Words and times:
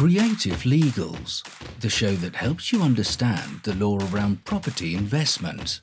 Creative 0.00 0.62
Legals, 0.62 1.42
the 1.80 1.90
show 1.90 2.12
that 2.12 2.34
helps 2.34 2.72
you 2.72 2.80
understand 2.80 3.60
the 3.64 3.74
law 3.74 3.98
around 4.10 4.42
property 4.46 4.94
investment, 4.94 5.82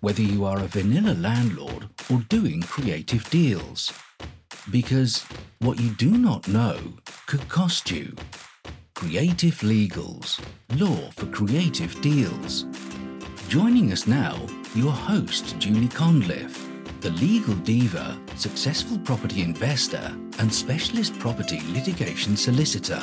whether 0.00 0.20
you 0.20 0.44
are 0.44 0.58
a 0.58 0.66
vanilla 0.66 1.14
landlord 1.14 1.88
or 2.12 2.18
doing 2.28 2.60
creative 2.60 3.26
deals. 3.30 3.90
Because 4.70 5.24
what 5.60 5.80
you 5.80 5.88
do 5.94 6.18
not 6.18 6.46
know 6.48 6.76
could 7.26 7.48
cost 7.48 7.90
you. 7.90 8.14
Creative 8.94 9.58
Legals, 9.60 10.38
law 10.78 11.10
for 11.12 11.24
creative 11.24 11.98
deals. 12.02 12.66
Joining 13.48 13.90
us 13.90 14.06
now, 14.06 14.36
your 14.74 14.92
host, 14.92 15.58
Julie 15.58 15.88
Conliffe, 15.88 16.62
the 17.00 17.10
legal 17.12 17.54
diva, 17.54 18.20
successful 18.36 18.98
property 18.98 19.40
investor, 19.40 20.14
and 20.40 20.52
specialist 20.52 21.18
property 21.18 21.62
litigation 21.72 22.36
solicitor. 22.36 23.02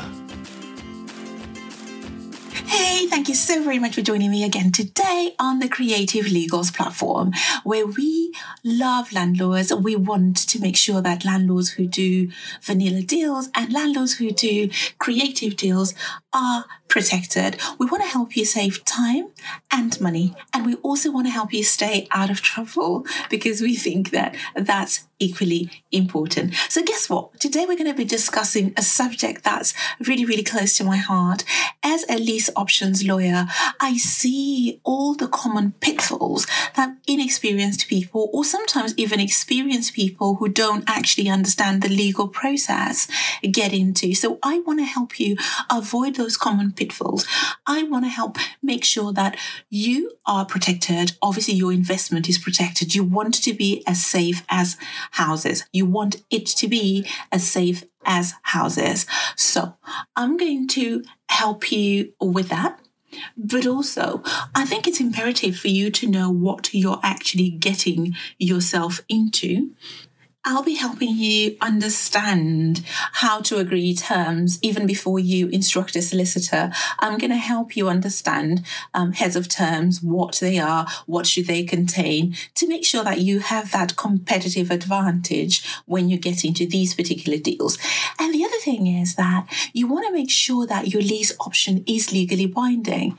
Thank 3.13 3.30
you 3.30 3.35
so 3.35 3.62
very 3.62 3.77
much 3.77 3.94
for 3.94 4.02
joining 4.02 4.31
me 4.31 4.44
again 4.44 4.72
today 4.72 5.35
on 5.38 5.59
the 5.59 5.70
Creative 5.70 6.26
Legals 6.26 6.73
platform, 6.73 7.31
where 7.63 7.86
we 7.86 8.34
love 8.63 9.13
landlords. 9.13 9.72
We 9.72 9.95
want 9.95 10.36
to 10.49 10.59
make 10.59 10.76
sure 10.76 10.99
that 10.99 11.23
landlords 11.23 11.73
who 11.73 11.86
do 11.86 12.31
vanilla 12.63 13.03
deals 13.03 13.49
and 13.53 13.72
landlords 13.72 14.13
who 14.13 14.31
do 14.31 14.72
creative 14.98 15.55
deals 15.55 15.94
are 16.34 16.66
protected. 16.94 17.58
We 17.80 17.88
want 17.88 18.04
to 18.04 18.08
help 18.08 18.38
you 18.38 18.46
save 18.46 18.86
time 18.86 19.32
and 19.72 20.00
money, 20.00 20.36
and 20.54 20.64
we 20.64 20.76
also 20.76 21.12
want 21.12 21.26
to 21.26 21.32
help 21.32 21.52
you 21.52 21.64
stay 21.64 22.08
out 22.12 22.30
of 22.30 22.40
trouble 22.40 23.04
because 23.32 23.62
we 23.62 23.76
think 23.76 24.12
that 24.12 24.36
that's 24.56 25.08
equally 25.24 25.70
important. 25.92 26.54
So, 26.70 26.84
guess 26.84 27.10
what? 27.10 27.40
Today 27.40 27.66
we're 27.66 27.78
going 27.78 27.92
to 27.92 27.98
be 27.98 28.06
discussing 28.06 28.74
a 28.78 28.82
subject 28.82 29.44
that's 29.44 29.74
really, 30.06 30.26
really 30.26 30.44
close 30.44 30.78
to 30.78 30.84
my 30.84 30.98
heart. 30.98 31.44
As 31.82 32.06
a 32.09 32.17
lease 32.17 32.50
options 32.56 33.06
lawyer, 33.06 33.48
I 33.80 33.98
see 33.98 34.80
all 34.84 35.16
the 35.16 35.28
common 35.28 35.73
pitfalls 35.80 36.45
that 36.76 36.95
inexperienced 37.08 37.88
people, 37.88 38.30
or 38.34 38.44
sometimes 38.44 38.94
even 38.98 39.20
experienced 39.20 39.94
people 39.94 40.36
who 40.36 40.50
don't 40.50 40.84
actually 40.88 41.30
understand 41.30 41.82
the 41.82 41.89
legal 41.89 42.28
process, 42.28 43.08
get 43.42 43.73
into. 43.73 44.14
So, 44.14 44.38
I 44.44 44.60
want 44.60 44.80
to 44.80 44.86
help 44.86 45.20
you 45.20 45.38
avoid 45.72 46.16
those 46.16 46.38
common 46.38 46.72
pitfalls. 46.72 46.83
I 47.66 47.84
want 47.84 48.06
to 48.06 48.09
help 48.09 48.38
make 48.62 48.84
sure 48.84 49.14
that 49.14 49.38
you 49.70 50.12
are 50.26 50.45
protected. 50.45 51.14
Obviously, 51.22 51.53
your 51.53 51.72
investment 51.72 52.28
is 52.28 52.38
protected. 52.38 52.95
You 52.95 53.03
want 53.03 53.36
to 53.44 53.53
be 53.53 53.84
as 53.88 54.03
safe 54.03 54.44
as 54.50 54.78
houses. 55.11 55.66
You 55.72 55.86
want 55.86 56.23
it 56.30 56.45
to 56.48 56.67
be 56.67 57.08
as 57.31 57.48
safe 57.48 57.84
as 58.06 58.34
houses. 58.42 59.06
So 59.36 59.76
I'm 60.16 60.38
going 60.38 60.67
to 60.70 61.04
help 61.30 61.72
you 61.72 62.14
with 62.20 62.50
that. 62.50 62.80
But 63.38 63.67
also, 63.67 64.23
I 64.56 64.66
think 64.66 64.88
it's 64.88 65.00
imperative 65.00 65.56
for 65.56 65.67
you 65.67 65.92
to 65.92 66.08
know 66.08 66.31
what 66.31 66.73
you're 66.73 67.00
actually 67.04 67.52
getting 67.52 68.16
yourself 68.39 69.02
into 69.08 69.72
I'll 70.45 70.63
be 70.63 70.75
helping 70.75 71.16
you 71.16 71.55
understand 71.61 72.83
how 73.13 73.39
to 73.41 73.59
agree 73.59 73.95
terms 73.95 74.59
even 74.61 74.86
before 74.86 75.17
you 75.17 75.47
instruct 75.47 75.95
a 75.95 76.02
solicitor. 76.02 76.69
I'm 76.99 77.17
going 77.17 77.30
to 77.30 77.38
help 77.38 77.77
you 77.77 77.88
understand 77.88 78.66
um, 78.94 79.14
heads 79.14 79.38
of 79.38 79.47
terms, 79.47 80.02
what 80.02 80.39
they 80.41 80.59
are, 80.59 80.86
what 81.05 81.27
should 81.27 81.47
they 81.47 81.64
contain, 81.64 82.36
to 82.55 82.67
make 82.67 82.83
sure 82.83 83.05
that 83.05 83.21
you 83.21 83.39
have 83.39 83.71
that 83.71 83.95
competitive 83.95 84.69
advantage 84.69 85.66
when 85.86 86.09
you 86.09 86.17
get 86.17 86.44
into 86.44 86.67
these 86.67 86.94
particular 86.94 87.38
deals. 87.38 87.77
And 88.19 88.33
the 88.33 88.44
other 88.44 88.58
thing 88.58 88.88
is 88.88 89.16
that 89.16 89.47
you 89.71 89.88
want 89.88 90.05
to 90.08 90.14
make 90.14 90.30
sure 90.30 90.67
that 90.67 90.89
your 90.89 91.02
lease 91.02 91.33
option 91.39 91.86
is 91.88 92.11
legally 92.11 92.47
binding 92.47 93.17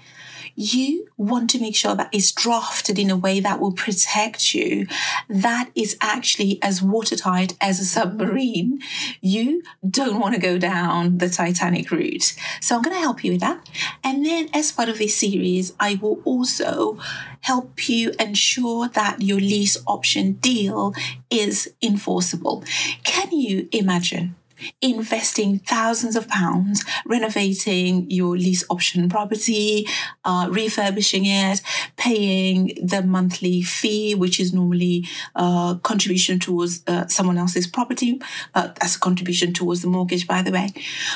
you 0.55 1.09
want 1.17 1.51
to 1.51 1.61
make 1.61 1.75
sure 1.75 1.95
that 1.95 2.09
it's 2.13 2.33
drafted 2.33 2.99
in 2.99 3.11
a 3.11 3.17
way 3.17 3.41
that 3.41 3.61
will 3.61 3.73
protect 3.73 4.55
you, 4.55 4.87
that 5.29 5.71
is 5.75 5.97
actually 6.01 6.59
as 6.63 6.83
watertight 6.83 7.57
as 7.61 7.81
a 7.81 7.85
submarine. 7.85 8.81
You 9.21 9.63
don't 9.89 10.21
want 10.21 10.35
to 10.35 10.41
go 10.41 10.59
down 10.59 11.19
the 11.19 11.29
Titanic 11.29 11.91
route. 11.91 12.35
So 12.61 12.77
I'm 12.77 12.83
going 12.83 12.97
to 12.97 13.01
help 13.01 13.25
you 13.25 13.33
with 13.33 13.41
that. 13.41 13.69
And 14.03 14.25
then, 14.25 14.49
as 14.53 14.73
part 14.73 14.89
of 14.89 14.99
this 14.99 15.17
series, 15.17 15.75
I 15.81 15.97
will 15.97 16.21
also 16.25 16.99
help 17.41 17.89
you 17.89 18.13
ensure 18.19 18.89
that 18.89 19.21
your 19.21 19.39
lease 19.39 19.77
option 19.87 20.33
deal 20.35 20.95
is 21.31 21.73
enforceable. 21.83 22.65
Can 23.03 23.33
you 23.33 23.69
imagine? 23.73 24.37
Investing 24.81 25.59
thousands 25.61 26.17
of 26.17 26.29
pounds, 26.29 26.85
renovating 27.07 28.11
your 28.11 28.37
lease 28.37 28.65
option 28.71 29.09
property, 29.09 29.87
uh, 30.25 30.49
refurbishing 30.51 31.25
it, 31.27 31.63
paying 31.97 32.73
the 32.83 33.03
monthly 33.03 33.63
fee, 33.63 34.15
which 34.15 34.41
is 34.41 34.53
normally 34.53 35.07
a 35.35 35.43
uh, 35.43 35.75
contribution 35.77 36.39
towards 36.39 36.83
uh, 36.87 37.07
someone 37.07 37.39
else's 37.39 37.67
property, 37.67 38.21
uh, 38.55 38.69
as 38.81 38.97
a 38.97 39.01
contribution 39.01 39.53
towards 39.53 39.83
the 39.83 39.89
mortgage, 39.89 40.27
by 40.27 40.43
the 40.43 40.51
way, 40.51 40.71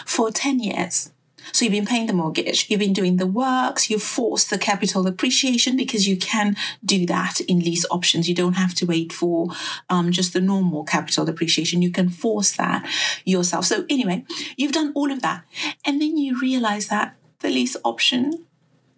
for 0.05 0.31
10 0.31 0.61
years. 0.61 1.11
So 1.53 1.65
you've 1.65 1.73
been 1.73 1.87
paying 1.87 2.07
the 2.07 2.13
mortgage, 2.13 2.69
you've 2.69 2.81
been 2.81 2.93
doing 2.93 3.17
the 3.17 3.27
works, 3.27 3.91
you've 3.91 4.03
forced 4.03 4.51
the 4.51 4.59
capital 4.59 5.07
appreciation 5.07 5.77
because 5.77 6.07
you 6.07 6.17
can 6.17 6.57
do 6.85 7.07
that 7.07 7.41
in 7.41 7.61
lease 7.61 7.87
options. 7.91 8.29
You 8.29 8.35
don't 8.35 8.55
have 8.55 8.75
to 8.77 8.87
wait 8.87 9.13
for 9.13 9.49
um, 9.89 10.13
just 10.13 10.33
the 10.33 10.41
normal 10.41 10.85
capital 10.85 11.29
appreciation. 11.29 11.83
You 11.83 11.91
can 11.91 12.09
force 12.09 12.53
that 12.53 12.89
yourself. 13.25 13.65
So 13.65 13.85
anyway, 13.89 14.25
you've 14.57 14.73
done 14.73 14.93
all 14.95 15.11
of 15.11 15.23
that. 15.23 15.45
And 15.85 16.01
then 16.01 16.17
you 16.17 16.39
realize 16.41 16.89
that 16.89 17.17
the 17.41 17.51
lease 17.51 17.77
option 17.85 18.47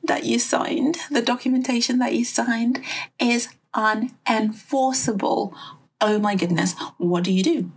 that 0.03 0.25
you 0.25 0.39
signed, 0.39 0.97
the 1.11 1.23
documentation 1.23 1.99
that 1.99 2.15
you 2.15 2.25
signed 2.25 2.83
is 3.19 3.49
unenforceable. 3.75 5.55
Oh 6.01 6.19
my 6.19 6.35
goodness, 6.35 6.75
what 6.97 7.25
do 7.25 7.33
you 7.33 7.43
do? 7.43 7.71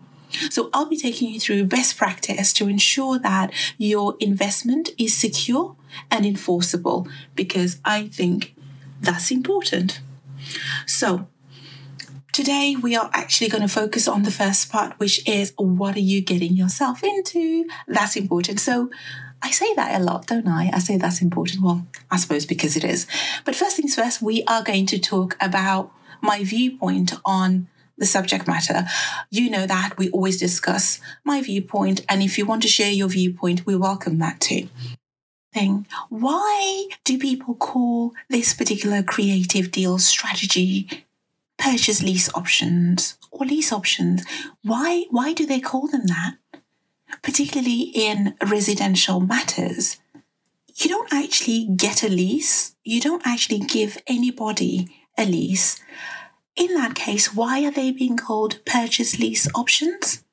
So 0.50 0.70
I'll 0.74 0.86
be 0.86 0.98
taking 0.98 1.30
you 1.30 1.40
through 1.40 1.66
best 1.66 1.98
practice 1.98 2.54
to 2.54 2.68
ensure 2.68 3.20
that 3.20 3.52
your 3.78 4.16
investment 4.20 4.90
is 4.98 5.16
secure 5.16 5.76
and 6.10 6.26
enforceable 6.26 7.08
because 7.36 7.80
I 7.86 8.08
think 8.08 8.56
that's 9.02 9.32
important. 9.32 10.02
So 10.86 11.28
Today, 12.34 12.76
we 12.76 12.96
are 12.96 13.12
actually 13.14 13.48
going 13.48 13.62
to 13.62 13.68
focus 13.68 14.08
on 14.08 14.24
the 14.24 14.32
first 14.32 14.72
part, 14.72 14.98
which 14.98 15.22
is 15.30 15.54
what 15.56 15.96
are 15.96 16.00
you 16.00 16.20
getting 16.20 16.56
yourself 16.56 17.04
into? 17.04 17.68
That's 17.88 18.16
important. 18.16 18.60
So, 18.60 18.90
I 19.44 19.52
say 19.52 19.72
that 19.76 20.02
a 20.02 20.04
lot, 20.04 20.26
don't 20.26 20.48
I? 20.48 20.72
I 20.74 20.80
say 20.80 20.98
that's 20.98 21.22
important. 21.22 21.62
Well, 21.62 21.86
I 22.10 22.18
suppose 22.18 22.48
because 22.48 22.76
it 22.76 22.84
is. 22.84 23.06
But 23.46 23.56
first 23.56 23.76
things 23.76 23.94
first, 23.94 24.20
we 24.20 24.44
are 24.46 24.64
going 24.64 24.88
to 24.88 25.00
talk 25.00 25.38
about 25.40 25.92
my 26.22 26.44
viewpoint 26.44 27.14
on 27.24 27.68
the 27.98 28.06
subject 28.06 28.48
matter, 28.48 28.86
you 29.30 29.50
know 29.50 29.66
that 29.66 29.98
we 29.98 30.10
always 30.10 30.40
discuss 30.40 31.00
my 31.24 31.42
viewpoint. 31.42 32.02
And 32.10 32.22
if 32.22 32.38
you 32.38 32.46
want 32.46 32.62
to 32.64 32.68
share 32.68 32.92
your 32.92 33.08
viewpoint, 33.08 33.66
we 33.66 33.76
welcome 33.76 34.18
that 34.20 34.40
too. 34.40 34.70
Thing. 35.54 35.86
Why 36.10 36.88
do 37.04 37.20
people 37.20 37.54
call 37.54 38.14
this 38.30 38.56
particular 38.56 39.04
creative 39.04 39.70
deal 39.70 40.00
strategy 40.00 41.06
purchase 41.60 42.02
lease 42.02 42.34
options 42.34 43.20
or 43.32 43.46
lease 43.46 43.72
options? 43.72 44.24
Why, 44.64 45.06
why 45.12 45.34
do 45.34 45.46
they 45.46 45.60
call 45.60 45.88
them 45.88 46.08
that? 46.08 46.38
Particularly 47.22 47.92
in 47.94 48.36
residential 48.44 49.20
matters. 49.20 50.00
You 50.76 50.90
don't 50.90 51.14
actually 51.14 51.66
get 51.66 52.02
a 52.02 52.10
lease. 52.10 52.76
You 52.84 53.00
don't 53.00 53.22
actually 53.26 53.60
give 53.60 54.00
anybody 54.08 54.88
a 55.18 55.26
lease. 55.26 55.80
In 56.56 56.76
that 56.76 56.94
case, 56.94 57.34
why 57.34 57.64
are 57.66 57.72
they 57.72 57.92
being 57.92 58.18
called 58.18 58.64
purchase 58.66 59.20
lease 59.20 59.48
options? 59.56 60.24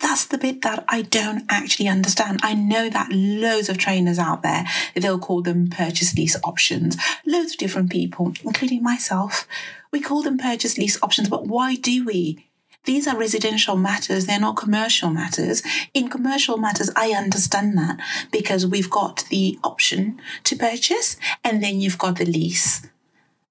That's 0.00 0.26
the 0.26 0.38
bit 0.38 0.62
that 0.62 0.84
I 0.88 1.02
don't 1.02 1.44
actually 1.48 1.88
understand. 1.88 2.40
I 2.42 2.54
know 2.54 2.88
that 2.88 3.10
loads 3.12 3.68
of 3.68 3.78
trainers 3.78 4.18
out 4.18 4.42
there, 4.42 4.64
they'll 4.94 5.18
call 5.18 5.42
them 5.42 5.68
purchase 5.68 6.16
lease 6.16 6.36
options. 6.44 6.96
Loads 7.26 7.52
of 7.52 7.58
different 7.58 7.90
people, 7.90 8.32
including 8.44 8.82
myself, 8.82 9.46
we 9.92 10.00
call 10.00 10.22
them 10.22 10.38
purchase 10.38 10.76
lease 10.76 11.00
options, 11.02 11.28
but 11.28 11.46
why 11.46 11.74
do 11.76 12.04
we? 12.04 12.44
These 12.84 13.06
are 13.06 13.18
residential 13.18 13.76
matters, 13.76 14.26
they're 14.26 14.40
not 14.40 14.56
commercial 14.56 15.10
matters. 15.10 15.62
In 15.94 16.08
commercial 16.08 16.56
matters, 16.56 16.90
I 16.96 17.10
understand 17.10 17.76
that 17.76 17.98
because 18.32 18.66
we've 18.66 18.90
got 18.90 19.24
the 19.30 19.58
option 19.62 20.20
to 20.44 20.56
purchase 20.56 21.16
and 21.44 21.62
then 21.62 21.80
you've 21.80 21.98
got 21.98 22.16
the 22.16 22.24
lease 22.24 22.86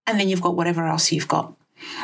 and 0.05 0.19
then 0.19 0.27
you've 0.29 0.41
got 0.41 0.55
whatever 0.55 0.85
else 0.85 1.11
you've 1.11 1.27
got. 1.27 1.53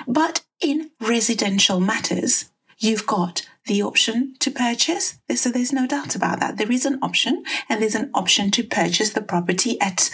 But 0.07 0.43
in 0.61 0.91
residential 0.99 1.79
matters, 1.79 2.49
you've 2.77 3.05
got 3.05 3.47
the 3.65 3.81
option 3.81 4.35
to 4.39 4.51
purchase. 4.51 5.19
So 5.33 5.49
there's 5.49 5.73
no 5.73 5.87
doubt 5.87 6.15
about 6.15 6.39
that. 6.39 6.57
There 6.57 6.71
is 6.71 6.85
an 6.85 6.99
option, 7.01 7.43
and 7.69 7.81
there's 7.81 7.95
an 7.95 8.11
option 8.13 8.51
to 8.51 8.63
purchase 8.63 9.11
the 9.11 9.21
property 9.21 9.79
at 9.79 10.09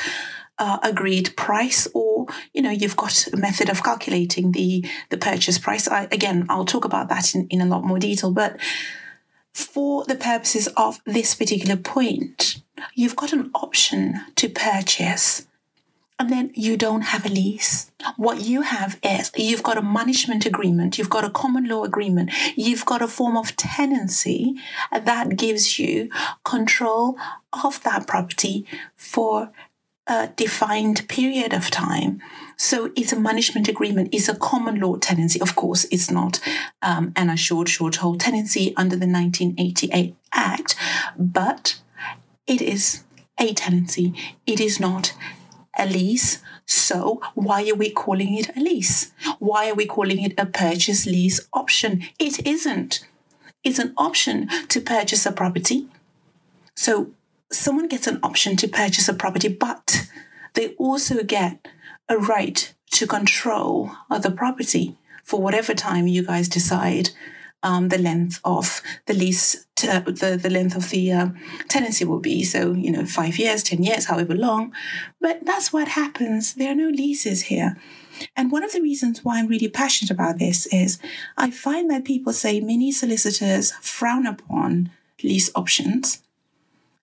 uh, 0.59 0.77
agreed 0.83 1.35
price, 1.35 1.88
or 1.94 2.27
you 2.53 2.61
know 2.61 2.69
you've 2.69 2.97
got 2.97 3.27
a 3.27 3.38
method 3.38 3.69
of 3.69 3.83
calculating 3.83 4.51
the 4.51 4.85
the 5.09 5.17
purchase 5.17 5.57
price. 5.57 5.88
I, 5.88 6.03
again, 6.12 6.45
I'll 6.50 6.65
talk 6.65 6.85
about 6.85 7.09
that 7.09 7.33
in, 7.33 7.47
in 7.47 7.62
a 7.62 7.65
lot 7.65 7.83
more 7.83 8.00
detail, 8.00 8.31
but 8.31 8.57
for 9.53 10.05
the 10.05 10.15
purposes 10.15 10.67
of 10.77 11.01
this 11.05 11.33
particular 11.33 11.75
point, 11.75 12.62
you've 12.94 13.15
got 13.15 13.33
an 13.33 13.50
option 13.55 14.21
to 14.35 14.47
purchase 14.50 15.47
and 16.19 16.30
then 16.30 16.51
you 16.54 16.75
don't 16.75 17.01
have 17.01 17.25
a 17.25 17.30
lease. 17.30 17.92
What 18.18 18.42
you 18.42 18.62
have 18.62 19.00
is 19.01 19.31
you've 19.38 19.63
got 19.63 19.77
a 19.77 19.81
management 19.81 20.45
agreement, 20.45 20.98
you've 20.98 21.10
got 21.10 21.24
a 21.24 21.30
common 21.30 21.68
law 21.68 21.86
agreement, 21.86 22.31
you've 22.57 22.86
got 22.86 23.01
a 23.01 23.07
form 23.07 23.38
of 23.38 23.56
tenancy 23.56 24.56
that 24.92 25.38
gives 25.38 25.80
you 25.80 26.10
control 26.44 27.18
of 27.63 27.81
that 27.83 28.06
property 28.06 28.66
for 28.98 29.51
a 30.07 30.27
defined 30.36 31.07
period 31.07 31.54
of 31.54 31.71
time. 31.71 32.22
So 32.57 32.92
it's 32.98 33.13
a 33.13 33.19
management 33.19 33.69
agreement, 33.69 34.10
it's 34.12 34.27
a 34.27 34.36
common 34.36 34.80
law 34.81 34.98
tenancy. 34.98 35.39
Of 35.39 35.56
course, 35.56 35.86
it's 35.89 36.12
not 36.12 36.42
um, 36.81 37.13
an 37.15 37.30
assured 37.30 37.69
short 37.69 37.98
hold 37.98 38.19
tenancy 38.19 38.74
under 38.75 38.98
the 38.98 39.07
1988 39.07 40.15
Act, 40.33 40.75
but 41.18 41.80
it 42.45 42.62
is 42.62 43.04
a 43.39 43.54
tenancy. 43.54 44.13
It 44.45 44.60
is 44.60 44.80
not 44.80 45.13
lease. 45.85 46.41
So 46.65 47.21
why 47.33 47.67
are 47.69 47.75
we 47.75 47.89
calling 47.89 48.35
it 48.35 48.55
a 48.55 48.59
lease? 48.59 49.11
Why 49.39 49.69
are 49.69 49.75
we 49.75 49.85
calling 49.85 50.21
it 50.21 50.33
a 50.37 50.45
purchase 50.45 51.05
lease 51.05 51.47
option? 51.53 52.03
It 52.19 52.45
isn't. 52.45 53.05
It's 53.63 53.79
an 53.79 53.93
option 53.97 54.47
to 54.69 54.79
purchase 54.81 55.25
a 55.25 55.31
property. 55.31 55.87
So 56.75 57.11
someone 57.51 57.87
gets 57.87 58.07
an 58.07 58.19
option 58.23 58.55
to 58.57 58.67
purchase 58.67 59.09
a 59.09 59.13
property, 59.13 59.49
but 59.49 60.07
they 60.53 60.75
also 60.75 61.23
get 61.23 61.67
a 62.07 62.17
right 62.17 62.73
to 62.91 63.07
control 63.07 63.91
the 64.09 64.31
property 64.31 64.95
for 65.23 65.41
whatever 65.41 65.73
time 65.73 66.07
you 66.07 66.25
guys 66.25 66.47
decide 66.47 67.11
um, 67.63 67.89
the 67.89 67.97
length 67.97 68.39
of 68.44 68.81
the 69.06 69.13
lease, 69.13 69.65
to, 69.77 70.03
the, 70.06 70.39
the 70.41 70.50
length 70.50 70.75
of 70.75 70.89
the 70.89 71.11
uh, 71.11 71.29
tenancy 71.67 72.06
will 72.06 72.19
be. 72.19 72.44
So, 72.44 72.73
you 72.73 72.91
know, 72.91 73.06
five 73.06 73.38
years, 73.38 73.63
10 73.63 73.83
years, 73.83 74.06
however 74.06 74.35
long. 74.35 74.73
But 75.19 75.45
that's 75.45 75.73
what 75.73 75.89
happens. 75.89 76.53
There 76.53 76.71
are 76.71 76.75
no 76.75 76.89
leases 76.89 77.44
here. 77.44 77.77
And 78.35 78.51
one 78.51 78.63
of 78.63 78.73
the 78.73 78.81
reasons 78.81 79.23
why 79.23 79.39
I'm 79.39 79.47
really 79.47 79.69
passionate 79.69 80.11
about 80.11 80.39
this 80.39 80.65
is 80.67 81.00
I 81.38 81.51
find 81.51 81.89
that 81.89 82.06
people 82.06 82.33
say 82.33 82.59
many 82.59 82.91
solicitors 82.91 83.71
frown 83.81 84.25
upon 84.25 84.91
lease 85.23 85.51
options. 85.55 86.21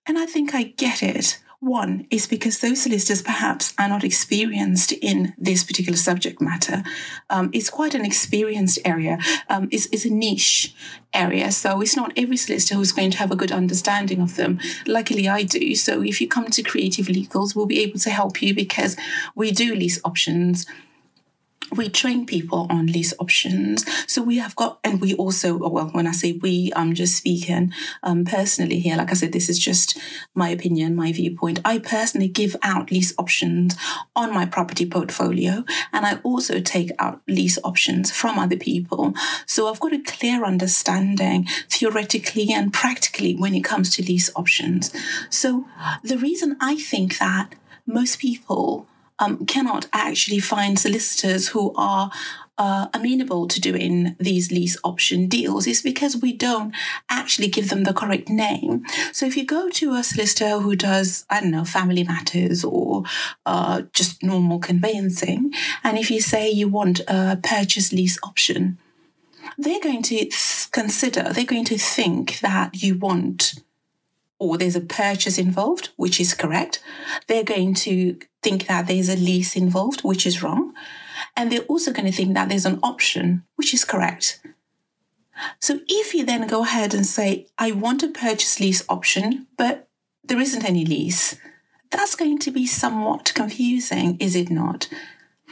And 0.05 0.17
I 0.17 0.25
think 0.25 0.53
I 0.53 0.63
get 0.63 1.03
it. 1.03 1.39
One 1.59 2.05
is 2.11 2.27
because 2.27 2.59
those 2.59 2.83
solicitors 2.83 3.23
perhaps 3.23 3.73
are 3.79 3.89
not 3.89 4.03
experienced 4.03 4.91
in 4.91 5.33
this 5.39 5.63
particular 5.63 5.97
subject 5.97 6.39
matter. 6.39 6.83
Um, 7.31 7.49
it's 7.51 7.71
quite 7.71 7.95
an 7.95 8.05
experienced 8.05 8.77
area. 8.85 9.17
Um, 9.49 9.67
it's, 9.71 9.87
it's 9.87 10.05
a 10.05 10.11
niche 10.11 10.75
area, 11.13 11.51
so 11.51 11.81
it's 11.81 11.95
not 11.95 12.13
every 12.15 12.37
solicitor 12.37 12.75
who's 12.75 12.91
going 12.91 13.09
to 13.09 13.17
have 13.17 13.31
a 13.31 13.35
good 13.35 13.51
understanding 13.51 14.21
of 14.21 14.35
them. 14.35 14.59
Luckily, 14.85 15.27
I 15.27 15.41
do. 15.41 15.73
So 15.73 16.03
if 16.03 16.21
you 16.21 16.27
come 16.27 16.45
to 16.51 16.61
Creative 16.61 17.07
Legals, 17.07 17.55
we'll 17.55 17.65
be 17.65 17.81
able 17.81 17.99
to 17.99 18.11
help 18.11 18.39
you 18.39 18.53
because 18.53 18.95
we 19.33 19.49
do 19.49 19.73
lease 19.73 19.99
options 20.05 20.67
we 21.75 21.89
train 21.89 22.25
people 22.25 22.67
on 22.69 22.87
lease 22.87 23.13
options. 23.19 23.85
So 24.11 24.21
we 24.21 24.37
have 24.37 24.55
got, 24.55 24.79
and 24.83 25.01
we 25.01 25.13
also, 25.15 25.57
well, 25.57 25.89
when 25.89 26.07
I 26.07 26.11
say 26.11 26.33
we, 26.33 26.71
I'm 26.75 26.93
just 26.93 27.15
speaking 27.15 27.73
um, 28.03 28.25
personally 28.25 28.79
here. 28.79 28.97
Like 28.97 29.11
I 29.11 29.15
said, 29.15 29.33
this 29.33 29.49
is 29.49 29.59
just 29.59 29.97
my 30.33 30.49
opinion, 30.49 30.95
my 30.95 31.11
viewpoint. 31.11 31.59
I 31.65 31.79
personally 31.79 32.27
give 32.27 32.55
out 32.63 32.91
lease 32.91 33.13
options 33.17 33.75
on 34.15 34.33
my 34.33 34.45
property 34.45 34.89
portfolio, 34.89 35.63
and 35.91 36.05
I 36.05 36.19
also 36.23 36.59
take 36.59 36.91
out 36.99 37.21
lease 37.27 37.59
options 37.63 38.11
from 38.11 38.39
other 38.39 38.57
people. 38.57 39.13
So 39.45 39.67
I've 39.67 39.79
got 39.79 39.93
a 39.93 39.99
clear 39.99 40.45
understanding 40.45 41.47
theoretically 41.69 42.51
and 42.51 42.73
practically 42.73 43.35
when 43.35 43.53
it 43.53 43.63
comes 43.63 43.95
to 43.95 44.03
lease 44.03 44.29
options. 44.35 44.91
So 45.29 45.65
the 46.03 46.17
reason 46.17 46.57
I 46.59 46.75
think 46.77 47.17
that 47.17 47.55
most 47.85 48.19
people 48.19 48.87
um, 49.19 49.45
cannot 49.45 49.87
actually 49.93 50.39
find 50.39 50.77
solicitors 50.77 51.49
who 51.49 51.73
are 51.75 52.11
uh, 52.57 52.87
amenable 52.93 53.47
to 53.47 53.61
doing 53.61 54.15
these 54.19 54.51
lease 54.51 54.77
option 54.83 55.27
deals 55.27 55.67
is 55.67 55.81
because 55.81 56.17
we 56.17 56.33
don't 56.33 56.73
actually 57.09 57.47
give 57.47 57.69
them 57.69 57.83
the 57.83 57.93
correct 57.93 58.29
name. 58.29 58.83
So 59.11 59.25
if 59.25 59.37
you 59.37 59.45
go 59.45 59.69
to 59.69 59.93
a 59.93 60.03
solicitor 60.03 60.59
who 60.59 60.75
does, 60.75 61.25
I 61.29 61.41
don't 61.41 61.51
know, 61.51 61.65
family 61.65 62.03
matters 62.03 62.63
or 62.63 63.03
uh, 63.45 63.83
just 63.93 64.23
normal 64.23 64.59
conveyancing, 64.59 65.53
and 65.83 65.97
if 65.97 66.09
you 66.09 66.19
say 66.19 66.49
you 66.49 66.67
want 66.67 67.01
a 67.07 67.39
purchase 67.41 67.93
lease 67.93 68.17
option, 68.23 68.79
they're 69.57 69.81
going 69.81 70.01
to 70.03 70.29
consider, 70.71 71.31
they're 71.31 71.45
going 71.45 71.65
to 71.65 71.77
think 71.77 72.39
that 72.39 72.81
you 72.81 72.97
want 72.97 73.53
or 74.39 74.57
there's 74.57 74.75
a 74.75 74.81
purchase 74.81 75.39
involved, 75.39 75.89
which 75.95 76.19
is 76.19 76.35
correct. 76.35 76.79
They're 77.25 77.43
going 77.43 77.73
to 77.75 78.19
think 78.47 78.67
that 78.67 78.87
there's 78.87 79.09
a 79.09 79.15
lease 79.15 79.55
involved, 79.55 80.01
which 80.01 80.25
is 80.25 80.41
wrong. 80.41 80.73
And 81.35 81.51
they're 81.51 81.61
also 81.73 81.91
going 81.91 82.05
to 82.05 82.15
think 82.15 82.33
that 82.33 82.49
there's 82.49 82.65
an 82.65 82.79
option, 82.81 83.43
which 83.55 83.73
is 83.73 83.83
correct. 83.85 84.39
So 85.59 85.79
if 85.87 86.13
you 86.13 86.25
then 86.25 86.47
go 86.47 86.63
ahead 86.63 86.93
and 86.93 87.05
say, 87.05 87.47
I 87.57 87.71
want 87.71 88.03
a 88.03 88.07
purchase 88.07 88.59
lease 88.59 88.83
option, 88.89 89.47
but 89.57 89.87
there 90.23 90.39
isn't 90.39 90.65
any 90.65 90.85
lease, 90.85 91.35
that's 91.91 92.15
going 92.15 92.39
to 92.39 92.51
be 92.51 92.65
somewhat 92.65 93.33
confusing, 93.35 94.17
is 94.19 94.35
it 94.35 94.49
not? 94.49 94.87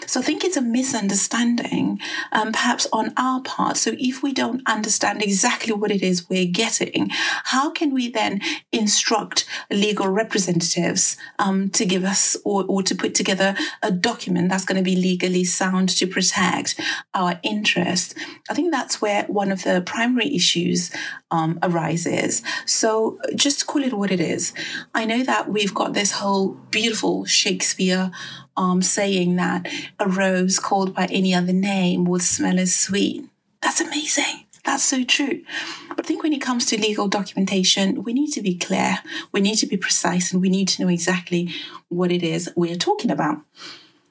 So 0.07 0.19
I 0.19 0.23
think 0.23 0.43
it's 0.43 0.57
a 0.57 0.61
misunderstanding, 0.61 1.99
um, 2.31 2.51
perhaps 2.51 2.85
on 2.91 3.13
our 3.17 3.41
part. 3.41 3.77
So 3.77 3.95
if 3.97 4.21
we 4.21 4.33
don't 4.33 4.61
understand 4.67 5.23
exactly 5.23 5.73
what 5.73 5.89
it 5.89 6.03
is 6.03 6.29
we're 6.29 6.51
getting, 6.51 7.09
how 7.45 7.71
can 7.71 7.93
we 7.93 8.09
then 8.09 8.41
instruct 8.71 9.45
legal 9.71 10.07
representatives 10.09 11.17
um, 11.39 11.69
to 11.69 11.85
give 11.85 12.03
us 12.03 12.35
or, 12.43 12.65
or 12.67 12.83
to 12.83 12.93
put 12.93 13.15
together 13.15 13.55
a 13.81 13.89
document 13.89 14.49
that's 14.49 14.65
going 14.65 14.77
to 14.77 14.83
be 14.83 14.97
legally 14.97 15.45
sound 15.45 15.89
to 15.89 16.05
protect 16.05 16.79
our 17.13 17.39
interests? 17.41 18.13
I 18.49 18.53
think 18.53 18.71
that's 18.71 19.01
where 19.01 19.23
one 19.23 19.51
of 19.51 19.63
the 19.63 19.81
primary 19.81 20.35
issues 20.35 20.91
um, 21.31 21.57
arises. 21.63 22.43
So 22.65 23.17
just 23.33 23.65
call 23.65 23.83
it 23.83 23.93
what 23.93 24.11
it 24.11 24.19
is. 24.19 24.53
I 24.93 25.05
know 25.05 25.23
that 25.23 25.49
we've 25.49 25.73
got 25.73 25.93
this 25.93 26.11
whole 26.13 26.49
beautiful 26.69 27.25
Shakespeare 27.25 28.11
um, 28.57 28.81
saying 28.81 29.35
that 29.35 29.67
a 29.99 30.07
rose 30.07 30.59
called 30.59 30.93
by 30.93 31.05
any 31.05 31.33
other 31.33 31.53
name 31.53 32.05
would 32.05 32.21
smell 32.21 32.59
as 32.59 32.75
sweet. 32.75 33.27
That's 33.61 33.81
amazing. 33.81 34.45
That's 34.65 34.83
so 34.83 35.03
true. 35.03 35.43
But 35.89 36.05
I 36.05 36.07
think 36.07 36.23
when 36.23 36.33
it 36.33 36.41
comes 36.41 36.65
to 36.67 36.81
legal 36.81 37.07
documentation, 37.07 38.03
we 38.03 38.13
need 38.13 38.31
to 38.31 38.41
be 38.41 38.57
clear, 38.57 38.99
we 39.31 39.39
need 39.39 39.57
to 39.57 39.67
be 39.67 39.77
precise, 39.77 40.33
and 40.33 40.41
we 40.41 40.49
need 40.49 40.67
to 40.69 40.81
know 40.81 40.89
exactly 40.89 41.53
what 41.89 42.11
it 42.11 42.23
is 42.23 42.51
we're 42.55 42.75
talking 42.75 43.11
about. 43.11 43.41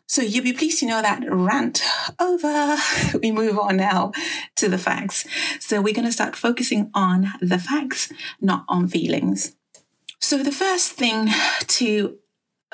So 0.07 0.23
you'll 0.23 0.45
be 0.45 0.53
pleased 0.53 0.79
to 0.81 0.87
know 0.87 1.03
that 1.03 1.25
rant 1.29 1.83
over. 2.21 2.77
We 3.21 3.33
move 3.33 3.59
on 3.59 3.79
now 3.79 4.13
to 4.57 4.69
the 4.69 4.79
facts. 4.79 5.27
So 5.59 5.81
we're 5.81 5.95
going 5.95 6.07
to 6.07 6.13
start 6.13 6.37
focusing 6.37 6.91
on 6.95 7.33
the 7.41 7.59
facts, 7.59 8.13
not 8.41 8.65
on 8.69 8.87
feelings. 8.87 9.57
So 10.21 10.43
the 10.43 10.53
first 10.53 10.93
thing 10.93 11.29
to 11.67 12.19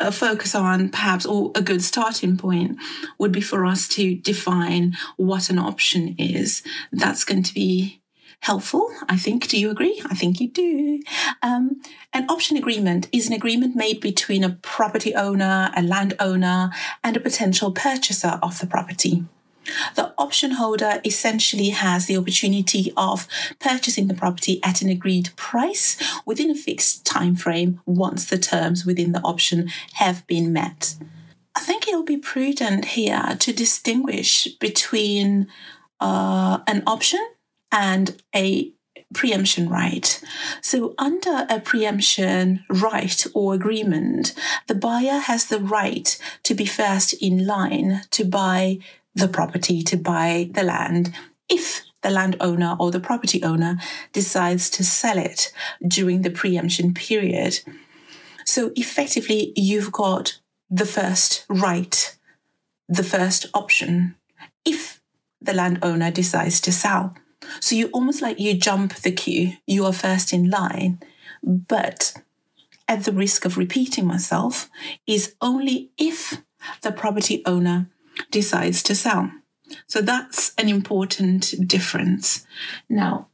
a 0.01 0.11
focus 0.11 0.55
on 0.55 0.89
perhaps 0.89 1.27
or 1.27 1.53
a 1.55 1.63
good 1.63 1.83
starting 1.83 2.37
point 2.37 2.79
would 3.19 3.33
be 3.33 3.41
for 3.41 3.65
us 3.65 3.87
to 3.89 4.17
define 4.17 4.97
what 5.17 5.51
an 5.51 5.59
option 5.59 6.17
is. 6.19 6.63
That's 6.91 7.25
going 7.25 7.43
to 7.45 7.55
be 7.55 8.01
helpful 8.43 8.91
i 9.09 9.17
think. 9.17 9.49
Do 9.49 9.59
you 9.59 9.71
agree? 9.71 10.01
I 10.07 10.15
think 10.15 10.41
you 10.41 10.49
do. 10.49 11.03
Um, 11.43 11.83
an 12.13 12.25
option 12.31 12.57
agreement 12.57 13.07
is 13.13 13.27
an 13.27 13.35
agreement 13.35 13.77
made 13.77 14.01
between 14.01 14.43
a 14.43 14.57
property 14.63 15.15
owner 15.15 15.71
a 15.77 15.83
landowner 15.83 16.71
and 17.05 17.17
a 17.17 17.21
potential 17.21 17.71
purchaser 17.71 18.39
of 18.43 18.59
the 18.59 18.67
property 18.67 19.25
the 19.95 20.13
option 20.19 20.53
holder 20.53 21.01
essentially 21.05 21.71
has 21.71 22.07
the 22.07 22.17
opportunity 22.17 22.93
of 22.97 23.27
purchasing 23.59 24.09
the 24.09 24.15
property 24.15 24.61
at 24.63 24.83
an 24.83 24.89
agreed 24.89 25.31
price 25.37 25.97
within 26.25 26.51
a 26.51 26.55
fixed 26.55 27.05
time 27.05 27.35
frame 27.37 27.81
once 27.87 28.25
the 28.27 28.39
terms 28.39 28.85
within 28.85 29.13
the 29.13 29.21
option 29.23 29.71
have 29.95 30.27
been 30.27 30.53
met. 30.53 30.95
I 31.55 31.61
think 31.61 31.89
it'll 31.89 32.05
be 32.05 32.17
prudent 32.17 32.85
here 32.85 33.37
to 33.39 33.53
distinguish 33.53 34.47
between 34.61 35.49
uh, 36.01 36.61
an 36.67 36.83
option 36.87 37.25
and 37.73 38.21
a 38.35 38.73
preemption 39.13 39.69
right. 39.69 40.23
So, 40.61 40.95
under 40.99 41.47
a 41.49 41.61
preemption 41.61 42.65
right 42.69 43.27
or 43.35 43.55
agreement, 43.55 44.35
the 44.69 44.75
buyer 44.75 45.19
has 45.19 45.47
the 45.47 45.59
right 45.59 46.17
to 46.45 46.55
be 46.55 46.65
first 46.65 47.13
in 47.15 47.47
line 47.47 48.03
to 48.13 48.25
buy 48.25 48.79
the 49.15 49.29
property, 49.29 49.83
to 49.83 49.97
buy 49.97 50.51
the 50.55 50.63
land, 50.63 51.15
if 51.49 51.83
the 52.03 52.11
landowner 52.11 52.77
or 52.79 52.91
the 52.91 53.01
property 53.01 53.43
owner 53.43 53.77
decides 54.13 54.71
to 54.71 54.85
sell 54.85 55.19
it 55.19 55.53
during 55.87 56.23
the 56.23 56.31
preemption 56.31 56.95
period. 56.95 57.61
So 58.45 58.73
effectively, 58.75 59.53
you've 59.57 59.93
got 59.93 60.41
the 60.71 60.87
first 60.87 61.45
right, 61.49 62.17
the 62.89 63.05
first 63.05 63.47
option, 63.53 64.17
if 64.65 65.01
the 65.41 65.53
landowner 65.53 66.11
decides 66.11 66.61
to 66.63 66.73
sell. 66.73 67.15
So 67.61 67.75
you 67.75 67.89
almost 67.89 68.23
like 68.23 68.39
you 68.39 68.55
jump 68.55 68.95
the 68.97 69.13
queue, 69.13 69.55
you 69.67 69.85
are 69.87 69.93
first 69.93 70.33
in 70.33 70.51
line. 70.51 71.01
But 71.43 72.15
at 72.87 73.05
the 73.05 73.13
risk 73.13 73.45
of 73.45 73.57
repeating 73.57 74.07
myself, 74.07 74.69
is 75.07 75.35
only 75.41 75.91
if 75.97 76.43
the 76.83 76.93
property 76.93 77.43
owner 77.47 77.89
decides 78.31 78.83
to 78.85 78.95
sell. 78.95 79.31
So 79.87 80.01
that's 80.01 80.53
an 80.57 80.69
important 80.69 81.55
difference. 81.67 82.47
Now, 82.89 83.29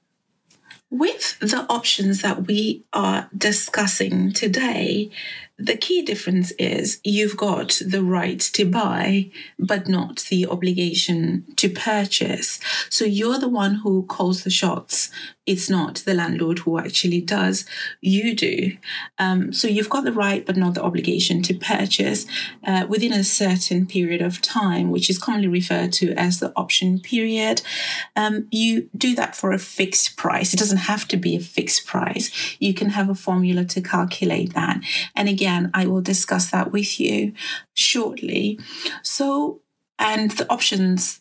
with 0.90 1.38
the 1.40 1.66
options 1.68 2.23
that 2.23 2.47
we 2.47 2.85
are 2.92 3.28
discussing 3.37 4.33
today, 4.33 5.11
the 5.59 5.76
key 5.76 6.02
difference 6.02 6.52
is 6.52 7.00
you've 7.02 7.37
got 7.37 7.80
the 7.85 8.04
right 8.04 8.38
to 8.38 8.64
buy, 8.64 9.30
but 9.59 9.88
not 9.88 10.26
the 10.30 10.47
obligation 10.47 11.45
to 11.56 11.68
purchase. 11.68 12.61
So 12.88 13.04
you're 13.04 13.38
the 13.38 13.49
one 13.49 13.76
who 13.76 14.04
calls 14.04 14.45
the 14.45 14.50
shots. 14.50 15.11
It's 15.46 15.70
not 15.70 15.96
the 16.04 16.14
landlord 16.14 16.60
who 16.60 16.78
actually 16.78 17.20
does. 17.20 17.64
You 18.00 18.34
do. 18.34 18.76
Um, 19.18 19.52
so 19.52 19.68
you've 19.68 19.88
got 19.88 20.04
the 20.04 20.12
right, 20.12 20.44
but 20.44 20.56
not 20.56 20.74
the 20.74 20.82
obligation 20.82 21.42
to 21.42 21.54
purchase 21.54 22.26
uh, 22.64 22.86
within 22.88 23.12
a 23.12 23.24
certain 23.24 23.86
period 23.86 24.20
of 24.20 24.42
time, 24.42 24.90
which 24.90 25.08
is 25.08 25.18
commonly 25.18 25.48
referred 25.48 25.92
to 25.94 26.12
as 26.14 26.40
the 26.40 26.52
option 26.56 27.00
period. 27.00 27.62
Um, 28.14 28.48
you 28.50 28.90
do 28.96 29.14
that 29.14 29.34
for 29.34 29.52
a 29.52 29.58
fixed 29.58 30.16
price. 30.16 30.52
It 30.52 30.58
doesn't 30.58 30.78
have 30.78 31.08
to 31.08 31.16
be 31.16 31.36
a 31.36 31.40
fixed 31.40 31.86
price. 31.86 32.56
You 32.58 32.74
can 32.74 32.90
have 32.90 33.08
a 33.08 33.14
formula 33.14 33.64
to 33.64 33.80
calculate 33.80 34.54
that. 34.54 34.80
And 35.14 35.28
again, 35.28 35.46
again, 35.46 35.70
I 35.74 35.86
will 35.86 36.00
discuss 36.00 36.50
that 36.50 36.72
with 36.72 36.98
you 36.98 37.32
shortly. 37.74 38.58
So, 39.02 39.60
and 39.98 40.30
the 40.32 40.50
options 40.52 41.20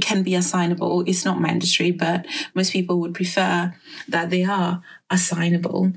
can 0.00 0.22
be 0.22 0.34
assignable. 0.34 1.04
It's 1.06 1.24
not 1.24 1.40
mandatory, 1.40 1.90
but 1.90 2.26
most 2.54 2.72
people 2.72 2.98
would 3.00 3.14
prefer 3.14 3.74
that 4.08 4.30
they 4.30 4.44
are 4.44 4.82
assignable. 5.10 5.92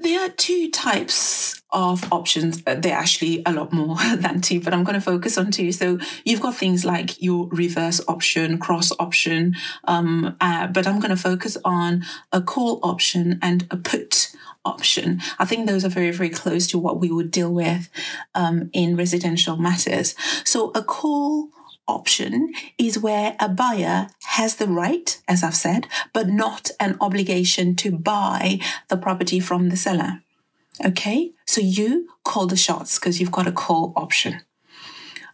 There 0.00 0.24
are 0.24 0.28
two 0.28 0.70
types 0.70 1.60
of 1.70 2.10
options. 2.12 2.62
Uh, 2.64 2.76
They're 2.76 2.96
actually 2.96 3.42
a 3.44 3.52
lot 3.52 3.72
more 3.72 3.96
than 4.16 4.40
two, 4.40 4.60
but 4.60 4.72
I'm 4.72 4.84
going 4.84 4.94
to 4.94 5.00
focus 5.00 5.36
on 5.36 5.50
two. 5.50 5.72
So 5.72 5.98
you've 6.24 6.40
got 6.40 6.54
things 6.54 6.84
like 6.84 7.20
your 7.20 7.48
reverse 7.48 8.00
option, 8.06 8.58
cross 8.58 8.92
option, 9.00 9.56
um, 9.84 10.36
uh, 10.40 10.68
but 10.68 10.86
I'm 10.86 11.00
going 11.00 11.10
to 11.10 11.16
focus 11.16 11.56
on 11.64 12.04
a 12.32 12.40
call 12.40 12.78
option 12.82 13.40
and 13.42 13.66
a 13.72 13.76
put 13.76 14.32
option. 14.64 15.20
I 15.38 15.44
think 15.44 15.66
those 15.66 15.84
are 15.84 15.88
very, 15.88 16.12
very 16.12 16.30
close 16.30 16.68
to 16.68 16.78
what 16.78 17.00
we 17.00 17.10
would 17.10 17.30
deal 17.30 17.52
with 17.52 17.88
um, 18.34 18.70
in 18.72 18.96
residential 18.96 19.56
matters. 19.56 20.14
So 20.44 20.70
a 20.76 20.82
call 20.82 21.50
option 21.88 22.52
is 22.76 22.98
where 22.98 23.36
a 23.40 23.48
buyer 23.48 24.08
has 24.26 24.56
the 24.56 24.68
right, 24.68 25.20
as 25.26 25.42
I've 25.42 25.56
said, 25.56 25.88
but 26.12 26.28
not 26.28 26.70
an 26.78 26.96
obligation 27.00 27.74
to 27.76 27.90
buy 27.90 28.60
the 28.88 28.96
property 28.96 29.40
from 29.40 29.70
the 29.70 29.76
seller. 29.76 30.22
Okay, 30.84 31.32
so 31.46 31.60
you 31.60 32.08
call 32.24 32.46
the 32.46 32.56
shots 32.56 32.98
because 32.98 33.20
you've 33.20 33.32
got 33.32 33.48
a 33.48 33.52
call 33.52 33.92
option. 33.96 34.42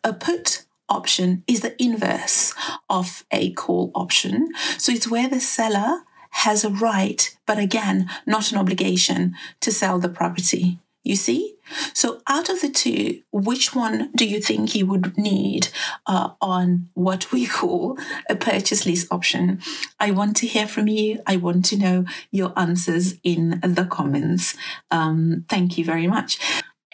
A 0.03 0.13
put 0.13 0.65
option 0.89 1.43
is 1.47 1.61
the 1.61 1.81
inverse 1.83 2.55
of 2.89 3.25
a 3.31 3.53
call 3.53 3.91
option. 3.95 4.51
So 4.79 4.93
it's 4.93 5.09
where 5.09 5.29
the 5.29 5.41
seller 5.41 6.03
has 6.31 6.65
a 6.65 6.71
right, 6.71 7.37
but 7.47 7.59
again, 7.59 8.09
not 8.27 8.53
an 8.53 8.59
obligation 8.59 9.35
to 9.61 9.71
sell 9.71 9.99
the 9.99 10.09
property. 10.09 10.79
You 11.05 11.17
see? 11.17 11.57
So, 11.93 12.23
out 12.27 12.49
of 12.49 12.63
the 12.63 12.71
two, 12.71 13.23
which 13.31 13.75
one 13.75 14.11
do 14.17 14.27
you 14.27 14.41
think 14.41 14.75
you 14.75 14.87
would 14.87 15.17
need 15.19 15.69
uh, 16.07 16.31
on 16.41 16.89
what 16.95 17.31
we 17.31 17.47
call 17.59 17.99
a 18.29 18.35
purchase 18.35 18.87
lease 18.87 19.07
option? 19.11 19.61
I 20.01 20.11
want 20.11 20.37
to 20.39 20.47
hear 20.47 20.67
from 20.67 20.89
you. 20.89 21.21
I 21.27 21.37
want 21.37 21.67
to 21.67 21.77
know 21.77 22.05
your 22.31 22.59
answers 22.59 23.15
in 23.23 23.61
the 23.63 23.85
comments. 23.85 24.57
Um, 24.91 25.45
thank 25.49 25.77
you 25.77 25.85
very 25.85 26.07
much. 26.07 26.39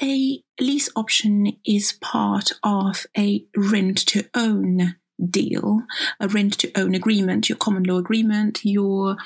A 0.03 0.43
lease 0.59 0.89
option 0.97 1.57
is 1.65 1.93
part 2.01 2.53
of 2.65 3.07
a 3.17 3.45
rent 3.57 3.99
to 4.09 4.25
own 4.35 4.97
deal, 5.29 5.83
a 6.19 6.27
rent 6.27 6.59
to 6.59 6.73
own 6.81 6.95
agreement, 6.95 7.49
your 7.49 7.59
common 7.59 7.85
law 7.85 7.99
agreement, 7.99 8.65
your 8.65 9.17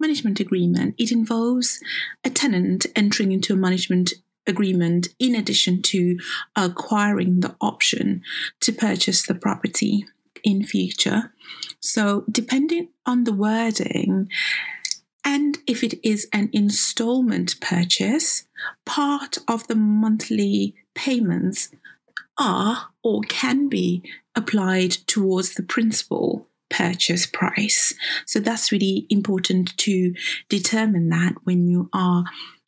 management 0.00 0.40
agreement. 0.40 0.94
It 0.98 1.12
involves 1.12 1.80
a 2.24 2.30
tenant 2.30 2.86
entering 2.96 3.32
into 3.32 3.52
a 3.52 3.56
management 3.56 4.12
agreement 4.46 5.08
in 5.18 5.34
addition 5.34 5.82
to 5.82 6.18
acquiring 6.56 7.40
the 7.40 7.54
option 7.60 8.22
to 8.60 8.72
purchase 8.72 9.26
the 9.26 9.34
property 9.34 10.06
in 10.44 10.64
future. 10.64 11.32
So, 11.80 12.24
depending 12.30 12.88
on 13.06 13.24
the 13.24 13.32
wording, 13.32 14.28
and 15.24 15.58
if 15.66 15.84
it 15.84 15.94
is 16.02 16.28
an 16.32 16.50
installment 16.52 17.60
purchase, 17.60 18.44
part 18.84 19.38
of 19.46 19.66
the 19.68 19.76
monthly 19.76 20.74
payments 20.94 21.70
are 22.38 22.88
or 23.02 23.20
can 23.28 23.68
be 23.68 24.02
applied 24.34 24.90
towards 25.06 25.54
the 25.54 25.62
principal 25.62 26.48
purchase 26.70 27.26
price. 27.26 27.94
So 28.26 28.40
that's 28.40 28.72
really 28.72 29.06
important 29.10 29.76
to 29.78 30.14
determine 30.48 31.08
that 31.10 31.34
when 31.44 31.68
you 31.68 31.90
are 31.92 32.24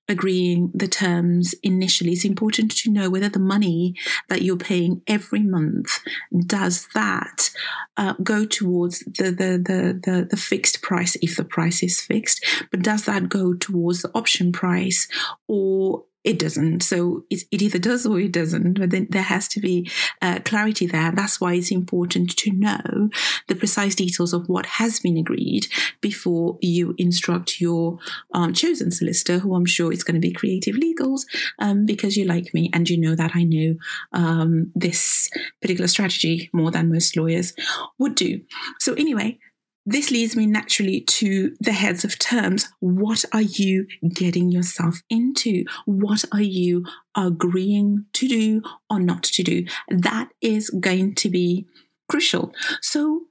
agreeing 0.09 0.71
the 0.75 0.89
terms 0.89 1.55
initially 1.63 2.13
it's 2.13 2.25
important 2.25 2.71
to 2.77 2.91
know 2.91 3.09
whether 3.09 3.29
the 3.29 3.39
money 3.39 3.95
that 4.29 4.43
you're 4.43 4.57
paying 4.57 5.03
every 5.07 5.43
month 5.43 5.99
does 6.47 6.89
that 6.95 7.51
uh, 7.97 8.15
go 8.23 8.45
towards 8.45 9.01
the, 9.01 9.25
the 9.25 9.59
the, 9.59 10.01
the 10.05 10.29
the 10.31 10.37
fixed 10.37 10.83
price 10.83 11.17
if 11.23 11.37
the 11.37 11.45
price 11.45 11.83
is 11.83 12.01
fixed 12.01 12.45
but 12.71 12.83
does 12.83 13.05
that 13.05 13.29
go 13.29 13.55
towards 13.55 14.03
the 14.03 14.11
option 14.15 14.53
price 14.53 15.09
or 15.49 16.05
it 16.25 16.39
doesn't. 16.39 16.83
So 16.83 17.25
it, 17.29 17.45
it 17.51 17.61
either 17.61 17.79
does 17.79 18.07
or 18.07 18.19
it 18.19 18.33
doesn't. 18.33 18.79
But 18.81 18.91
then 18.91 19.07
there 19.11 19.23
has 19.23 19.47
to 19.49 19.61
be 19.61 19.91
uh, 20.23 20.41
clarity 20.45 20.87
there. 20.87 21.13
That's 21.13 21.41
why 21.41 21.55
it's 21.55 21.71
important 21.71 22.37
to 22.39 22.51
know 22.51 23.11
the 23.47 23.55
precise 23.55 23.95
details 23.95 24.33
of 24.33 24.49
what 24.49 24.67
has 24.67 25.01
been 25.01 25.19
agreed 25.19 25.67
before 26.01 26.59
you 26.63 26.95
instruct 26.97 27.61
your 27.61 27.99
um, 28.33 28.55
chosen 28.55 28.91
solicitor, 28.91 29.39
who 29.39 29.55
I'm 29.55 29.67
sure 29.67 29.93
is 29.93 30.03
going 30.03 30.15
to 30.15 30.27
be 30.27 30.33
Creative 30.33 30.75
Legals, 30.75 31.23
um, 31.59 31.85
because 31.85 32.17
you 32.17 32.25
like 32.25 32.55
me 32.55 32.71
and 32.73 32.89
you 32.89 32.99
know 32.99 33.15
that 33.15 33.33
I 33.35 33.45
know 33.45 33.75
um, 34.13 34.73
this 34.75 35.31
particular 35.61 35.89
strategy 35.89 36.49
more 36.53 36.71
than 36.71 36.91
most 36.91 37.17
lawyers 37.17 37.53
would 37.99 38.15
do. 38.15 38.41
So 38.79 38.95
anyway, 38.95 39.39
this 39.87 40.11
leads 40.11 40.35
me 40.35 40.47
naturally 40.47 41.01
to 41.01 41.55
the 41.61 41.73
heads 41.73 42.05
of 42.05 42.19
terms. 42.19 42.69
What 42.81 43.25
are 43.33 43.43
you 43.43 43.87
getting 44.15 44.51
yourself 44.51 45.03
into? 45.11 45.65
What 45.85 46.25
are 46.33 46.43
you 46.43 46.87
agreeing 47.17 48.07
to 48.15 48.29
do 48.29 48.63
or 48.89 48.99
not 48.99 49.23
to 49.25 49.43
do? 49.43 49.67
That 49.89 50.31
is 50.41 50.71
going 50.71 51.15
to 51.17 51.29
be 51.29 51.67
crucial. 52.09 52.55
So, 52.81 53.23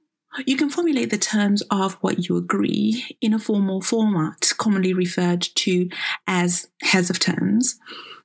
you 0.46 0.56
can 0.56 0.68
formulate 0.68 1.10
the 1.10 1.18
terms 1.18 1.62
of 1.70 1.94
what 2.00 2.28
you 2.28 2.36
agree 2.36 3.16
in 3.20 3.32
a 3.34 3.38
formal 3.38 3.80
format, 3.80 4.52
commonly 4.58 4.92
referred 4.92 5.42
to 5.42 5.88
as 6.26 6.66
heads 6.82 7.08
of 7.08 7.20
terms. 7.20 7.78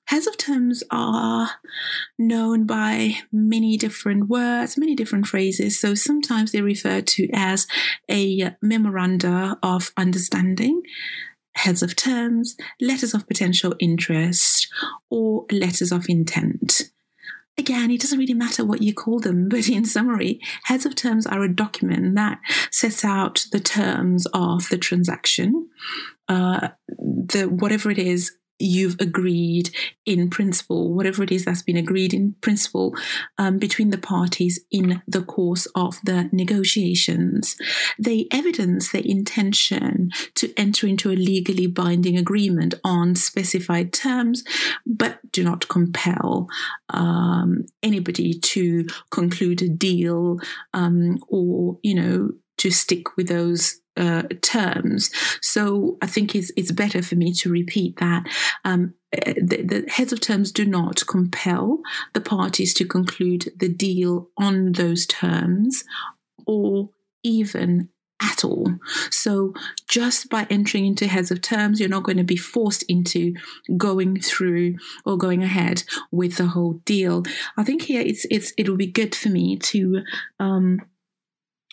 Heads 0.10 0.26
of 0.26 0.38
terms 0.38 0.84
are 0.90 1.52
known 2.18 2.66
by 2.66 3.18
many 3.32 3.78
different 3.78 4.28
words, 4.28 4.76
many 4.76 4.96
different 4.96 5.28
phrases. 5.28 5.80
So 5.80 5.94
sometimes 5.94 6.52
they're 6.52 6.64
referred 6.64 7.06
to 7.10 7.30
as 7.32 7.68
a 8.10 8.56
memoranda 8.60 9.60
of 9.62 9.92
understanding, 9.98 10.82
heads 11.54 11.84
of 11.84 11.96
terms, 11.96 12.58
letters 12.82 13.14
of 13.14 13.28
potential 13.28 13.76
interest, 13.80 14.68
or 15.12 15.46
letters 15.52 15.92
of 15.92 16.10
intent. 16.10 16.90
Again, 17.56 17.92
it 17.92 18.02
doesn't 18.02 18.18
really 18.18 18.34
matter 18.34 18.66
what 18.66 18.82
you 18.82 18.96
call 18.96 19.20
them, 19.20 19.48
but 19.50 19.70
in 19.70 19.86
summary, 19.86 20.42
heads 20.64 20.88
of 20.88 20.96
terms 20.96 21.28
are 21.28 21.44
a 21.44 21.54
document 21.54 22.16
that 22.16 22.40
sets 22.72 23.06
out 23.06 23.46
the 23.52 23.60
terms 23.60 24.26
of 24.34 24.70
the 24.70 24.78
transaction, 24.80 25.70
uh, 26.28 26.70
the 26.98 27.44
whatever 27.44 27.92
it 27.92 28.00
is 28.00 28.39
you've 28.60 28.98
agreed 29.00 29.70
in 30.06 30.30
principle, 30.30 30.94
whatever 30.94 31.24
it 31.24 31.32
is 31.32 31.46
that's 31.46 31.62
been 31.62 31.78
agreed 31.78 32.14
in 32.14 32.36
principle 32.42 32.94
um, 33.38 33.58
between 33.58 33.90
the 33.90 33.98
parties 33.98 34.60
in 34.72 35.02
the 35.08 35.22
course 35.22 35.66
of 35.76 35.98
the 36.04 36.30
negotiations. 36.32 37.56
They 37.98 38.28
evidence 38.32 38.92
their 38.92 39.04
intention 39.04 40.12
to 40.36 40.54
enter 40.58 40.88
into 40.88 41.12
a 41.12 41.14
legally 41.14 41.68
binding 41.68 42.18
agreement 42.18 42.74
on 42.84 43.16
specified 43.16 43.94
terms, 43.94 44.44
but 44.86 45.20
do 45.32 45.44
not 45.44 45.68
compel 45.70 46.48
um, 46.90 47.66
anybody 47.82 48.34
to 48.34 48.88
conclude 49.12 49.62
a 49.62 49.70
deal 49.70 50.40
um, 50.74 51.20
or, 51.28 51.78
you 51.84 51.96
know, 51.96 52.32
to 52.58 52.72
stick 52.72 53.16
with 53.16 53.30
those 53.30 53.80
uh, 54.00 54.24
terms. 54.42 55.12
So 55.42 55.98
I 56.02 56.08
think 56.08 56.36
it's 56.36 56.52
it's 56.56 56.72
better 56.72 57.02
for 57.02 57.16
me 57.16 57.34
to 57.34 57.52
repeat 57.52 57.98
that. 57.98 58.26
Um, 58.64 58.94
uh, 59.14 59.34
the, 59.42 59.64
the, 59.64 59.86
heads 59.90 60.14
of 60.14 60.22
terms 60.22 60.52
do 60.52 60.66
not 60.66 61.06
compel 61.08 61.80
the 62.14 62.22
parties 62.22 62.74
to 62.76 62.86
conclude 62.86 63.52
the 63.58 63.70
deal 63.70 64.30
on 64.38 64.74
those 64.74 65.08
terms 65.08 65.84
or 66.46 66.90
even 67.24 67.90
at 68.22 68.44
all. 68.44 68.68
So, 69.10 69.54
just 69.88 70.30
by 70.30 70.46
entering 70.50 70.86
into 70.86 71.08
heads 71.08 71.32
of 71.32 71.42
terms, 71.42 71.80
you're 71.80 71.90
not 71.90 72.04
going 72.04 72.18
to 72.18 72.24
be 72.24 72.36
forced 72.36 72.84
into 72.84 73.34
going 73.78 74.20
through 74.20 74.78
or 75.06 75.18
going 75.18 75.44
ahead 75.44 75.84
with 76.12 76.38
the 76.38 76.48
whole 76.48 76.74
deal. 76.86 77.24
I 77.58 77.64
think 77.64 77.84
here 77.84 78.02
it's 78.02 78.26
it's 78.30 78.54
it 78.58 78.70
will 78.70 78.78
be 78.78 78.92
good 78.92 79.16
for 79.16 79.30
me 79.30 79.58
to 79.58 80.04
um, 80.40 80.82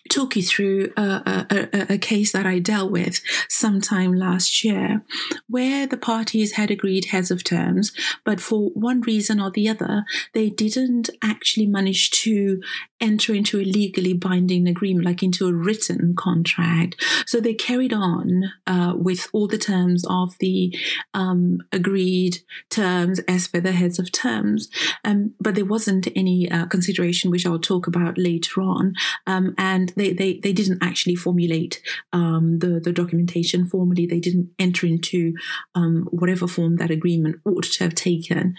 talk 0.09 0.37
you 0.37 0.43
through 0.43 0.93
a, 0.97 1.47
a, 1.51 1.95
a, 1.95 1.99
case 1.99 2.33
that 2.33 2.47
I 2.47 2.59
dealt 2.59 2.91
with 2.91 3.21
sometime 3.49 4.15
last 4.15 4.65
year, 4.65 5.03
where 5.49 5.87
the 5.87 5.97
parties 5.97 6.53
had 6.53 6.71
agreed 6.71 7.07
heads 7.07 7.31
of 7.31 7.45
terms, 7.45 7.93
but 8.25 8.41
for 8.41 8.71
one 8.71 9.01
reason 9.03 9.41
or 9.41 9.51
the 9.51 9.69
other, 9.69 10.05
they 10.33 10.49
didn't 10.49 11.11
actually 11.23 11.67
manage 11.67 12.11
to 12.23 12.63
enter 13.01 13.35
into 13.35 13.61
a 13.61 13.65
legally 13.65 14.13
binding 14.13 14.67
agreement, 14.67 15.07
like 15.07 15.23
into 15.23 15.47
a 15.47 15.53
written 15.53 16.15
contract. 16.17 16.97
So 17.27 17.41
they 17.41 17.55
carried 17.55 17.93
on 17.93 18.53
uh, 18.67 18.95
with 18.97 19.29
all 19.33 19.47
the 19.47 19.59
terms 19.59 20.05
of 20.09 20.35
the 20.41 20.75
um, 21.15 21.59
agreed 21.73 22.39
terms 22.71 23.21
as 23.29 23.49
per 23.49 23.61
the 23.61 23.73
heads 23.73 23.99
of 23.99 24.13
terms, 24.13 24.69
um, 25.05 25.35
but 25.41 25.55
there 25.55 25.65
wasn't 25.65 26.09
any 26.17 26.51
uh, 26.51 26.67
consideration, 26.67 27.31
which 27.31 27.47
I'll 27.47 27.59
talk 27.59 27.87
about 27.87 28.19
later 28.19 28.63
on, 28.63 28.95
um, 29.27 29.55
and 29.59 29.93
they, 29.97 30.13
they, 30.13 30.39
they 30.39 30.53
didn't 30.53 30.83
actually 30.83 31.17
formulate 31.17 31.83
um, 32.13 32.59
the, 32.59 32.81
the 32.81 32.93
documentation 32.93 33.67
formally. 33.67 34.07
They 34.07 34.21
didn't 34.21 34.51
enter 34.59 34.87
into 34.87 35.35
um, 35.75 36.09
whatever 36.11 36.47
form 36.47 36.77
that 36.77 36.91
agreement 36.91 37.37
ought 37.45 37.65
to 37.65 37.85
have 37.85 37.95
taken. 37.95 38.55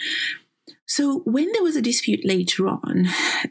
So 0.88 1.20
when 1.26 1.52
there 1.52 1.64
was 1.64 1.76
a 1.76 1.82
dispute 1.82 2.26
later 2.26 2.68
on, 2.68 3.08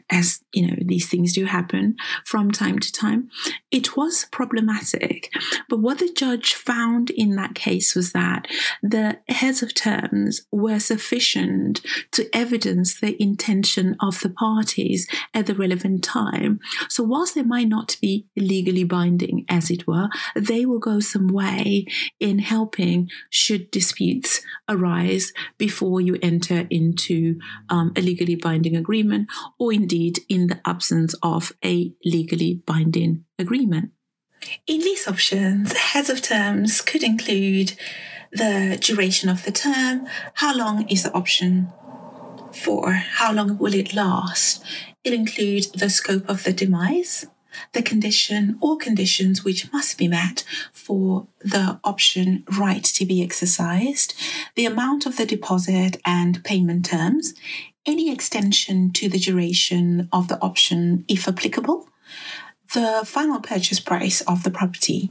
as 0.09 0.41
you 0.53 0.67
know, 0.67 0.75
these 0.81 1.07
things 1.07 1.33
do 1.33 1.45
happen 1.45 1.95
from 2.25 2.51
time 2.51 2.79
to 2.79 2.91
time, 2.91 3.29
it 3.71 3.95
was 3.95 4.25
problematic. 4.31 5.31
But 5.69 5.79
what 5.79 5.99
the 5.99 6.11
judge 6.11 6.55
found 6.55 7.11
in 7.11 7.35
that 7.35 7.53
case 7.53 7.95
was 7.95 8.11
that 8.13 8.47
the 8.81 9.19
heads 9.29 9.61
of 9.61 9.75
terms 9.75 10.41
were 10.51 10.79
sufficient 10.79 11.81
to 12.11 12.27
evidence 12.35 12.99
the 12.99 13.21
intention 13.21 13.95
of 14.01 14.19
the 14.21 14.29
parties 14.29 15.07
at 15.33 15.45
the 15.45 15.55
relevant 15.55 16.03
time. 16.03 16.59
So 16.89 17.03
whilst 17.03 17.35
they 17.35 17.43
might 17.43 17.67
not 17.67 17.97
be 18.01 18.25
legally 18.35 18.83
binding, 18.83 19.45
as 19.47 19.69
it 19.69 19.85
were, 19.85 20.09
they 20.35 20.65
will 20.65 20.79
go 20.79 20.99
some 20.99 21.27
way 21.27 21.85
in 22.19 22.39
helping 22.39 23.09
should 23.29 23.69
disputes 23.69 24.41
arise 24.67 25.33
before 25.57 26.01
you 26.01 26.17
enter 26.21 26.65
into 26.69 27.26
um, 27.69 27.91
a 27.95 28.01
legally 28.01 28.35
binding 28.35 28.75
agreement, 28.75 29.27
or 29.59 29.73
indeed 29.73 30.19
in 30.29 30.47
the 30.47 30.59
absence 30.65 31.15
of 31.21 31.53
a 31.63 31.93
legally 32.03 32.61
binding 32.65 33.25
agreement. 33.37 33.91
In 34.65 34.81
lease 34.81 35.07
options, 35.07 35.73
heads 35.73 36.09
of 36.09 36.21
terms 36.21 36.81
could 36.81 37.03
include 37.03 37.73
the 38.31 38.77
duration 38.79 39.29
of 39.29 39.43
the 39.43 39.51
term, 39.51 40.07
how 40.35 40.55
long 40.55 40.87
is 40.89 41.03
the 41.03 41.13
option 41.13 41.69
for, 42.53 42.91
how 42.91 43.33
long 43.33 43.57
will 43.57 43.73
it 43.73 43.93
last. 43.93 44.63
It 45.03 45.13
includes 45.13 45.71
the 45.71 45.89
scope 45.89 46.27
of 46.29 46.43
the 46.43 46.53
demise, 46.53 47.25
the 47.73 47.81
condition 47.81 48.57
or 48.61 48.77
conditions 48.77 49.43
which 49.43 49.71
must 49.71 49.97
be 49.97 50.07
met 50.07 50.43
for 50.71 51.27
the 51.39 51.79
option 51.83 52.43
right 52.57 52.83
to 52.83 53.05
be 53.05 53.23
exercised, 53.23 54.13
the 54.55 54.65
amount 54.65 55.05
of 55.05 55.17
the 55.17 55.25
deposit 55.25 55.99
and 56.05 56.43
payment 56.43 56.85
terms, 56.85 57.33
any 57.85 58.11
extension 58.11 58.91
to 58.91 59.07
the 59.09 59.19
duration 59.19 60.09
of 60.11 60.27
the 60.27 60.39
option 60.41 61.05
if 61.07 61.27
applicable, 61.27 61.87
the 62.73 63.03
final 63.05 63.39
purchase 63.39 63.79
price 63.79 64.21
of 64.21 64.43
the 64.43 64.51
property. 64.51 65.09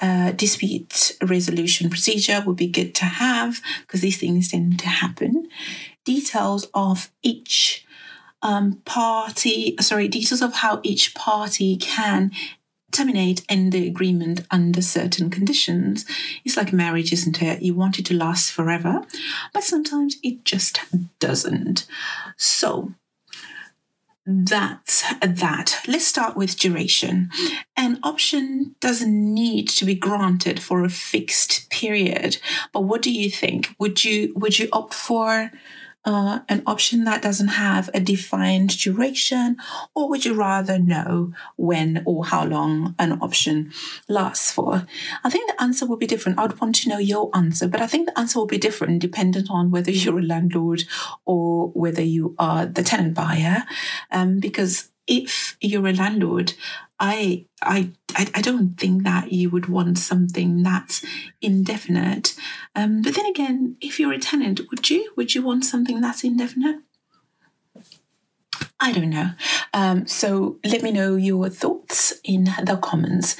Uh, 0.00 0.30
dispute 0.30 1.16
resolution 1.22 1.90
procedure 1.90 2.40
would 2.46 2.54
be 2.54 2.68
good 2.68 2.94
to 2.94 3.04
have 3.04 3.60
because 3.80 4.00
these 4.00 4.16
things 4.16 4.48
tend 4.48 4.78
to 4.78 4.86
happen. 4.86 5.48
Details 6.04 6.68
of 6.72 7.10
each 7.20 7.84
um, 8.42 8.80
party, 8.84 9.76
sorry, 9.80 10.08
details 10.08 10.42
of 10.42 10.54
how 10.54 10.80
each 10.82 11.14
party 11.14 11.76
can 11.76 12.30
terminate 12.90 13.44
end 13.48 13.72
the 13.72 13.86
agreement 13.86 14.40
under 14.50 14.80
certain 14.80 15.30
conditions. 15.30 16.04
It's 16.44 16.56
like 16.56 16.72
marriage, 16.72 17.12
isn't 17.12 17.42
it? 17.42 17.62
You 17.62 17.74
want 17.74 17.98
it 17.98 18.06
to 18.06 18.14
last 18.14 18.50
forever, 18.50 19.02
but 19.52 19.62
sometimes 19.62 20.16
it 20.22 20.44
just 20.44 20.80
doesn't. 21.18 21.86
So, 22.36 22.94
that's 24.30 25.04
that. 25.22 25.80
Let's 25.88 26.04
start 26.06 26.36
with 26.36 26.58
duration. 26.58 27.30
An 27.78 27.98
option 28.02 28.74
doesn't 28.78 29.34
need 29.34 29.70
to 29.70 29.86
be 29.86 29.94
granted 29.94 30.60
for 30.60 30.84
a 30.84 30.90
fixed 30.90 31.70
period. 31.70 32.36
But 32.74 32.82
what 32.82 33.00
do 33.00 33.10
you 33.10 33.30
think? 33.30 33.74
Would 33.78 34.04
you 34.04 34.34
would 34.36 34.58
you 34.58 34.68
opt 34.70 34.92
for 34.92 35.50
uh, 36.04 36.40
an 36.48 36.62
option 36.66 37.04
that 37.04 37.22
doesn't 37.22 37.48
have 37.48 37.90
a 37.92 38.00
defined 38.00 38.78
duration, 38.78 39.56
or 39.94 40.08
would 40.08 40.24
you 40.24 40.34
rather 40.34 40.78
know 40.78 41.32
when 41.56 42.02
or 42.06 42.24
how 42.26 42.44
long 42.44 42.94
an 42.98 43.18
option 43.20 43.72
lasts 44.08 44.50
for? 44.50 44.86
I 45.24 45.30
think 45.30 45.50
the 45.50 45.60
answer 45.62 45.86
will 45.86 45.96
be 45.96 46.06
different. 46.06 46.38
I'd 46.38 46.60
want 46.60 46.76
to 46.76 46.88
know 46.88 46.98
your 46.98 47.30
answer, 47.34 47.68
but 47.68 47.80
I 47.80 47.86
think 47.86 48.06
the 48.06 48.18
answer 48.18 48.38
will 48.38 48.46
be 48.46 48.58
different 48.58 49.00
dependent 49.00 49.50
on 49.50 49.70
whether 49.70 49.90
you're 49.90 50.20
a 50.20 50.22
landlord 50.22 50.84
or 51.24 51.68
whether 51.68 52.02
you 52.02 52.34
are 52.38 52.64
the 52.64 52.82
tenant 52.82 53.14
buyer, 53.14 53.64
um, 54.10 54.38
because 54.40 54.90
if 55.08 55.56
you're 55.60 55.88
a 55.88 55.92
landlord, 55.92 56.52
I, 57.00 57.46
I, 57.62 57.90
I 58.14 58.40
don't 58.40 58.74
think 58.74 59.04
that 59.04 59.32
you 59.32 59.50
would 59.50 59.66
want 59.66 59.98
something 59.98 60.62
that's 60.62 61.04
indefinite. 61.40 62.34
Um, 62.76 63.02
but 63.02 63.14
then 63.14 63.26
again, 63.26 63.76
if 63.80 63.98
you're 63.98 64.12
a 64.12 64.18
tenant, 64.18 64.60
would 64.70 64.90
you? 64.90 65.12
Would 65.16 65.34
you 65.34 65.42
want 65.42 65.64
something 65.64 66.00
that's 66.00 66.22
indefinite? 66.22 66.80
I 68.80 68.92
don't 68.92 69.10
know. 69.10 69.30
Um, 69.72 70.06
so 70.06 70.58
let 70.64 70.82
me 70.82 70.92
know 70.92 71.16
your 71.16 71.48
thoughts 71.48 72.14
in 72.22 72.44
the 72.62 72.78
comments. 72.80 73.36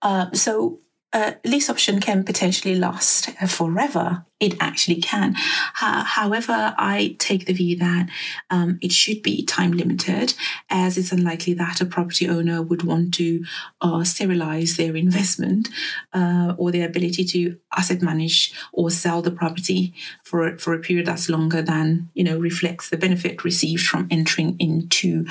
Uh, 0.00 0.32
so 0.32 0.80
a 1.12 1.36
lease 1.44 1.70
option 1.70 2.00
can 2.00 2.22
potentially 2.22 2.74
last 2.74 3.30
forever. 3.48 4.26
It 4.40 4.54
actually 4.60 5.00
can. 5.00 5.34
however, 5.74 6.74
I 6.78 7.16
take 7.18 7.46
the 7.46 7.52
view 7.52 7.76
that 7.78 8.08
um, 8.50 8.78
it 8.80 8.92
should 8.92 9.22
be 9.22 9.44
time 9.44 9.72
limited, 9.72 10.34
as 10.70 10.96
it's 10.96 11.10
unlikely 11.10 11.54
that 11.54 11.80
a 11.80 11.86
property 11.86 12.28
owner 12.28 12.62
would 12.62 12.82
want 12.84 13.14
to 13.14 13.42
uh, 13.80 14.04
sterilize 14.04 14.76
their 14.76 14.94
investment 14.94 15.70
uh, 16.12 16.54
or 16.56 16.70
their 16.70 16.86
ability 16.86 17.24
to 17.24 17.58
asset 17.76 18.02
manage 18.02 18.52
or 18.72 18.90
sell 18.90 19.22
the 19.22 19.32
property 19.32 19.94
for 20.22 20.56
for 20.58 20.72
a 20.72 20.78
period 20.78 21.06
that's 21.06 21.28
longer 21.28 21.62
than 21.62 22.10
you 22.14 22.22
know 22.22 22.38
reflects 22.38 22.90
the 22.90 22.96
benefit 22.96 23.42
received 23.44 23.84
from 23.84 24.06
entering 24.10 24.56
into 24.60 25.24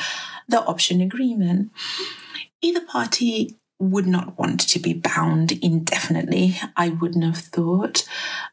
the 0.49 0.61
option 0.65 1.01
agreement. 1.01 1.71
Either 2.61 2.81
party 2.81 3.55
would 3.79 4.07
not 4.07 4.37
want 4.39 4.59
to 4.61 4.79
be 4.79 4.93
bound 4.93 5.51
indefinitely, 5.51 6.59
I 6.75 6.89
wouldn't 6.89 7.23
have 7.23 7.37
thought. 7.37 8.07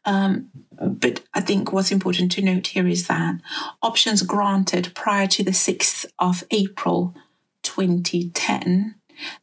Um, 0.05 0.49
but 0.79 1.21
I 1.33 1.41
think 1.41 1.71
what's 1.71 1.91
important 1.91 2.31
to 2.33 2.41
note 2.41 2.67
here 2.67 2.87
is 2.87 3.07
that 3.07 3.41
options 3.81 4.21
granted 4.21 4.91
prior 4.93 5.27
to 5.27 5.43
the 5.43 5.51
6th 5.51 6.05
of 6.19 6.43
April 6.51 7.15
2010 7.63 8.95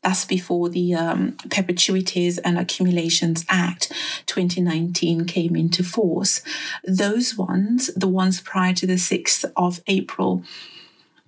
that's 0.03 0.25
before 0.25 0.68
the 0.68 0.95
um, 0.95 1.37
Perpetuities 1.51 2.38
and 2.38 2.59
Accumulations 2.59 3.45
Act 3.49 3.92
2019 4.27 5.27
came 5.27 5.57
into 5.57 5.83
force. 5.83 6.42
Those 6.85 7.37
ones, 7.37 7.90
the 7.95 8.09
ones 8.09 8.40
prior 8.40 8.75
to 8.75 8.87
the 8.87 8.95
6th 8.95 9.51
of 9.57 9.81
April 9.87 10.45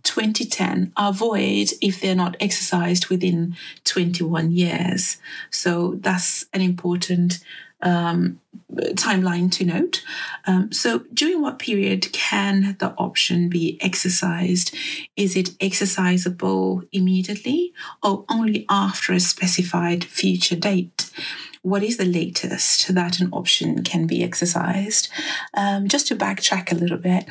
2010 0.04 0.92
are 0.96 1.12
void 1.12 1.70
if 1.80 2.00
they're 2.00 2.14
not 2.14 2.36
exercised 2.40 3.08
within 3.08 3.56
21 3.84 4.52
years. 4.52 5.18
So 5.50 5.96
that's 6.00 6.46
an 6.52 6.60
important 6.60 7.40
um, 7.82 8.40
timeline 8.72 9.52
to 9.52 9.64
note. 9.64 10.02
Um, 10.46 10.72
so, 10.72 11.00
during 11.12 11.42
what 11.42 11.58
period 11.58 12.12
can 12.12 12.76
the 12.78 12.94
option 12.96 13.48
be 13.48 13.78
exercised? 13.80 14.74
Is 15.16 15.36
it 15.36 15.50
exercisable 15.58 16.88
immediately 16.92 17.72
or 18.02 18.24
only 18.28 18.64
after 18.68 19.12
a 19.12 19.20
specified 19.20 20.04
future 20.04 20.56
date? 20.56 21.10
What 21.64 21.82
is 21.82 21.96
the 21.96 22.04
latest 22.04 22.94
that 22.94 23.20
an 23.20 23.30
option 23.32 23.82
can 23.82 24.06
be 24.06 24.22
exercised? 24.22 25.08
Um, 25.54 25.88
just 25.88 26.06
to 26.08 26.14
backtrack 26.14 26.70
a 26.70 26.74
little 26.74 26.98
bit, 26.98 27.24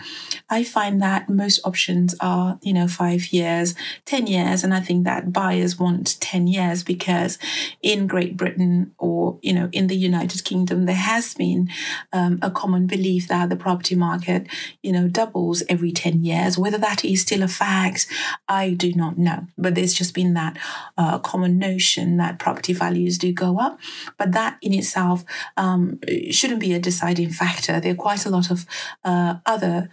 I 0.50 0.64
find 0.64 1.00
that 1.04 1.30
most 1.30 1.60
options 1.64 2.16
are, 2.20 2.58
you 2.64 2.74
know, 2.74 2.88
five 2.88 3.28
years, 3.28 3.76
10 4.06 4.26
years. 4.26 4.64
And 4.64 4.74
I 4.74 4.80
think 4.80 5.04
that 5.04 5.32
buyers 5.32 5.78
want 5.78 6.20
10 6.20 6.48
years 6.48 6.84
because 6.84 7.38
in 7.84 8.08
Great 8.08 8.36
Britain 8.36 8.96
or, 8.98 9.38
you 9.44 9.54
know, 9.54 9.70
in 9.72 9.86
the 9.86 9.96
United 9.96 10.44
Kingdom, 10.44 10.86
there 10.86 10.96
has 10.96 11.36
been 11.36 11.70
um, 12.12 12.40
a 12.42 12.50
common 12.50 12.88
belief 12.88 13.28
that 13.28 13.52
the 13.52 13.56
property 13.56 13.94
market, 13.94 14.48
you 14.82 14.92
know, 14.92 15.08
doubles 15.08 15.62
every 15.70 15.92
10 15.92 16.24
years. 16.24 16.58
Whether 16.58 16.80
that 16.80 17.06
is 17.06 17.22
still 17.22 17.44
a 17.44 17.48
fact, 17.48 18.08
I 18.48 18.72
do 18.72 18.94
not 18.94 19.20
know. 19.20 19.46
But 19.60 19.76
there's 19.76 19.94
just 19.94 20.16
been 20.16 20.34
that 20.34 20.58
uh, 20.98 21.20
common 21.20 21.60
notion 21.60 22.18
that 22.18 22.40
property 22.40 22.74
values 22.74 23.20
do 23.20 23.32
go 23.32 23.60
up. 23.60 23.80
But 24.18 24.23
that 24.32 24.58
in 24.62 24.74
itself 24.74 25.24
um, 25.58 26.00
shouldn't 26.32 26.60
be 26.60 26.74
a 26.74 26.80
deciding 26.80 27.30
factor. 27.30 27.80
There 27.80 27.92
are 27.92 27.96
quite 27.96 28.26
a 28.26 28.30
lot 28.30 28.50
of 28.50 28.66
uh, 29.04 29.36
other 29.46 29.90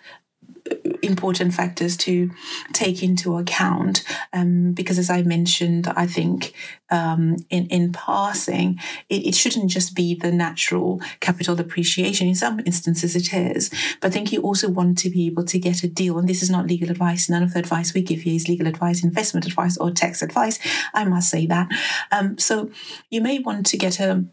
important 1.02 1.54
factors 1.54 1.96
to 1.96 2.30
take 2.72 3.02
into 3.02 3.36
account 3.36 4.04
um, 4.32 4.72
because 4.72 4.98
as 4.98 5.10
i 5.10 5.22
mentioned 5.22 5.88
i 5.96 6.06
think 6.06 6.54
um, 6.92 7.36
in, 7.50 7.66
in 7.68 7.92
passing 7.92 8.78
it, 9.08 9.26
it, 9.26 9.34
shouldn't 9.34 9.70
just 9.70 9.94
be 9.94 10.14
the 10.14 10.32
natural 10.32 11.00
capital 11.20 11.60
appreciation. 11.60 12.26
In 12.26 12.34
some 12.34 12.58
instances 12.66 13.14
it 13.14 13.32
is. 13.32 13.70
But 14.00 14.08
i 14.08 14.10
think 14.10 14.32
you 14.32 14.42
also 14.42 14.68
want 14.68 14.98
to 14.98 15.10
be 15.10 15.26
able 15.26 15.44
to 15.44 15.58
get 15.58 15.84
a 15.84 15.88
deal 15.88 16.18
and 16.18 16.28
this 16.28 16.42
is 16.42 16.50
not 16.50 16.66
legal 16.66 16.90
advice. 16.90 17.28
None 17.28 17.42
of 17.42 17.52
the 17.52 17.60
advice 17.60 17.94
we 17.94 18.02
give 18.02 18.24
you 18.24 18.34
is 18.34 18.48
legal 18.48 18.66
advice 18.66 19.04
investment 19.04 19.46
advice 19.46 19.76
or 19.78 19.90
tax 19.90 20.22
advice. 20.22 20.58
I 20.92 21.04
must 21.04 21.30
say 21.30 21.46
that. 21.46 21.68
Um, 22.10 22.38
so 22.38 22.70
you 23.08 23.20
may 23.20 23.38
want 23.38 23.66
to 23.66 23.76
get 23.76 24.00
a 24.00 24.24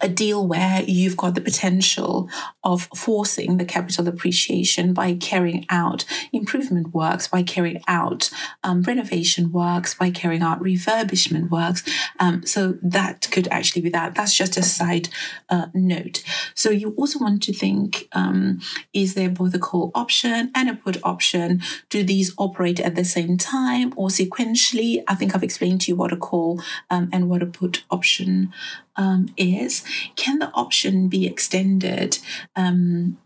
a 0.00 0.08
deal 0.08 0.46
where 0.46 0.82
you've 0.82 1.16
got 1.16 1.34
the 1.34 1.40
potential 1.40 2.28
of 2.62 2.88
forcing 2.94 3.58
the 3.58 3.64
capital 3.64 4.08
appreciation 4.08 4.94
by 4.94 5.14
carrying 5.14 5.66
out 5.68 6.04
improvement 6.32 6.94
works, 6.94 7.28
by 7.28 7.42
carrying 7.42 7.82
out 7.86 8.30
um, 8.62 8.82
renovation 8.82 9.52
works, 9.52 9.94
by 9.94 10.10
carrying 10.10 10.42
out 10.42 10.60
refurbishment 10.60 11.50
works. 11.50 11.82
Um, 12.18 12.44
so 12.46 12.78
that 12.82 13.28
could 13.30 13.48
actually 13.48 13.82
be 13.82 13.90
that. 13.90 14.14
That's 14.14 14.36
just 14.36 14.56
a 14.56 14.62
side 14.62 15.08
uh, 15.48 15.66
note. 15.74 16.22
So 16.54 16.70
you 16.70 16.94
also 16.96 17.18
want 17.18 17.42
to 17.44 17.52
think 17.52 18.08
um, 18.12 18.60
is 18.92 19.14
there 19.14 19.30
both 19.30 19.54
a 19.54 19.58
call 19.58 19.90
option 19.94 20.50
and 20.54 20.68
a 20.68 20.74
put 20.74 20.96
option? 21.04 21.62
Do 21.90 22.02
these 22.02 22.34
operate 22.38 22.80
at 22.80 22.94
the 22.94 23.04
same 23.04 23.36
time 23.36 23.92
or 23.96 24.08
sequentially? 24.08 25.02
I 25.08 25.14
think 25.14 25.34
I've 25.34 25.42
explained 25.42 25.82
to 25.82 25.92
you 25.92 25.96
what 25.96 26.12
a 26.12 26.16
call 26.16 26.62
um, 26.90 27.08
and 27.12 27.28
what 27.28 27.42
a 27.42 27.46
put 27.46 27.84
option 27.90 28.52
um, 28.96 29.28
is 29.36 29.83
can 30.16 30.38
the 30.38 30.50
option 30.52 31.08
be 31.08 31.26
extended 31.26 32.18
um, 32.56 33.18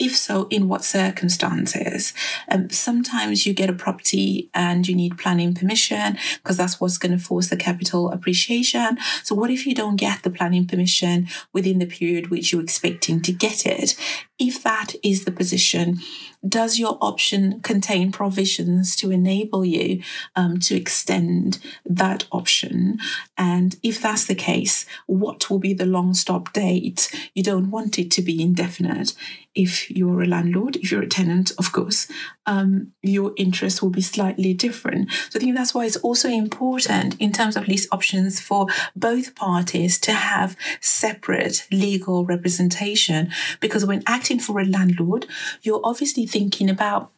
if 0.00 0.16
so, 0.16 0.48
in 0.48 0.66
what 0.66 0.82
circumstances? 0.82 2.14
Um, 2.50 2.70
sometimes 2.70 3.46
you 3.46 3.52
get 3.52 3.68
a 3.68 3.74
property 3.74 4.48
and 4.54 4.88
you 4.88 4.96
need 4.96 5.18
planning 5.18 5.54
permission 5.54 6.16
because 6.36 6.56
that's 6.56 6.80
what's 6.80 6.96
going 6.96 7.16
to 7.16 7.22
force 7.22 7.50
the 7.50 7.56
capital 7.56 8.10
appreciation. 8.10 8.96
So, 9.22 9.34
what 9.34 9.50
if 9.50 9.66
you 9.66 9.74
don't 9.74 9.96
get 9.96 10.22
the 10.22 10.30
planning 10.30 10.66
permission 10.66 11.28
within 11.52 11.78
the 11.78 11.86
period 11.86 12.30
which 12.30 12.50
you're 12.50 12.62
expecting 12.62 13.20
to 13.20 13.32
get 13.32 13.66
it? 13.66 13.94
If 14.38 14.62
that 14.62 14.94
is 15.04 15.26
the 15.26 15.32
position, 15.32 15.98
does 16.46 16.78
your 16.78 16.96
option 17.00 17.60
contain 17.60 18.12
provisions 18.12 18.96
to 18.96 19.10
enable 19.10 19.64
you 19.64 20.02
um, 20.36 20.58
to 20.60 20.74
extend 20.74 21.58
that 21.84 22.24
option? 22.32 22.98
And 23.36 23.76
if 23.82 24.00
that's 24.00 24.26
the 24.26 24.34
case, 24.34 24.86
what 25.06 25.50
will 25.50 25.58
be 25.58 25.74
the 25.74 25.86
long 25.86 26.14
stop 26.14 26.52
date? 26.52 27.14
You 27.34 27.42
don't 27.42 27.70
want 27.70 27.98
it 27.98 28.10
to 28.12 28.22
be 28.22 28.42
indefinite. 28.42 29.14
If 29.52 29.90
you're 29.90 30.22
a 30.22 30.26
landlord, 30.26 30.76
if 30.76 30.92
you're 30.92 31.02
a 31.02 31.08
tenant, 31.08 31.50
of 31.58 31.72
course, 31.72 32.06
um, 32.46 32.92
your 33.02 33.32
interest 33.36 33.82
will 33.82 33.90
be 33.90 34.00
slightly 34.00 34.54
different. 34.54 35.10
So 35.28 35.38
I 35.38 35.40
think 35.40 35.56
that's 35.56 35.74
why 35.74 35.86
it's 35.86 35.96
also 35.96 36.28
important 36.28 37.16
in 37.18 37.32
terms 37.32 37.56
of 37.56 37.66
lease 37.66 37.88
options 37.90 38.40
for 38.40 38.68
both 38.94 39.34
parties 39.34 39.98
to 40.00 40.12
have 40.12 40.56
separate 40.80 41.66
legal 41.72 42.24
representation. 42.24 43.32
Because 43.58 43.84
when 43.84 44.04
acting 44.06 44.38
for 44.38 44.60
a 44.60 44.64
landlord, 44.64 45.26
you're 45.62 45.80
obviously 45.82 46.26
thinking 46.30 46.70
about 46.70 47.10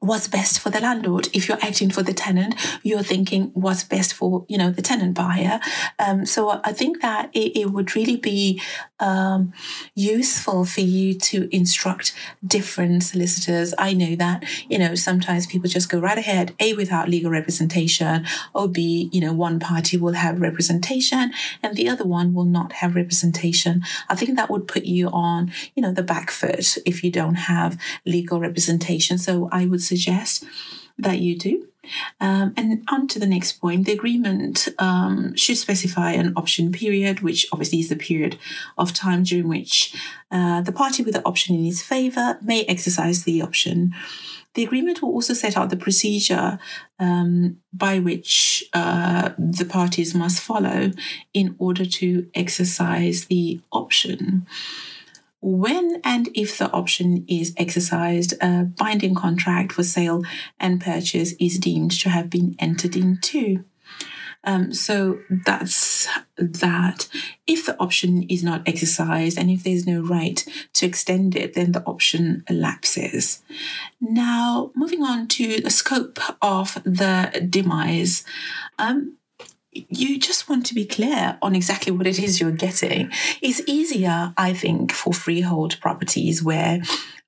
what's 0.00 0.28
best 0.28 0.60
for 0.60 0.70
the 0.70 0.80
landlord. 0.80 1.28
If 1.32 1.48
you're 1.48 1.58
acting 1.62 1.90
for 1.90 2.02
the 2.02 2.12
tenant 2.12 2.54
you're 2.82 3.02
thinking 3.02 3.50
what's 3.54 3.82
best 3.82 4.14
for 4.14 4.44
you 4.48 4.58
know 4.58 4.70
the 4.70 4.82
tenant 4.82 5.14
buyer. 5.14 5.58
Um, 5.98 6.26
so 6.26 6.60
i 6.64 6.72
think 6.72 7.00
that 7.02 7.30
it, 7.32 7.56
it 7.60 7.70
would 7.70 7.96
really 7.96 8.16
be 8.16 8.60
um, 9.00 9.52
useful 9.94 10.64
for 10.64 10.80
you 10.80 11.14
to 11.14 11.48
instruct 11.54 12.14
different 12.46 13.02
solicitors. 13.02 13.74
I 13.78 13.92
know 13.92 14.16
that 14.16 14.44
you 14.68 14.78
know 14.78 14.94
sometimes 14.94 15.46
people 15.46 15.68
just 15.68 15.90
go 15.90 15.98
right 15.98 16.18
ahead 16.18 16.54
a 16.60 16.74
without 16.74 17.08
legal 17.08 17.30
representation 17.30 18.26
or 18.54 18.68
b 18.68 19.10
you 19.12 19.20
know 19.20 19.32
one 19.32 19.58
party 19.58 19.96
will 19.96 20.14
have 20.14 20.40
representation 20.40 21.32
and 21.62 21.76
the 21.76 21.88
other 21.88 22.04
one 22.04 22.34
will 22.34 22.44
not 22.44 22.72
have 22.74 22.94
representation. 22.96 23.82
I 24.08 24.14
think 24.14 24.36
that 24.36 24.50
would 24.50 24.66
put 24.68 24.84
you 24.84 25.08
on 25.08 25.52
you 25.74 25.82
know 25.82 25.92
the 25.92 26.02
back 26.02 26.30
foot 26.30 26.78
if 26.86 27.04
you 27.04 27.10
don't 27.10 27.34
have 27.34 27.80
legal 28.04 28.40
representation. 28.40 29.18
So 29.18 29.48
i 29.52 29.66
would 29.66 29.82
suggest 29.82 30.44
that 30.98 31.18
you 31.18 31.36
do. 31.38 31.68
Um, 32.20 32.54
and 32.56 32.84
on 32.90 33.08
to 33.08 33.18
the 33.18 33.26
next 33.26 33.52
point, 33.60 33.86
the 33.86 33.92
agreement 33.92 34.68
um, 34.78 35.34
should 35.36 35.58
specify 35.58 36.12
an 36.12 36.32
option 36.36 36.72
period, 36.72 37.20
which 37.20 37.46
obviously 37.52 37.80
is 37.80 37.88
the 37.88 37.96
period 37.96 38.38
of 38.78 38.92
time 38.92 39.22
during 39.22 39.48
which 39.48 39.94
uh, 40.30 40.60
the 40.60 40.72
party 40.72 41.02
with 41.02 41.14
the 41.14 41.26
option 41.26 41.56
in 41.56 41.66
its 41.66 41.82
favour 41.82 42.38
may 42.42 42.64
exercise 42.64 43.24
the 43.24 43.42
option. 43.42 43.94
The 44.54 44.64
agreement 44.64 45.02
will 45.02 45.10
also 45.10 45.34
set 45.34 45.56
out 45.56 45.68
the 45.68 45.76
procedure 45.76 46.58
um, 46.98 47.58
by 47.74 47.98
which 47.98 48.64
uh, 48.72 49.30
the 49.38 49.66
parties 49.66 50.14
must 50.14 50.40
follow 50.40 50.92
in 51.34 51.54
order 51.58 51.84
to 51.84 52.26
exercise 52.34 53.26
the 53.26 53.60
option. 53.70 54.46
When 55.46 56.00
and 56.02 56.28
if 56.34 56.58
the 56.58 56.68
option 56.72 57.24
is 57.28 57.54
exercised, 57.56 58.34
a 58.40 58.64
binding 58.64 59.14
contract 59.14 59.70
for 59.70 59.84
sale 59.84 60.24
and 60.58 60.80
purchase 60.80 61.34
is 61.38 61.60
deemed 61.60 61.92
to 62.00 62.08
have 62.08 62.28
been 62.28 62.56
entered 62.58 62.96
into. 62.96 63.62
Um, 64.42 64.72
so 64.72 65.20
that's 65.30 66.08
that. 66.36 67.06
If 67.46 67.64
the 67.64 67.78
option 67.78 68.24
is 68.24 68.42
not 68.42 68.66
exercised 68.66 69.38
and 69.38 69.48
if 69.48 69.62
there's 69.62 69.86
no 69.86 70.00
right 70.02 70.44
to 70.72 70.86
extend 70.86 71.36
it, 71.36 71.54
then 71.54 71.70
the 71.70 71.84
option 71.84 72.42
lapses. 72.50 73.40
Now, 74.00 74.72
moving 74.74 75.04
on 75.04 75.28
to 75.28 75.60
the 75.60 75.70
scope 75.70 76.18
of 76.42 76.74
the 76.82 77.46
demise. 77.48 78.24
Um, 78.80 79.16
you 79.88 80.18
just 80.18 80.48
want 80.48 80.66
to 80.66 80.74
be 80.74 80.84
clear 80.84 81.38
on 81.42 81.54
exactly 81.54 81.92
what 81.92 82.06
it 82.06 82.18
is 82.18 82.40
you're 82.40 82.50
getting. 82.52 83.10
It's 83.42 83.60
easier, 83.66 84.32
I 84.36 84.52
think, 84.52 84.92
for 84.92 85.12
freehold 85.12 85.80
properties 85.80 86.42
where 86.42 86.80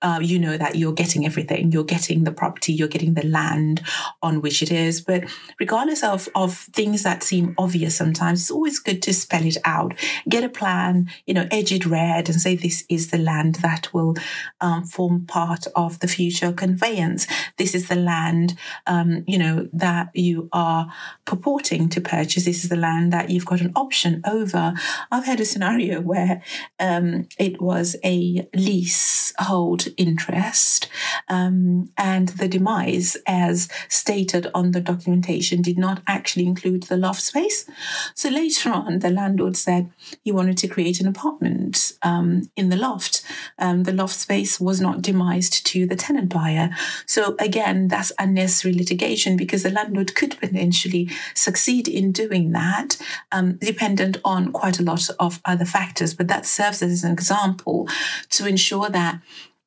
uh, 0.02 0.20
you 0.22 0.38
know 0.38 0.56
that 0.56 0.76
you're 0.76 0.92
getting 0.92 1.26
everything. 1.26 1.72
You're 1.72 1.84
getting 1.84 2.24
the 2.24 2.32
property, 2.32 2.72
you're 2.72 2.88
getting 2.88 3.14
the 3.14 3.26
land 3.26 3.82
on 4.22 4.40
which 4.40 4.62
it 4.62 4.70
is. 4.70 5.00
But 5.00 5.24
regardless 5.58 6.02
of, 6.02 6.28
of 6.34 6.56
things 6.56 7.02
that 7.02 7.22
seem 7.22 7.54
obvious 7.58 7.96
sometimes, 7.96 8.42
it's 8.42 8.50
always 8.50 8.78
good 8.78 9.02
to 9.02 9.12
spell 9.12 9.44
it 9.44 9.56
out. 9.64 9.94
Get 10.28 10.44
a 10.44 10.48
plan, 10.48 11.10
you 11.26 11.34
know, 11.34 11.46
edge 11.50 11.72
it 11.72 11.84
red 11.86 12.28
and 12.28 12.40
say 12.40 12.54
this 12.54 12.84
is 12.88 13.10
the 13.10 13.18
land 13.18 13.56
that 13.56 13.92
will 13.92 14.14
um, 14.60 14.84
form 14.84 15.26
part 15.26 15.66
of 15.74 15.98
the 16.00 16.08
future 16.08 16.52
conveyance. 16.52 17.26
This 17.56 17.74
is 17.74 17.88
the 17.88 17.96
land, 17.96 18.56
um, 18.86 19.24
you 19.26 19.38
know, 19.38 19.68
that 19.72 20.10
you 20.14 20.48
are 20.52 20.92
purporting 21.24 21.88
to 21.90 22.00
purchase. 22.00 22.44
This 22.44 22.62
is 22.62 22.70
the 22.70 22.76
land 22.76 23.12
that 23.12 23.30
you've 23.30 23.46
got 23.46 23.60
an 23.60 23.72
option 23.74 24.20
over. 24.24 24.74
I've 25.10 25.24
had 25.24 25.40
a 25.40 25.44
scenario 25.44 26.00
where 26.00 26.42
um, 26.78 27.28
it 27.38 27.60
was 27.60 27.96
a 28.04 28.48
leasehold 28.54 29.87
interest, 29.96 30.88
um, 31.28 31.90
and 31.96 32.28
the 32.30 32.48
demise, 32.48 33.16
as 33.26 33.68
stated 33.88 34.48
on 34.54 34.72
the 34.72 34.80
documentation, 34.80 35.62
did 35.62 35.78
not 35.78 36.02
actually 36.06 36.46
include 36.46 36.84
the 36.84 36.96
loft 36.96 37.22
space. 37.22 37.68
So 38.14 38.28
later 38.28 38.70
on, 38.70 39.00
the 39.00 39.10
landlord 39.10 39.56
said 39.56 39.90
he 40.22 40.32
wanted 40.32 40.58
to 40.58 40.68
create 40.68 41.00
an 41.00 41.08
apartment 41.08 41.92
um, 42.02 42.50
in 42.56 42.68
the 42.68 42.76
loft. 42.76 43.22
Um, 43.58 43.84
the 43.84 43.92
loft 43.92 44.14
space 44.14 44.60
was 44.60 44.80
not 44.80 45.02
demised 45.02 45.64
to 45.64 45.86
the 45.86 45.96
tenant 45.96 46.32
buyer. 46.32 46.70
So 47.06 47.36
again, 47.38 47.88
that's 47.88 48.12
unnecessary 48.18 48.74
litigation 48.74 49.36
because 49.36 49.62
the 49.62 49.70
landlord 49.70 50.14
could 50.14 50.38
potentially 50.38 51.10
succeed 51.34 51.88
in 51.88 52.12
doing 52.12 52.52
that, 52.52 52.96
um, 53.32 53.56
dependent 53.56 54.18
on 54.24 54.52
quite 54.52 54.78
a 54.78 54.82
lot 54.82 55.08
of 55.18 55.40
other 55.44 55.64
factors. 55.64 56.14
But 56.14 56.28
that 56.28 56.46
serves 56.46 56.82
as 56.82 57.04
an 57.04 57.12
example 57.12 57.88
to 58.30 58.46
ensure 58.46 58.88
that 58.88 59.20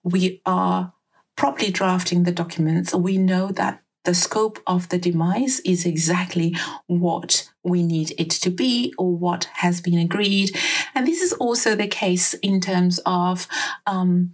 we 0.03 0.41
are 0.45 0.93
properly 1.35 1.71
drafting 1.71 2.23
the 2.23 2.31
documents, 2.31 2.93
we 2.93 3.17
know 3.17 3.47
that 3.49 3.81
the 4.03 4.13
scope 4.13 4.59
of 4.65 4.89
the 4.89 4.97
demise 4.97 5.59
is 5.59 5.85
exactly 5.85 6.55
what 6.87 7.49
we 7.63 7.83
need 7.83 8.13
it 8.17 8.31
to 8.31 8.49
be 8.49 8.93
or 8.97 9.15
what 9.15 9.45
has 9.55 9.79
been 9.79 9.99
agreed. 9.99 10.57
And 10.95 11.05
this 11.05 11.21
is 11.21 11.33
also 11.33 11.75
the 11.75 11.87
case 11.87 12.33
in 12.35 12.61
terms 12.61 12.99
of 13.05 13.47
um, 13.85 14.33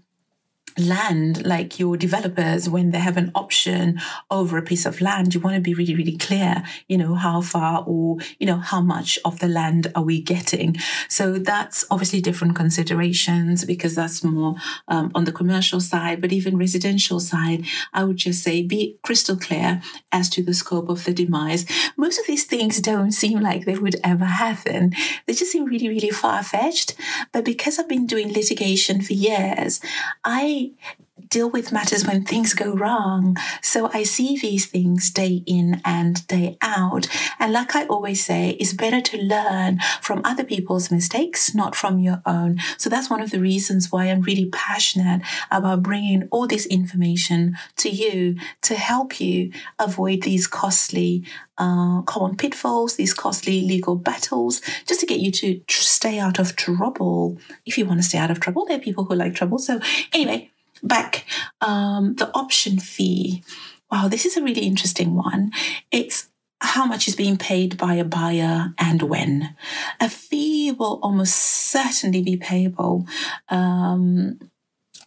land, 0.78 1.46
like 1.46 1.80
your 1.80 1.98
developers, 1.98 2.70
when 2.70 2.92
they 2.92 3.00
have 3.00 3.18
an 3.18 3.32
option 3.36 4.00
over 4.30 4.58
a 4.58 4.62
piece 4.62 4.86
of 4.86 5.02
land, 5.02 5.34
you 5.34 5.40
want 5.40 5.56
to 5.56 5.62
be 5.62 5.74
really, 5.74 5.96
really 5.96 6.18
clear, 6.18 6.64
you 6.88 6.98
know, 6.98 7.16
how 7.16 7.42
far 7.42 7.84
or, 7.86 8.18
you 8.40 8.48
know, 8.48 8.58
how 8.58 8.82
much 8.82 9.18
of 9.26 9.40
the 9.40 9.48
land 9.48 9.92
are 9.96 10.04
we 10.04 10.22
getting. 10.22 10.76
So 11.10 11.34
that's 11.34 11.86
obviously 11.90 12.22
different 12.22 12.56
considerations 12.56 13.66
because 13.66 13.96
that's 13.96 14.24
more 14.24 14.56
um, 14.88 15.12
on 15.16 15.26
the 15.26 15.32
commercial 15.32 15.80
side, 15.80 16.22
but 16.22 16.32
even 16.32 16.58
residential 16.58 17.20
side, 17.20 17.66
I 17.94 18.04
would 18.04 18.18
just 18.18 18.44
say 18.44 18.62
be 18.64 18.98
crystal 19.04 19.38
clear 19.38 19.82
as 20.12 20.30
to 20.30 20.44
the 20.44 20.54
scope 20.54 20.90
of 20.90 21.06
the 21.06 21.14
demise. 21.14 21.66
Most 21.98 22.20
of 22.20 22.28
these 22.28 22.46
things 22.46 22.80
don't 22.80 23.12
seem 23.12 23.40
like 23.40 23.66
they 23.66 23.78
would 23.78 23.96
ever 24.04 24.26
happen. 24.26 24.94
They 25.26 25.34
just 25.34 25.52
seem 25.52 25.66
really, 25.66 25.90
really 25.90 26.10
far 26.10 26.44
fetched. 26.44 26.96
But 27.32 27.46
because 27.46 27.80
I've 27.80 27.90
been 27.90 28.08
doing 28.08 28.34
litigation 28.34 29.02
for 29.02 29.14
years, 29.14 29.80
I 30.24 30.67
deal 31.30 31.50
with 31.50 31.72
matters 31.72 32.06
when 32.06 32.24
things 32.24 32.54
go 32.54 32.74
wrong. 32.74 33.36
So 33.62 33.90
I 33.94 34.04
see 34.04 34.38
these 34.38 34.66
things 34.66 35.10
day 35.10 35.44
in 35.46 35.82
and 35.84 36.26
day 36.28 36.58
out. 36.62 37.08
And 37.40 37.54
like 37.54 37.76
I 37.76 37.86
always 37.86 38.24
say, 38.24 38.52
it's 38.60 38.74
better 38.74 39.02
to 39.02 39.18
learn 39.18 39.80
from 40.02 40.22
other 40.24 40.44
people's 40.44 40.92
mistakes, 40.92 41.54
not 41.54 41.76
from 41.76 42.00
your 42.00 42.22
own. 42.26 42.60
So 42.78 42.90
that's 42.90 43.10
one 43.10 43.22
of 43.22 43.32
the 43.32 43.40
reasons 43.40 43.92
why 43.92 44.06
I'm 44.06 44.22
really 44.22 44.50
passionate 44.50 45.22
about 45.52 45.84
bringing 45.84 46.28
all 46.32 46.48
this 46.48 46.66
information 46.68 47.58
to 47.78 47.90
you 47.90 48.36
to 48.64 48.76
help 48.76 49.20
you 49.20 49.52
avoid 49.80 50.22
these 50.22 50.48
costly 50.48 51.24
uh, 51.58 52.02
common 52.04 52.38
pitfalls, 52.38 52.96
these 52.96 53.14
costly 53.14 53.62
legal 53.62 53.96
battles, 53.96 54.62
just 54.86 55.00
to 55.00 55.06
get 55.06 55.20
you 55.20 55.32
to 55.32 55.60
tr- 55.68 55.82
stay 55.82 56.20
out 56.20 56.40
of 56.40 56.56
trouble. 56.56 57.38
If 57.66 57.78
you 57.78 57.86
want 57.86 58.00
to 58.00 58.08
stay 58.08 58.20
out 58.20 58.32
of 58.32 58.40
trouble, 58.40 58.66
there 58.66 58.78
are 58.78 58.82
people 58.82 59.06
who 59.06 59.16
like 59.16 59.34
trouble. 59.34 59.58
So, 59.58 59.80
anyway, 60.14 60.52
back 60.84 61.26
um, 61.62 62.16
the 62.16 62.30
option 62.34 62.80
fee. 62.80 63.44
Wow, 63.92 64.08
this 64.08 64.26
is 64.26 64.36
a 64.36 64.44
really 64.44 64.62
interesting 64.62 65.16
one. 65.16 65.52
It's 65.92 66.30
how 66.60 66.86
much 66.86 67.08
is 67.08 67.16
being 67.16 67.38
paid 67.38 67.78
by 67.78 67.96
a 67.96 68.04
buyer 68.04 68.74
and 68.80 69.04
when. 69.04 69.56
A 70.00 70.10
fee 70.10 70.72
will 70.72 71.00
almost 71.04 71.36
certainly 71.36 72.22
be 72.22 72.36
payable 72.36 73.06
um, 73.50 74.40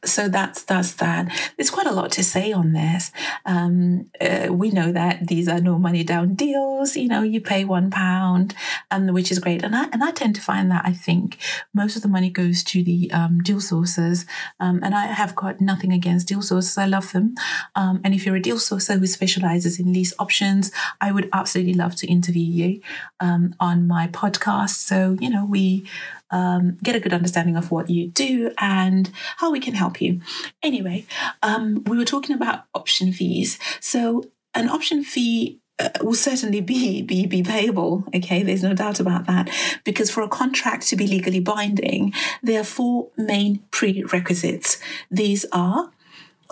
so 0.05 0.29
that's 0.29 0.65
that's 0.65 0.95
that. 0.95 1.31
There's 1.57 1.71
quite 1.71 1.87
a 1.87 1.93
lot 1.93 2.11
to 2.13 2.25
say 2.25 2.53
on 2.53 2.73
this. 2.73 3.13
Um, 3.45 4.11
uh, 4.21 4.49
we 4.51 4.71
know 4.71 4.93
that 4.93 5.27
these 5.27 5.49
are 5.49 5.61
no 5.61 5.79
money 5.79 6.05
down 6.05 6.35
deals. 6.35 6.97
You 6.97 7.09
know, 7.09 7.23
you 7.23 7.41
pay 7.41 7.65
one 7.65 7.91
pound, 7.91 8.55
um, 8.91 9.09
which 9.09 9.31
is 9.31 9.39
great, 9.39 9.63
and 9.63 9.77
I 9.77 9.89
and 9.93 10.03
I 10.03 10.11
tend 10.13 10.35
to 10.37 10.41
find 10.41 10.71
that 10.71 10.83
I 10.85 10.93
think 10.93 11.39
most 11.75 11.97
of 11.97 12.03
the 12.03 12.09
money 12.09 12.31
goes 12.31 12.65
to 12.65 12.83
the 12.83 13.11
um, 13.13 13.41
deal 13.43 13.61
sources, 13.61 14.25
um, 14.59 14.81
and 14.83 14.95
I 14.95 15.07
have 15.07 15.35
got 15.35 15.61
nothing 15.61 15.93
against 15.93 16.29
deal 16.29 16.43
sources. 16.43 16.79
I 16.79 16.87
love 16.87 17.13
them, 17.13 17.35
um, 17.77 18.01
and 18.03 18.15
if 18.15 18.25
you're 18.25 18.37
a 18.37 18.43
deal 18.43 18.57
sourcer 18.57 18.99
who 18.99 19.07
specializes 19.07 19.79
in 19.79 19.93
lease 19.93 20.15
options, 20.19 20.73
I 21.01 21.13
would 21.13 21.29
absolutely 21.33 21.75
love 21.75 21.95
to 21.97 22.07
interview 22.07 22.43
you 22.43 22.81
um, 23.21 23.55
on 23.61 23.87
my 23.87 24.09
podcast. 24.09 24.77
So 24.77 25.17
you 25.21 25.29
know 25.29 25.45
we 25.45 25.85
um, 26.31 26.79
get 26.83 26.97
a 26.97 27.01
good 27.01 27.13
understanding 27.13 27.57
of 27.57 27.71
what 27.71 27.91
you 27.91 28.09
do 28.09 28.53
and 28.59 29.11
how 29.37 29.51
we 29.51 29.61
can 29.61 29.75
help 29.75 30.01
you. 30.01 30.21
Anyway, 30.63 31.07
um, 31.43 31.83
we 31.85 31.97
were 31.97 32.05
talking 32.05 32.35
about 32.35 32.65
option 32.75 33.13
fees. 33.13 33.59
So, 33.81 34.25
an 34.55 34.69
option 34.69 35.05
fee 35.05 35.61
uh, 35.79 35.89
will 36.03 36.15
certainly 36.15 36.61
be, 36.61 37.03
be 37.03 37.27
be 37.27 37.43
payable. 37.43 38.05
Okay, 38.15 38.43
there's 38.43 38.63
no 38.63 38.75
doubt 38.75 39.01
about 39.01 39.27
that. 39.27 39.51
Because 39.85 40.11
for 40.11 40.23
a 40.23 40.29
contract 40.29 40.87
to 40.89 40.97
be 40.97 41.07
legally 41.07 41.41
binding, 41.41 42.13
there 42.43 42.61
are 42.61 42.65
four 42.65 43.09
main 43.17 43.61
prerequisites. 43.71 44.79
These 45.11 45.47
are 45.53 45.91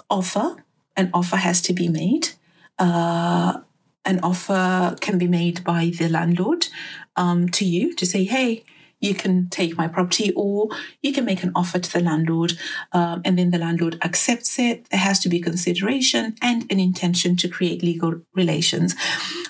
offer. 0.09 0.65
An 0.97 1.11
offer 1.13 1.37
has 1.37 1.61
to 1.63 1.73
be 1.73 1.89
made. 1.89 2.31
Uh, 2.79 3.61
an 4.05 4.21
offer 4.23 4.97
can 5.01 5.19
be 5.19 5.27
made 5.27 5.63
by 5.63 5.93
the 5.97 6.09
landlord 6.09 6.69
um, 7.17 7.49
to 7.51 7.65
you 7.65 7.95
to 7.95 8.07
say, 8.07 8.25
hey, 8.25 8.65
you 9.01 9.15
can 9.15 9.49
take 9.49 9.77
my 9.77 9.87
property 9.87 10.33
or 10.35 10.69
you 11.03 11.13
can 11.13 11.25
make 11.25 11.43
an 11.43 11.53
offer 11.55 11.79
to 11.79 11.93
the 11.93 12.01
landlord 12.01 12.53
um, 12.93 13.23
and 13.25 13.39
then 13.39 13.51
the 13.51 13.59
landlord 13.59 13.99
accepts 14.03 14.59
it. 14.59 14.89
There 14.91 15.01
has 15.01 15.21
to 15.21 15.29
be 15.29 15.41
consideration 15.41 16.35
and 16.43 16.71
an 16.71 16.81
intention 16.81 17.37
to 17.37 17.49
create 17.49 17.83
legal 17.83 18.23
relations. 18.35 18.95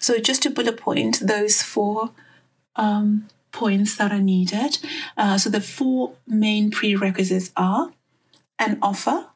So, 0.01 0.19
just 0.19 0.43
to 0.43 0.51
bullet 0.51 0.77
point 0.77 1.21
those 1.21 1.63
four 1.63 2.11
um, 2.77 3.29
points 3.53 3.97
that 3.97 4.13
are 4.13 4.21
needed. 4.21 4.79
Uh, 5.17 5.39
so, 5.39 5.51
the 5.51 5.61
four 5.61 6.15
main 6.27 6.71
prerequisites 6.71 7.51
are 7.57 7.91
an 8.59 8.79
offer, 8.83 9.27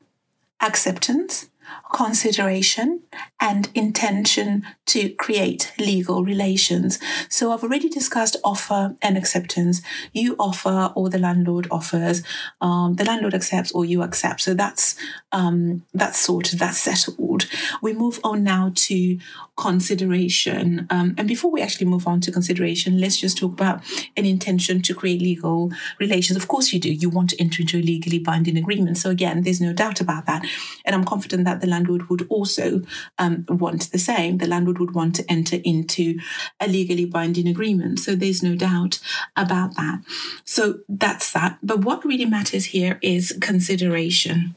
acceptance, 0.61 1.49
consideration 1.93 3.03
and 3.41 3.69
intention 3.75 4.65
to 4.87 5.11
create 5.11 5.73
legal 5.79 6.25
relations. 6.25 6.99
So 7.29 7.53
I've 7.53 7.63
already 7.63 7.89
discussed 7.89 8.37
offer 8.45 8.97
and 9.03 9.17
acceptance. 9.17 9.83
You 10.13 10.37
offer 10.39 10.93
or 10.95 11.09
the 11.09 11.19
landlord 11.19 11.67
offers. 11.71 12.23
Um, 12.61 12.95
the 12.95 13.05
landlord 13.05 13.35
accepts 13.35 13.73
or 13.73 13.85
you 13.85 14.03
accept. 14.03 14.41
So 14.41 14.55
that's 14.55 14.97
um, 15.33 15.85
that's 15.95 16.19
sorted. 16.19 16.59
That's 16.59 16.79
settled. 16.79 17.47
We 17.81 17.93
move 17.93 18.21
on 18.25 18.43
now 18.43 18.73
to 18.75 19.19
consideration. 19.57 20.87
Um, 20.91 21.15
and 21.19 21.29
before 21.29 21.51
we 21.51 21.63
actually 21.63 21.87
move 21.87 22.07
on 22.07 22.21
to 22.23 22.33
consideration, 22.33 23.01
let's 23.01 23.19
just 23.19 23.39
talk 23.39 23.53
about 23.53 23.83
an 24.17 24.27
intention 24.27 24.83
to 24.83 24.95
create 24.95 25.21
legal 25.21 25.73
relations. 25.99 26.37
Of 26.37 26.49
course, 26.49 26.73
you 26.73 26.81
do. 26.81 26.93
You 26.93 27.09
want 27.09 27.31
to 27.31 27.41
enter 27.41 27.63
into 27.63 27.79
a 27.79 27.83
legally 27.83 28.19
binding 28.19 28.57
agreement. 28.57 28.99
So 28.99 29.11
again, 29.11 29.43
there's 29.43 29.61
no 29.61 29.73
doubt 29.73 30.01
about 30.01 30.27
that. 30.27 30.45
And 30.85 30.95
I'm 30.95 31.05
confident 31.05 31.45
that 31.45 31.52
the 31.61 31.67
landlord 31.67 32.09
would 32.09 32.27
also 32.29 32.83
um, 33.19 33.45
want 33.49 33.91
the 33.93 33.99
same. 33.99 34.39
The 34.39 34.47
landlord 34.47 34.79
would 34.79 34.95
want 34.95 35.15
to 35.17 35.31
enter 35.31 35.59
into 35.65 36.19
a 36.61 36.67
legally 36.67 37.05
binding 37.05 37.49
agreement. 37.49 37.99
So 38.01 38.15
there's 38.15 38.43
no 38.43 38.57
doubt 38.57 38.99
about 39.37 39.77
that. 39.77 40.03
So 40.45 40.81
that's 40.89 41.33
that. 41.33 41.59
But 41.63 41.85
what 41.85 42.05
really 42.05 42.27
matters 42.27 42.67
here 42.67 42.99
is 43.03 43.37
consideration. 43.41 44.57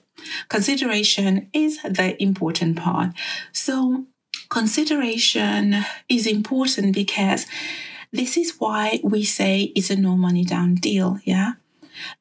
Consideration 0.49 1.49
is 1.53 1.81
the 1.83 2.21
important 2.21 2.77
part. 2.77 3.11
So, 3.51 4.05
consideration 4.49 5.85
is 6.09 6.27
important 6.27 6.93
because 6.95 7.45
this 8.11 8.37
is 8.37 8.55
why 8.59 8.99
we 9.03 9.23
say 9.23 9.73
it's 9.75 9.89
a 9.89 9.95
no 9.95 10.15
money 10.15 10.43
down 10.43 10.75
deal. 10.75 11.19
Yeah. 11.25 11.53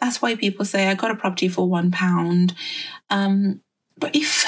That's 0.01 0.23
why 0.23 0.35
people 0.37 0.65
say, 0.65 0.89
I 0.89 0.95
got 0.95 1.11
a 1.11 1.17
property 1.17 1.49
for 1.49 1.69
one 1.69 1.91
pound. 1.91 2.55
Um, 3.11 3.61
but 3.99 4.15
if, 4.15 4.45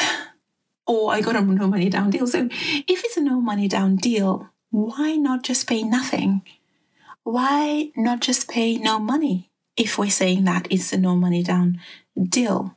or 0.87 1.13
I 1.13 1.21
got 1.21 1.37
a 1.37 1.41
no 1.41 1.67
money 1.67 1.89
down 1.89 2.11
deal. 2.11 2.27
So 2.27 2.49
if 2.51 3.05
it's 3.05 3.17
a 3.17 3.21
no 3.23 3.41
money 3.41 3.69
down 3.69 3.97
deal, 3.97 4.49
why 4.71 5.17
not 5.17 5.43
just 5.43 5.69
pay 5.69 5.83
nothing? 5.83 6.43
Why 7.23 7.91
not 7.97 8.21
just 8.21 8.49
pay 8.49 8.77
no 8.77 8.99
money 8.99 9.51
if 9.77 9.99
we're 9.99 10.11
saying 10.11 10.45
that 10.45 10.69
it's 10.71 10.93
a 10.93 10.99
no 10.99 11.17
money 11.17 11.43
down 11.43 11.81
deal? 12.21 12.77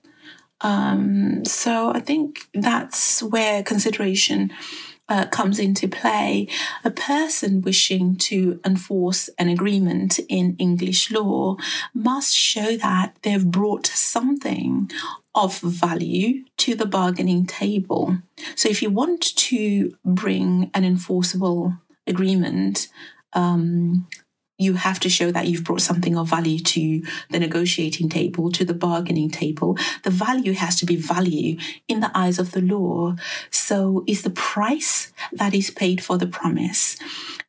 Um, 0.61 1.45
so 1.45 1.91
I 1.91 1.99
think 1.99 2.47
that's 2.53 3.23
where 3.23 3.63
consideration 3.63 4.51
uh, 5.07 5.25
comes 5.27 5.59
into 5.59 5.87
play. 5.87 6.47
A 6.83 6.91
person 6.91 7.61
wishing 7.61 8.15
to 8.17 8.59
enforce 8.63 9.29
an 9.39 9.49
agreement 9.49 10.19
in 10.29 10.55
English 10.57 11.11
law 11.11 11.57
must 11.93 12.35
show 12.35 12.77
that 12.77 13.15
they've 13.23 13.45
brought 13.45 13.87
something 13.87 14.89
of 15.43 15.59
value 15.59 16.43
to 16.57 16.75
the 16.75 16.85
bargaining 16.85 17.45
table. 17.45 18.17
So 18.55 18.69
if 18.69 18.81
you 18.81 18.89
want 18.89 19.35
to 19.35 19.95
bring 20.05 20.71
an 20.73 20.83
enforceable 20.83 21.75
agreement, 22.07 22.87
um, 23.33 24.07
you 24.59 24.73
have 24.73 24.99
to 24.99 25.09
show 25.09 25.31
that 25.31 25.47
you've 25.47 25.63
brought 25.63 25.81
something 25.81 26.17
of 26.17 26.29
value 26.29 26.59
to 26.59 27.01
the 27.29 27.39
negotiating 27.39 28.09
table, 28.09 28.51
to 28.51 28.65
the 28.65 28.73
bargaining 28.73 29.29
table. 29.29 29.77
The 30.03 30.09
value 30.09 30.53
has 30.53 30.75
to 30.81 30.85
be 30.85 30.97
value 30.97 31.57
in 31.87 32.01
the 32.01 32.11
eyes 32.13 32.37
of 32.37 32.51
the 32.51 32.61
law. 32.61 33.15
So, 33.49 34.03
is 34.05 34.23
the 34.23 34.29
price 34.29 35.13
that 35.31 35.53
is 35.53 35.71
paid 35.71 36.03
for 36.03 36.17
the 36.17 36.27
promise. 36.27 36.97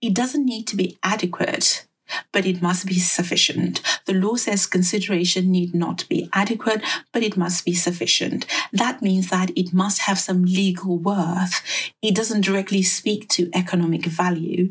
It 0.00 0.14
doesn't 0.14 0.46
need 0.46 0.66
to 0.68 0.76
be 0.76 0.98
adequate. 1.02 1.84
But 2.32 2.46
it 2.46 2.62
must 2.62 2.86
be 2.86 2.98
sufficient. 2.98 3.80
The 4.06 4.14
law 4.14 4.36
says 4.36 4.66
consideration 4.66 5.50
need 5.50 5.74
not 5.74 6.08
be 6.08 6.28
adequate, 6.32 6.82
but 7.12 7.22
it 7.22 7.36
must 7.36 7.64
be 7.64 7.74
sufficient. 7.74 8.46
That 8.72 9.02
means 9.02 9.30
that 9.30 9.50
it 9.56 9.72
must 9.72 10.02
have 10.02 10.18
some 10.18 10.44
legal 10.44 10.98
worth. 10.98 11.62
It 12.02 12.14
doesn't 12.14 12.44
directly 12.44 12.82
speak 12.82 13.28
to 13.30 13.50
economic 13.54 14.06
value 14.06 14.70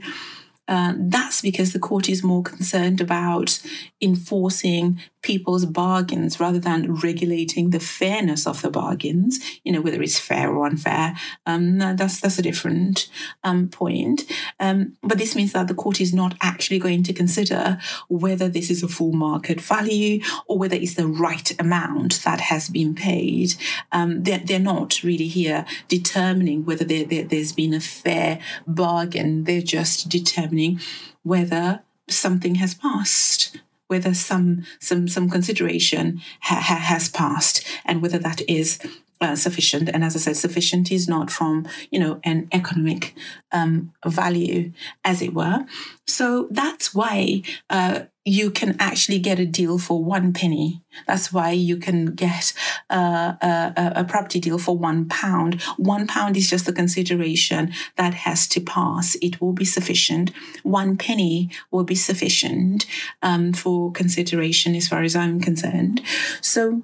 uh, 0.69 0.93
that's 0.95 1.41
because 1.41 1.73
the 1.73 1.79
court 1.79 2.07
is 2.07 2.23
more 2.23 2.43
concerned 2.43 3.01
about 3.01 3.59
enforcing 3.99 4.99
people's 5.21 5.65
bargains 5.65 6.39
rather 6.39 6.59
than 6.59 6.95
regulating 6.95 7.71
the 7.71 7.79
fairness 7.79 8.47
of 8.47 8.61
the 8.61 8.69
bargains, 8.69 9.39
you 9.63 9.71
know, 9.71 9.81
whether 9.81 10.01
it's 10.01 10.19
fair 10.19 10.49
or 10.53 10.65
unfair. 10.65 11.15
Um, 11.45 11.77
that's 11.77 12.21
that's 12.21 12.39
a 12.39 12.41
different 12.41 13.09
um, 13.43 13.67
point. 13.67 14.23
Um, 14.59 14.97
but 15.03 15.17
this 15.17 15.35
means 15.35 15.53
that 15.53 15.67
the 15.67 15.73
court 15.73 15.99
is 15.99 16.13
not 16.13 16.35
actually 16.41 16.79
going 16.79 17.03
to 17.03 17.13
consider 17.13 17.77
whether 18.07 18.47
this 18.47 18.69
is 18.69 18.83
a 18.83 18.87
full 18.87 19.11
market 19.11 19.59
value 19.59 20.21
or 20.47 20.57
whether 20.57 20.75
it's 20.75 20.95
the 20.95 21.07
right 21.07 21.53
amount 21.59 22.23
that 22.23 22.39
has 22.41 22.69
been 22.69 22.95
paid. 22.95 23.55
Um, 23.91 24.23
they're, 24.23 24.39
they're 24.39 24.59
not 24.59 25.03
really 25.03 25.27
here 25.27 25.65
determining 25.87 26.65
whether 26.65 26.85
there, 26.85 27.05
there, 27.05 27.23
there's 27.23 27.51
been 27.51 27.73
a 27.73 27.79
fair 27.79 28.39
bargain. 28.65 29.43
They're 29.43 29.61
just 29.61 30.09
determining 30.09 30.79
whether 31.23 31.81
something 32.07 32.55
has 32.55 32.73
passed 32.73 33.57
whether 33.89 34.13
some 34.13 34.63
some 34.79 35.07
some 35.07 35.29
consideration 35.29 36.21
ha- 36.41 36.61
ha- 36.61 36.75
has 36.75 37.09
passed 37.09 37.65
and 37.83 38.01
whether 38.01 38.19
that 38.19 38.41
is 38.47 38.79
uh, 39.21 39.35
sufficient. 39.35 39.89
And 39.89 40.03
as 40.03 40.15
I 40.15 40.19
said, 40.19 40.37
sufficient 40.37 40.91
is 40.91 41.07
not 41.07 41.29
from 41.29 41.67
you 41.91 41.99
know 41.99 42.19
an 42.23 42.47
economic 42.51 43.15
um, 43.51 43.93
value, 44.05 44.71
as 45.03 45.21
it 45.21 45.33
were. 45.33 45.65
So 46.07 46.47
that's 46.51 46.93
why 46.93 47.43
uh, 47.69 48.01
you 48.25 48.51
can 48.51 48.75
actually 48.79 49.19
get 49.19 49.39
a 49.39 49.45
deal 49.45 49.77
for 49.79 50.03
one 50.03 50.33
penny. 50.33 50.81
That's 51.07 51.31
why 51.33 51.51
you 51.51 51.77
can 51.77 52.13
get 52.13 52.53
uh, 52.89 53.33
a, 53.41 53.93
a, 53.97 54.03
property 54.03 54.39
deal 54.39 54.59
for 54.59 54.77
one 54.77 55.07
pound. 55.07 55.61
One 55.77 56.05
pound 56.05 56.37
is 56.37 56.49
just 56.49 56.65
the 56.65 56.73
consideration 56.73 57.73
that 57.95 58.13
has 58.13 58.47
to 58.49 58.61
pass. 58.61 59.15
It 59.21 59.41
will 59.41 59.53
be 59.53 59.65
sufficient. 59.65 60.31
One 60.63 60.97
penny 60.97 61.49
will 61.71 61.83
be 61.83 61.95
sufficient 61.95 62.85
um, 63.21 63.53
for 63.53 63.91
consideration, 63.91 64.75
as 64.75 64.87
far 64.87 65.01
as 65.01 65.15
I'm 65.15 65.39
concerned. 65.39 66.01
So 66.41 66.83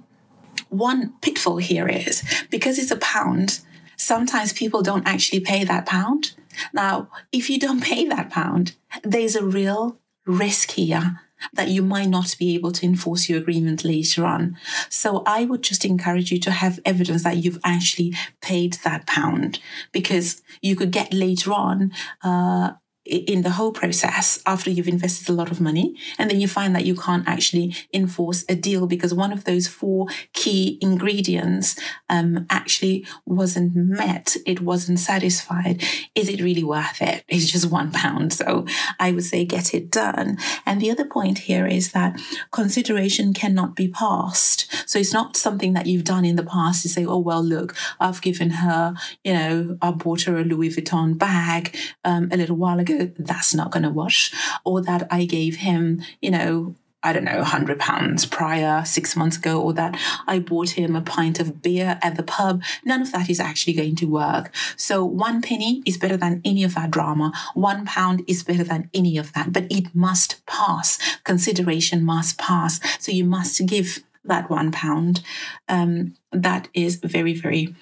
one 0.70 1.14
pitfall 1.22 1.58
here 1.58 1.88
is 1.88 2.24
because 2.50 2.78
it's 2.78 2.92
a 2.92 2.98
pound, 2.98 3.62
sometimes 3.98 4.54
people 4.54 4.82
don't 4.82 5.08
actually 5.08 5.40
pay 5.40 5.64
that 5.64 5.86
pound. 5.86 6.34
Now, 6.74 7.10
if 7.32 7.50
you 7.50 7.60
don't 7.60 7.84
pay 7.92 8.06
that 8.06 8.30
pound, 8.30 8.76
there's 9.04 9.36
a 9.36 9.46
real 9.46 10.00
risk 10.26 10.72
here 10.72 11.22
that 11.54 11.68
you 11.68 11.82
might 11.82 12.10
not 12.10 12.36
be 12.40 12.56
able 12.56 12.72
to 12.72 12.86
enforce 12.86 13.30
your 13.30 13.40
agreement 13.40 13.84
later 13.84 14.26
on. 14.26 14.58
So 14.90 15.22
I 15.26 15.46
would 15.46 15.62
just 15.62 15.86
encourage 15.86 16.32
you 16.32 16.40
to 16.40 16.52
have 16.52 16.80
evidence 16.86 17.24
that 17.24 17.38
you've 17.38 17.60
actually 17.64 18.14
paid 18.42 18.74
that 18.84 19.06
pound 19.06 19.60
because 19.92 20.42
you 20.62 20.76
could 20.76 20.92
get 20.92 21.14
later 21.14 21.54
on 21.54 21.92
uh, 22.24 22.74
in 23.06 23.44
the 23.44 23.52
whole 23.52 23.72
process 23.72 24.42
after 24.46 24.70
you've 24.70 24.88
invested 24.88 25.30
a 25.30 25.34
lot 25.34 25.52
of 25.52 25.62
money 25.62 25.96
and 26.18 26.30
then 26.30 26.40
you 26.40 26.48
find 26.48 26.76
that 26.76 26.86
you 26.86 26.96
can't 26.96 27.28
actually 27.28 27.76
enforce 27.94 28.44
a 28.50 28.56
deal 28.56 28.88
because 28.88 29.14
one 29.14 29.32
of 29.32 29.44
those 29.44 29.68
four 29.68 30.08
key 30.34 30.78
ingredients 30.82 31.76
um, 32.10 32.46
actually 32.50 33.06
wasn't 33.26 33.76
met 33.76 34.36
it 34.46 34.62
wasn't 34.62 35.00
satisfied. 35.00 35.84
Is 36.16 36.30
it 36.30 36.42
really 36.42 36.64
worth 36.64 37.02
it? 37.02 37.24
It's 37.36 37.52
just 37.52 37.70
one 37.70 37.92
pound. 37.92 38.32
So 38.32 38.66
i 38.98 39.12
would 39.12 39.26
say 39.26 39.44
get 39.44 39.74
it 39.74 39.92
done. 39.92 40.38
And 40.66 40.80
the 40.80 40.90
other 40.90 41.06
point 41.06 41.40
here 41.40 41.68
is 41.68 41.92
that 41.92 42.20
consideration 42.52 43.34
cannot 43.34 43.76
be 43.76 43.90
passed. 43.90 44.90
So 44.90 45.00
it's 45.00 45.14
not 45.14 45.36
something 45.36 45.74
that 45.74 45.86
you've 45.86 46.06
done 46.06 46.24
in 46.24 46.38
the 46.38 46.44
past 46.44 46.82
to 46.84 46.90
say 46.90 47.06
oh 47.06 47.20
well 47.20 47.44
look 47.44 47.76
i've 48.00 48.22
given 48.22 48.50
her 48.50 48.94
you 49.24 49.34
know 49.34 49.78
i 49.82 49.92
bought 49.92 50.24
her 50.24 50.38
a 50.38 50.44
louis 50.44 50.70
vuitton 50.76 51.18
bag 51.18 51.76
um, 52.04 52.30
a 52.32 52.38
little 52.38 52.56
while 52.56 52.80
ago 52.80 52.95
that's 53.18 53.54
not 53.54 53.72
going 53.72 53.84
to 53.84 53.90
wash, 53.90 54.34
or 54.64 54.82
that 54.82 55.08
I 55.12 55.26
gave 55.26 55.58
him, 55.58 56.02
you 56.22 56.32
know, 56.32 56.76
I 57.06 57.14
don't 57.14 57.24
know, 57.24 57.44
hundred 57.44 57.78
pounds 57.78 58.26
prior 58.26 58.84
six 58.84 59.16
months 59.16 59.38
ago, 59.38 59.62
or 59.62 59.74
that 59.74 59.96
I 60.26 60.40
bought 60.40 60.72
him 60.72 60.96
a 60.96 61.02
pint 61.02 61.40
of 61.40 61.62
beer 61.62 62.00
at 62.02 62.16
the 62.16 62.24
pub. 62.24 62.64
None 62.84 63.04
of 63.04 63.12
that 63.12 63.30
is 63.30 63.40
actually 63.40 63.74
going 63.74 63.96
to 63.98 64.08
work. 64.08 64.52
So 64.76 65.06
one 65.06 65.40
penny 65.44 65.84
is 65.86 65.98
better 65.98 66.18
than 66.18 66.42
any 66.44 66.64
of 66.64 66.74
that 66.74 66.90
drama. 66.90 67.32
One 67.54 67.86
pound 67.86 68.24
is 68.28 68.44
better 68.44 68.64
than 68.64 68.90
any 68.92 69.20
of 69.20 69.34
that, 69.34 69.54
but 69.54 69.68
it 69.70 69.94
must 69.94 70.44
pass. 70.48 70.98
Consideration 71.24 72.04
must 72.04 72.40
pass. 72.40 72.80
So 73.00 73.12
you 73.12 73.24
must 73.24 73.64
give 73.68 74.04
that 74.24 74.50
one 74.50 74.72
pound. 74.72 75.22
Um, 75.70 76.16
that 76.32 76.70
is 76.74 76.96
very, 76.96 77.34
very 77.34 77.76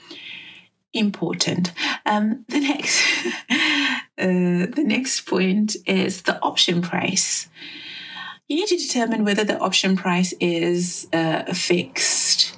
important. 0.93 1.71
Um, 2.06 2.45
the 2.49 2.60
next, 2.60 3.02
uh, 4.24 4.68
the 4.68 4.84
next 4.86 5.22
point 5.22 5.76
is 5.86 6.22
the 6.22 6.42
option 6.42 6.82
price. 6.82 7.50
You 8.48 8.56
need 8.58 8.68
to 8.68 8.78
determine 8.78 9.26
whether 9.26 9.44
the 9.44 9.60
option 9.60 9.98
price 9.98 10.34
is 10.40 11.08
uh, 11.12 11.54
fixed 11.54 12.58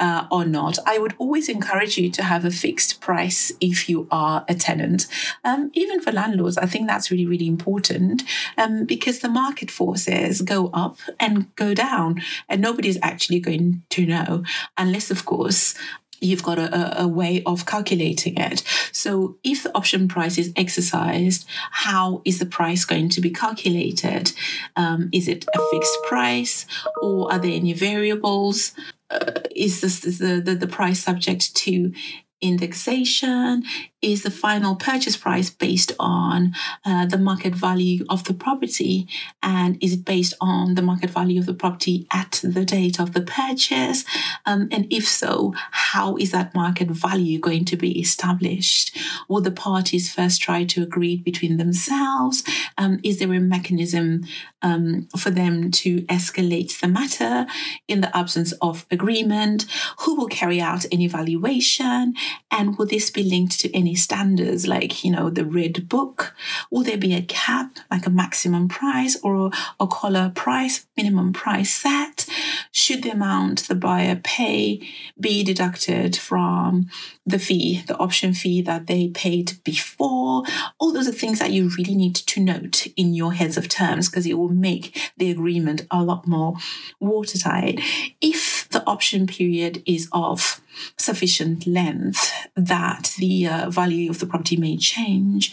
uh, 0.00 0.26
or 0.30 0.44
not. 0.44 0.78
I 0.86 0.98
would 0.98 1.14
always 1.18 1.48
encourage 1.48 1.98
you 1.98 2.10
to 2.10 2.22
have 2.22 2.44
a 2.44 2.50
fixed 2.50 3.00
price 3.00 3.52
if 3.60 3.88
you 3.88 4.08
are 4.10 4.44
a 4.48 4.54
tenant. 4.54 5.06
Um, 5.44 5.70
even 5.74 6.00
for 6.00 6.10
landlords, 6.10 6.56
I 6.56 6.66
think 6.66 6.88
that's 6.88 7.10
really, 7.10 7.26
really 7.26 7.46
important 7.46 8.22
um, 8.56 8.86
because 8.86 9.20
the 9.20 9.28
market 9.28 9.70
forces 9.70 10.40
go 10.40 10.70
up 10.72 10.98
and 11.20 11.54
go 11.54 11.74
down, 11.74 12.22
and 12.48 12.60
nobody's 12.60 12.98
actually 13.02 13.40
going 13.40 13.82
to 13.90 14.06
know 14.06 14.42
unless, 14.76 15.10
of 15.10 15.24
course, 15.26 15.74
you've 16.20 16.42
got 16.42 16.58
a, 16.58 17.02
a, 17.02 17.08
way 17.08 17.42
of 17.44 17.66
calculating 17.66 18.36
it. 18.36 18.62
So 18.92 19.38
if 19.42 19.62
the 19.62 19.74
option 19.74 20.06
price 20.06 20.38
is 20.38 20.52
exercised, 20.54 21.46
how 21.70 22.22
is 22.24 22.38
the 22.38 22.46
price 22.46 22.84
going 22.84 23.08
to 23.10 23.20
be 23.20 23.30
calculated? 23.30 24.32
Um, 24.76 25.08
is 25.12 25.28
it 25.28 25.46
a 25.54 25.60
fixed 25.70 25.96
price 26.06 26.66
or 27.00 27.32
are 27.32 27.38
there 27.38 27.52
any 27.52 27.72
variables? 27.72 28.72
Uh, 29.10 29.40
is 29.54 29.80
this 29.80 30.04
is 30.04 30.18
the, 30.18 30.40
the, 30.40 30.54
the 30.54 30.68
price 30.68 31.00
subject 31.00 31.54
to 31.56 31.92
indexation? 32.40 33.64
Is 34.02 34.22
the 34.22 34.30
final 34.30 34.76
purchase 34.76 35.16
price 35.16 35.50
based 35.50 35.92
on 35.98 36.54
uh, 36.86 37.04
the 37.04 37.18
market 37.18 37.54
value 37.54 38.06
of 38.08 38.24
the 38.24 38.32
property? 38.32 39.06
And 39.42 39.76
is 39.82 39.92
it 39.92 40.06
based 40.06 40.32
on 40.40 40.74
the 40.74 40.80
market 40.80 41.10
value 41.10 41.38
of 41.38 41.44
the 41.44 41.52
property 41.52 42.06
at 42.10 42.40
the 42.42 42.64
date 42.64 42.98
of 42.98 43.12
the 43.12 43.20
purchase? 43.20 44.06
Um, 44.46 44.68
and 44.72 44.86
if 44.90 45.06
so, 45.06 45.52
how 45.70 46.16
is 46.16 46.30
that 46.30 46.54
market 46.54 46.88
value 46.88 47.38
going 47.38 47.66
to 47.66 47.76
be 47.76 48.00
established? 48.00 48.96
Will 49.28 49.42
the 49.42 49.50
parties 49.50 50.10
first 50.10 50.40
try 50.40 50.64
to 50.64 50.82
agree 50.82 51.18
between 51.18 51.58
themselves? 51.58 52.42
Um, 52.78 53.00
is 53.04 53.18
there 53.18 53.32
a 53.34 53.38
mechanism 53.38 54.24
um, 54.62 55.08
for 55.16 55.30
them 55.30 55.70
to 55.70 56.02
escalate 56.02 56.80
the 56.80 56.88
matter 56.88 57.46
in 57.86 58.00
the 58.00 58.16
absence 58.16 58.52
of 58.62 58.86
agreement? 58.90 59.66
Who 60.00 60.16
will 60.16 60.28
carry 60.28 60.58
out 60.58 60.86
an 60.86 61.02
evaluation? 61.02 62.14
And 62.50 62.78
will 62.78 62.86
this 62.86 63.10
be 63.10 63.22
linked 63.22 63.60
to 63.60 63.76
any 63.76 63.89
standards 63.94 64.66
like, 64.66 65.04
you 65.04 65.10
know, 65.10 65.30
the 65.30 65.44
red 65.44 65.88
book? 65.88 66.34
Will 66.70 66.82
there 66.82 66.98
be 66.98 67.14
a 67.14 67.22
cap, 67.22 67.78
like 67.90 68.06
a 68.06 68.10
maximum 68.10 68.68
price 68.68 69.18
or 69.22 69.50
a 69.78 69.86
collar 69.86 70.32
price, 70.34 70.86
minimum 70.96 71.32
price 71.32 71.72
set? 71.72 72.26
Should 72.72 73.02
the 73.02 73.10
amount 73.10 73.68
the 73.68 73.74
buyer 73.74 74.20
pay 74.22 74.80
be 75.18 75.42
deducted 75.42 76.16
from 76.16 76.88
the 77.26 77.38
fee, 77.38 77.82
the 77.86 77.96
option 77.98 78.32
fee 78.34 78.62
that 78.62 78.86
they 78.86 79.08
paid 79.08 79.62
before? 79.64 80.42
All 80.78 80.92
those 80.92 81.08
are 81.08 81.12
things 81.12 81.38
that 81.38 81.52
you 81.52 81.70
really 81.78 81.94
need 81.94 82.14
to 82.14 82.40
note 82.40 82.86
in 82.96 83.14
your 83.14 83.32
heads 83.32 83.56
of 83.56 83.68
terms 83.68 84.08
because 84.08 84.26
it 84.26 84.38
will 84.38 84.48
make 84.48 85.12
the 85.16 85.30
agreement 85.30 85.86
a 85.90 86.02
lot 86.02 86.26
more 86.26 86.56
watertight. 87.00 87.80
If 88.20 88.59
the 88.70 88.84
option 88.86 89.26
period 89.26 89.82
is 89.84 90.08
of 90.12 90.60
sufficient 90.96 91.66
length 91.66 92.32
that 92.54 93.14
the 93.18 93.46
uh, 93.46 93.70
value 93.70 94.10
of 94.10 94.20
the 94.20 94.26
property 94.26 94.56
may 94.56 94.76
change, 94.76 95.52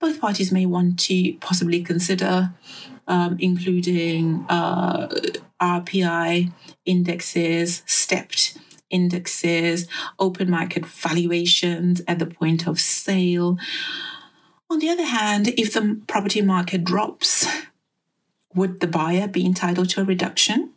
both 0.00 0.20
parties 0.20 0.52
may 0.52 0.66
want 0.66 0.98
to 1.00 1.34
possibly 1.40 1.82
consider 1.82 2.52
um, 3.08 3.36
including 3.40 4.46
uh, 4.48 5.08
RPI 5.60 6.52
indexes, 6.84 7.82
stepped 7.86 8.56
indexes, 8.90 9.88
open 10.18 10.50
market 10.50 10.86
valuations 10.86 12.02
at 12.06 12.18
the 12.18 12.26
point 12.26 12.66
of 12.66 12.78
sale. 12.78 13.58
On 14.70 14.78
the 14.78 14.88
other 14.88 15.04
hand, 15.04 15.48
if 15.58 15.72
the 15.72 16.00
property 16.06 16.42
market 16.42 16.84
drops, 16.84 17.46
would 18.54 18.80
the 18.80 18.86
buyer 18.86 19.26
be 19.26 19.44
entitled 19.44 19.90
to 19.90 20.02
a 20.02 20.04
reduction? 20.04 20.72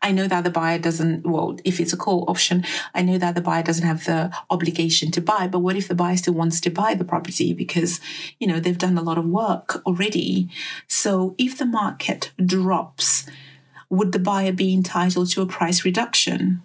I 0.00 0.12
know 0.12 0.28
that 0.28 0.44
the 0.44 0.50
buyer 0.50 0.78
doesn't, 0.78 1.26
well, 1.26 1.56
if 1.64 1.80
it's 1.80 1.92
a 1.92 1.96
call 1.96 2.24
option, 2.28 2.64
I 2.94 3.02
know 3.02 3.18
that 3.18 3.34
the 3.34 3.40
buyer 3.40 3.62
doesn't 3.62 3.86
have 3.86 4.04
the 4.04 4.32
obligation 4.50 5.10
to 5.12 5.20
buy. 5.20 5.48
But 5.48 5.60
what 5.60 5.76
if 5.76 5.88
the 5.88 5.94
buyer 5.94 6.16
still 6.16 6.34
wants 6.34 6.60
to 6.60 6.70
buy 6.70 6.94
the 6.94 7.04
property 7.04 7.52
because, 7.52 8.00
you 8.38 8.46
know, 8.46 8.60
they've 8.60 8.78
done 8.78 8.96
a 8.96 9.02
lot 9.02 9.18
of 9.18 9.26
work 9.26 9.82
already? 9.86 10.48
So 10.86 11.34
if 11.38 11.58
the 11.58 11.66
market 11.66 12.32
drops, 12.44 13.26
would 13.90 14.12
the 14.12 14.18
buyer 14.18 14.52
be 14.52 14.72
entitled 14.72 15.30
to 15.30 15.42
a 15.42 15.46
price 15.46 15.84
reduction? 15.84 16.62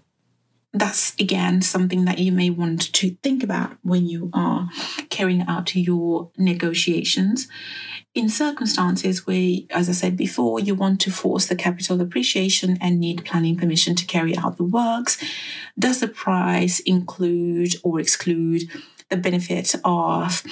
That's 0.79 1.13
again 1.19 1.61
something 1.61 2.05
that 2.05 2.19
you 2.19 2.31
may 2.31 2.49
want 2.49 2.93
to 2.93 3.11
think 3.23 3.43
about 3.43 3.77
when 3.83 4.05
you 4.05 4.29
are 4.33 4.69
carrying 5.09 5.43
out 5.43 5.75
your 5.75 6.31
negotiations. 6.37 7.47
In 8.15 8.29
circumstances 8.29 9.27
where, 9.27 9.59
as 9.69 9.89
I 9.89 9.91
said 9.91 10.17
before, 10.17 10.59
you 10.59 10.73
want 10.73 10.99
to 11.01 11.11
force 11.11 11.45
the 11.45 11.55
capital 11.55 12.01
appreciation 12.01 12.77
and 12.81 12.99
need 12.99 13.25
planning 13.25 13.55
permission 13.55 13.95
to 13.95 14.05
carry 14.05 14.35
out 14.35 14.57
the 14.57 14.63
works, 14.63 15.23
does 15.77 15.99
the 15.99 16.07
price 16.07 16.79
include 16.79 17.75
or 17.83 17.99
exclude 17.99 18.63
the 19.09 19.17
benefit 19.17 19.75
of 19.85 20.43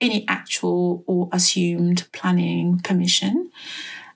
any 0.00 0.26
actual 0.28 1.02
or 1.06 1.28
assumed 1.32 2.06
planning 2.12 2.78
permission? 2.80 3.50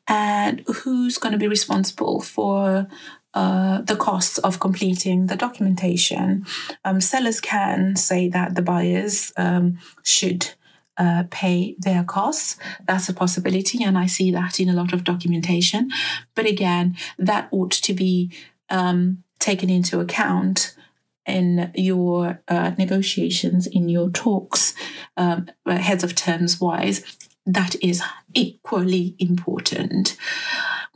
And 0.06 0.64
who's 0.66 1.18
going 1.18 1.32
to 1.32 1.38
be 1.38 1.48
responsible 1.48 2.20
for 2.20 2.88
uh, 3.34 3.82
the 3.82 3.96
costs 3.96 4.38
of 4.38 4.60
completing 4.60 5.26
the 5.26 5.36
documentation. 5.36 6.46
Um, 6.84 7.00
sellers 7.00 7.40
can 7.40 7.94
say 7.96 8.28
that 8.28 8.54
the 8.54 8.62
buyers 8.62 9.32
um, 9.36 9.78
should 10.02 10.52
uh, 10.96 11.24
pay 11.30 11.76
their 11.78 12.04
costs. 12.04 12.56
That's 12.86 13.08
a 13.08 13.14
possibility, 13.14 13.84
and 13.84 13.96
I 13.96 14.06
see 14.06 14.30
that 14.32 14.58
in 14.58 14.68
a 14.68 14.74
lot 14.74 14.92
of 14.92 15.04
documentation. 15.04 15.90
But 16.34 16.46
again, 16.46 16.96
that 17.18 17.48
ought 17.52 17.70
to 17.72 17.94
be 17.94 18.32
um, 18.70 19.22
taken 19.38 19.70
into 19.70 20.00
account 20.00 20.74
in 21.26 21.70
your 21.74 22.40
uh, 22.48 22.72
negotiations, 22.78 23.66
in 23.66 23.88
your 23.88 24.10
talks, 24.10 24.74
um, 25.16 25.48
heads 25.66 26.02
of 26.02 26.14
terms 26.14 26.60
wise. 26.60 27.04
That 27.46 27.76
is 27.82 28.02
equally 28.34 29.14
important. 29.18 30.16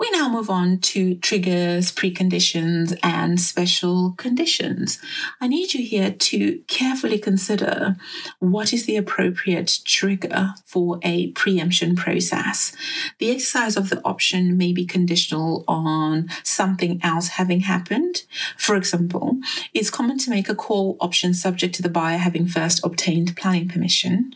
We 0.03 0.11
now 0.11 0.29
move 0.29 0.51
on 0.51 0.79
to 0.79 1.15
triggers, 1.15 1.93
preconditions, 1.93 2.99
and 3.05 3.41
special 3.41 4.15
conditions. 4.17 4.99
I 5.41 5.47
need 5.47 5.75
you 5.75 5.87
here 5.87 6.11
to 6.11 6.59
carefully 6.67 7.21
consider 7.21 7.95
what 8.41 8.73
is 8.73 8.85
the 8.85 8.97
appropriate 8.97 9.79
trigger 9.85 10.55
for 10.65 10.99
a 11.05 11.29
preemption 11.29 11.95
process. 11.95 12.73
The 13.21 13.31
exercise 13.31 13.77
of 13.77 13.91
the 13.91 14.05
option 14.05 14.59
may 14.59 14.73
be 14.73 14.85
conditional 14.85 15.65
on 15.69 16.29
something 16.43 16.99
else 17.05 17.29
having 17.29 17.61
happened. 17.61 18.25
For 18.57 18.75
example, 18.75 19.39
it's 19.73 19.89
common 19.89 20.19
to 20.19 20.31
make 20.31 20.49
a 20.49 20.57
call 20.57 20.97
option 20.99 21.33
subject 21.33 21.77
to 21.77 21.83
the 21.83 21.89
buyer 21.89 22.19
having 22.19 22.49
first 22.49 22.85
obtained 22.85 23.37
planning 23.37 23.69
permission. 23.69 24.35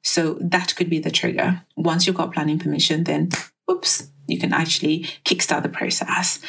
So 0.00 0.38
that 0.40 0.74
could 0.76 0.88
be 0.88 0.98
the 0.98 1.10
trigger. 1.10 1.60
Once 1.76 2.06
you've 2.06 2.16
got 2.16 2.32
planning 2.32 2.58
permission, 2.58 3.04
then 3.04 3.28
whoops, 3.66 4.10
you 4.26 4.38
can 4.38 4.52
actually 4.52 5.00
kickstart 5.24 5.62
the 5.62 5.68
process. 5.68 6.40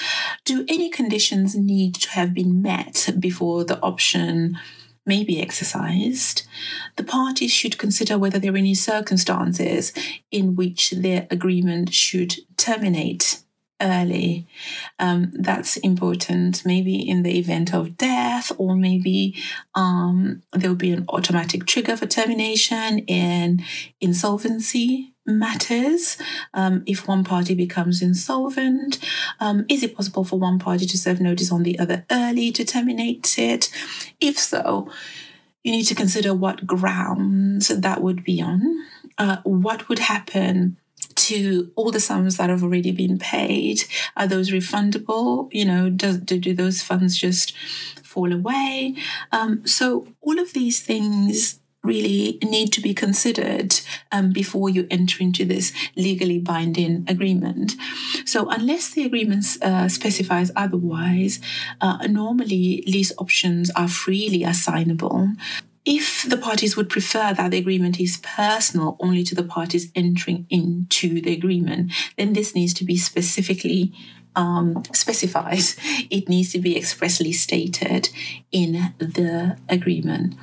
Do 0.46 0.66
any 0.68 0.90
conditions 0.90 1.56
need 1.56 1.96
to 1.96 2.10
have 2.12 2.34
been 2.34 2.62
met 2.62 3.10
before 3.20 3.64
the 3.64 3.80
option 3.82 4.58
may 5.06 5.24
be 5.24 5.42
exercised? 5.42 6.44
The 6.96 7.04
parties 7.04 7.52
should 7.52 7.78
consider 7.78 8.18
whether 8.18 8.40
there 8.40 8.54
are 8.54 8.58
any 8.58 8.74
circumstances 8.74 9.94
in 10.32 10.56
which 10.56 10.92
their 10.92 11.28
agreement 11.30 11.94
should 11.94 12.36
terminate 12.58 13.42
early. 13.82 14.48
Um, 15.00 15.34
that's 15.34 15.76
important. 15.78 16.66
Maybe 16.66 16.98
in 16.98 17.24
the 17.24 17.38
event 17.38 17.74
of 17.74 17.98
death, 17.98 18.52
or 18.58 18.76
maybe 18.76 19.36
um, 19.76 20.44
there 20.54 20.70
will 20.70 20.78
be 20.78 20.92
an 20.92 21.06
automatic 21.10 21.66
trigger 21.66 21.98
for 21.98 22.06
termination 22.06 23.00
in 23.00 23.64
insolvency 24.00 25.15
matters. 25.26 26.18
Um, 26.54 26.84
if 26.86 27.08
one 27.08 27.24
party 27.24 27.56
becomes 27.56 28.02
insolvent, 28.02 29.00
um, 29.40 29.66
is 29.70 29.84
it 29.84 29.96
possible 29.96 30.24
for 30.24 30.40
one 30.40 30.60
party 30.60 30.86
to 30.86 30.98
serve 30.98 31.20
notice 31.20 31.52
on 31.52 31.64
the 31.64 31.80
other 31.80 32.06
early 32.12 32.52
to 32.52 32.64
terminate 32.64 33.38
it? 33.38 33.70
If 34.20 34.38
so, 34.38 34.90
you 35.64 35.72
need 35.72 35.86
to 35.86 35.96
consider 35.96 36.34
what 36.34 36.68
grounds 36.68 37.70
that 37.70 38.02
would 38.02 38.24
be 38.24 38.42
on. 38.42 38.86
Uh, 39.18 39.38
what 39.44 39.90
would 39.90 40.00
happen 40.00 40.78
to 41.16 41.72
all 41.76 41.92
the 41.92 42.00
sums 42.00 42.38
that 42.38 42.50
have 42.50 42.64
already 42.64 42.92
been 42.92 43.18
paid? 43.18 43.86
Are 44.16 44.28
those 44.28 44.52
refundable? 44.52 45.50
You 45.52 45.66
know, 45.66 45.90
do, 45.90 46.18
do 46.18 46.54
those 46.54 46.82
funds 46.82 47.18
just 47.18 47.56
fall 48.04 48.32
away? 48.32 48.96
Um, 49.32 49.66
so, 49.66 50.08
all 50.22 50.40
of 50.40 50.54
these 50.54 50.82
things 50.82 51.60
really 51.86 52.40
need 52.44 52.74
to 52.74 52.82
be 52.82 52.94
considered 52.94 53.80
um, 54.12 54.32
before 54.32 54.70
you 54.70 54.88
enter 54.90 55.22
into 55.24 55.46
this 55.46 55.72
legally 55.96 56.40
binding 56.40 57.06
agreement. 57.08 57.74
So, 58.26 58.50
unless 58.50 58.92
the 58.92 59.06
agreement 59.06 59.46
uh, 59.62 59.88
specifies 59.88 60.52
otherwise, 60.56 61.40
uh, 61.82 62.08
normally 62.08 62.84
lease 62.88 63.14
options 63.18 63.72
are 63.72 63.88
freely 63.88 64.44
assignable. 64.44 65.30
If 65.86 66.24
the 66.28 66.38
parties 66.38 66.76
would 66.76 66.90
prefer 66.90 67.34
that 67.34 67.52
the 67.52 67.60
agreement 67.60 68.00
is 68.00 68.18
personal 68.18 68.98
only 69.00 69.24
to 69.24 69.36
the 69.36 69.44
parties 69.44 69.92
entering 69.94 70.48
into 70.50 71.22
the 71.22 71.34
agreement, 71.34 71.92
then 72.18 72.34
this 72.34 72.56
needs 72.56 72.74
to 72.76 72.84
be 72.84 72.98
specifically 72.98 73.94
um, 74.36 74.84
specified. 74.94 75.62
It 76.10 76.28
needs 76.28 76.52
to 76.54 76.60
be 76.60 76.76
expressly 76.76 77.32
stated 77.32 78.10
in 78.52 78.94
the 78.98 79.58
agreement 79.70 80.36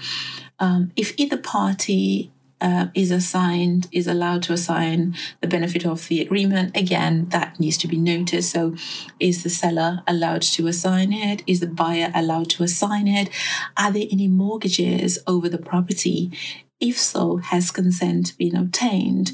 um, 0.62 0.92
if 0.94 1.12
either 1.18 1.36
party 1.36 2.30
uh, 2.60 2.86
is 2.94 3.10
assigned, 3.10 3.88
is 3.90 4.06
allowed 4.06 4.44
to 4.44 4.52
assign 4.52 5.16
the 5.40 5.48
benefit 5.48 5.84
of 5.84 6.06
the 6.06 6.20
agreement, 6.20 6.76
again, 6.76 7.26
that 7.30 7.58
needs 7.58 7.76
to 7.78 7.88
be 7.88 7.96
noted. 7.96 8.44
So, 8.44 8.76
is 9.18 9.42
the 9.42 9.50
seller 9.50 10.04
allowed 10.06 10.42
to 10.42 10.68
assign 10.68 11.12
it? 11.12 11.42
Is 11.48 11.58
the 11.58 11.66
buyer 11.66 12.12
allowed 12.14 12.48
to 12.50 12.62
assign 12.62 13.08
it? 13.08 13.28
Are 13.76 13.90
there 13.90 14.06
any 14.12 14.28
mortgages 14.28 15.18
over 15.26 15.48
the 15.48 15.58
property? 15.58 16.30
If 16.78 16.96
so, 16.96 17.38
has 17.38 17.72
consent 17.72 18.38
been 18.38 18.54
obtained? 18.54 19.32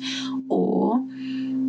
Or, 0.49 1.05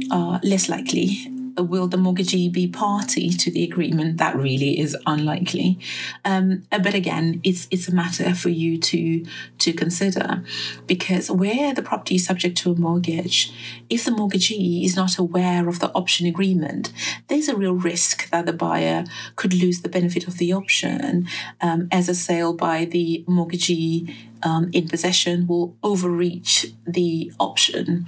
uh, 0.10 0.40
less 0.42 0.70
likely, 0.70 1.28
will 1.64 1.88
the 1.88 1.98
mortgagee 1.98 2.50
be 2.50 2.68
party 2.68 3.30
to 3.30 3.52
the 3.52 3.64
agreement? 3.64 4.18
That 4.18 4.36
really 4.36 4.80
is 4.80 4.96
unlikely. 5.06 5.80
Um, 6.26 6.64
but 6.72 6.94
again, 6.94 7.42
it's 7.44 7.68
it's 7.72 7.88
a 7.88 7.94
matter 7.94 8.34
for 8.34 8.50
you 8.50 8.78
to 8.78 9.26
to 9.60 9.74
consider 9.74 10.44
because 10.88 11.30
where 11.30 11.74
the 11.74 11.82
property 11.82 12.16
is 12.16 12.26
subject 12.26 12.58
to 12.60 12.72
a 12.72 12.76
mortgage, 12.76 13.52
if 13.90 14.06
the 14.06 14.12
mortgagee 14.12 14.84
is 14.86 14.96
not 14.96 15.18
aware 15.18 15.68
of 15.68 15.80
the 15.80 15.92
option 15.94 16.28
agreement, 16.28 16.92
there's 17.28 17.48
a 17.48 17.56
real 17.56 17.74
risk 17.74 18.30
that 18.30 18.46
the 18.46 18.54
buyer 18.54 19.06
could 19.36 19.54
lose 19.54 19.82
the 19.82 19.90
benefit 19.90 20.28
of 20.28 20.38
the 20.38 20.54
option 20.54 21.28
um, 21.62 21.88
as 21.92 22.10
a 22.10 22.16
sale 22.16 22.54
by 22.54 22.86
the 22.86 23.24
mortgagee 23.28 24.16
um, 24.44 24.70
in 24.74 24.88
possession 24.88 25.48
will 25.48 25.76
overreach 25.84 26.68
the 26.86 27.32
option 27.40 28.08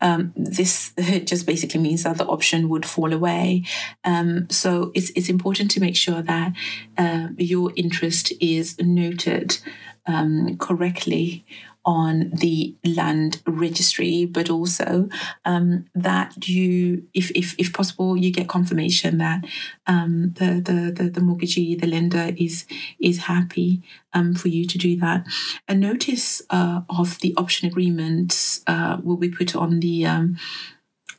um, 0.00 0.32
this 0.36 0.92
just 1.24 1.46
basically 1.46 1.80
means 1.80 2.02
that 2.04 2.18
the 2.18 2.26
option 2.26 2.68
would 2.68 2.86
fall 2.86 3.12
away. 3.12 3.64
Um, 4.04 4.48
so 4.50 4.92
it's, 4.94 5.10
it's 5.10 5.28
important 5.28 5.70
to 5.72 5.80
make 5.80 5.96
sure 5.96 6.22
that 6.22 6.52
uh, 6.98 7.28
your 7.36 7.72
interest 7.76 8.32
is 8.40 8.76
noted 8.78 9.58
um, 10.06 10.56
correctly 10.58 11.44
on 11.86 12.30
the 12.34 12.74
land 12.84 13.40
registry, 13.46 14.26
but 14.26 14.50
also 14.50 15.08
um, 15.44 15.86
that 15.94 16.48
you, 16.48 17.04
if, 17.14 17.30
if, 17.30 17.54
if 17.58 17.72
possible, 17.72 18.16
you 18.16 18.32
get 18.32 18.48
confirmation 18.48 19.18
that 19.18 19.44
um, 19.86 20.34
the, 20.36 20.60
the, 20.60 20.92
the, 20.92 21.10
the 21.10 21.20
mortgagee, 21.20 21.76
the 21.76 21.86
lender 21.86 22.34
is, 22.36 22.66
is 23.00 23.18
happy 23.18 23.82
um, 24.12 24.34
for 24.34 24.48
you 24.48 24.66
to 24.66 24.76
do 24.76 24.96
that. 24.98 25.24
A 25.68 25.74
notice 25.74 26.42
uh, 26.50 26.80
of 26.90 27.20
the 27.20 27.32
option 27.36 27.68
agreement 27.68 28.60
uh, 28.66 28.98
will 29.02 29.16
be 29.16 29.30
put 29.30 29.54
on 29.54 29.78
the 29.78 30.04
um, 30.04 30.36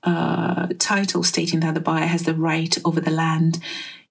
uh, 0.03 0.67
title 0.77 1.23
stating 1.23 1.61
that 1.61 1.73
the 1.73 1.79
buyer 1.79 2.05
has 2.07 2.23
the 2.23 2.35
right 2.35 2.77
over 2.83 2.99
the 2.99 3.11
land 3.11 3.59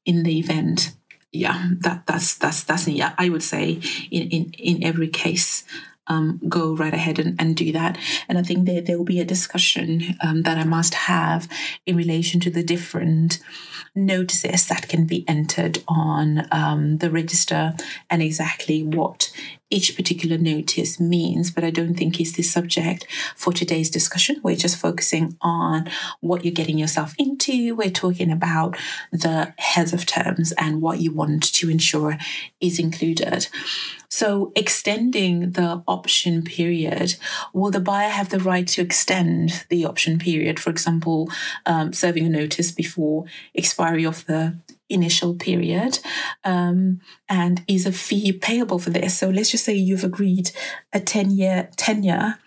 in 0.07 0.23
the 0.23 0.39
event 0.39 0.95
yeah 1.33 1.69
that 1.81 2.07
that's 2.07 2.37
that's 2.37 2.63
that's 2.65 2.87
yeah 2.89 3.13
i 3.19 3.29
would 3.29 3.43
say 3.43 3.81
in 4.11 4.29
in 4.31 4.53
in 4.59 4.83
every 4.85 5.09
case 5.09 5.65
um, 6.09 6.41
go 6.49 6.75
right 6.75 6.95
ahead 6.95 7.19
and, 7.19 7.41
and 7.41 7.57
do 7.57 7.73
that. 7.73 7.99
And 8.29 8.39
I 8.39 8.43
think 8.43 8.67
that 8.67 8.87
there 8.87 8.97
will 8.97 9.05
be 9.05 9.21
a 9.21 9.25
discussion 9.25 10.17
um, 10.23 10.43
that 10.43 10.59
I 10.59 10.65
must 10.65 10.95
have 10.95 11.49
in 11.85 11.97
relation 11.97 12.41
to 12.41 12.51
the 12.51 12.63
different 12.63 13.39
notices 13.95 14.67
that 14.69 14.89
can 14.89 15.07
be 15.07 15.25
entered 15.27 15.83
on 15.89 16.47
um, 16.53 16.99
the 16.99 17.11
register 17.11 17.75
and 18.11 18.23
exactly 18.23 18.83
what 18.83 19.33
each 19.69 19.97
particular 19.97 20.39
notice 20.39 21.01
means, 21.01 21.51
but 21.51 21.65
I 21.65 21.71
don't 21.71 21.95
think 21.95 22.21
is 22.21 22.35
the 22.35 22.43
subject 22.43 23.07
for 23.35 23.53
today's 23.53 23.91
discussion. 23.91 24.41
We're 24.43 24.57
just 24.57 24.77
focusing 24.77 25.37
on 25.41 25.91
what 26.21 26.45
you're 26.45 26.55
getting 26.55 26.79
yourself 26.79 27.15
into. 27.19 27.75
We're 27.75 27.91
talking 27.91 28.31
about 28.31 28.77
the 29.11 29.55
heads 29.59 29.93
of 29.93 30.07
terms 30.07 30.53
and 30.53 30.81
what 30.81 31.01
you 31.01 31.13
want 31.13 31.53
to 31.55 31.69
ensure 31.69 32.17
is 32.61 32.79
included. 32.79 33.49
So, 34.09 34.53
extending 34.55 35.51
the 35.51 35.83
option 35.89 36.43
period, 36.43 37.17
will 37.53 37.73
the 37.73 37.81
buyer 37.81 38.09
have 38.09 38.29
the 38.31 38.39
right 38.39 38.67
to 38.69 38.83
extend 38.83 39.67
the 39.69 39.85
option 39.85 40.19
period? 40.19 40.61
For 40.61 40.71
example, 40.71 41.29
um, 41.67 41.93
serving 41.93 42.25
a 42.25 42.31
notice 42.31 42.71
before 42.71 43.25
expiry 43.55 44.05
of 44.05 44.25
the 44.27 44.57
initial 44.89 45.35
period 45.35 45.99
um, 46.45 47.01
and 47.29 47.63
is 47.67 47.87
a 47.87 47.93
fee 47.93 48.33
payable 48.33 48.79
for 48.79 48.91
this. 48.91 49.19
So 49.19 49.29
let's 49.31 49.51
just 49.51 49.65
say 49.65 49.75
you've 49.75 50.05
agreed 50.05 50.51
a 50.93 51.01
10 51.01 51.31
year 51.31 51.71
tenure 51.77 52.39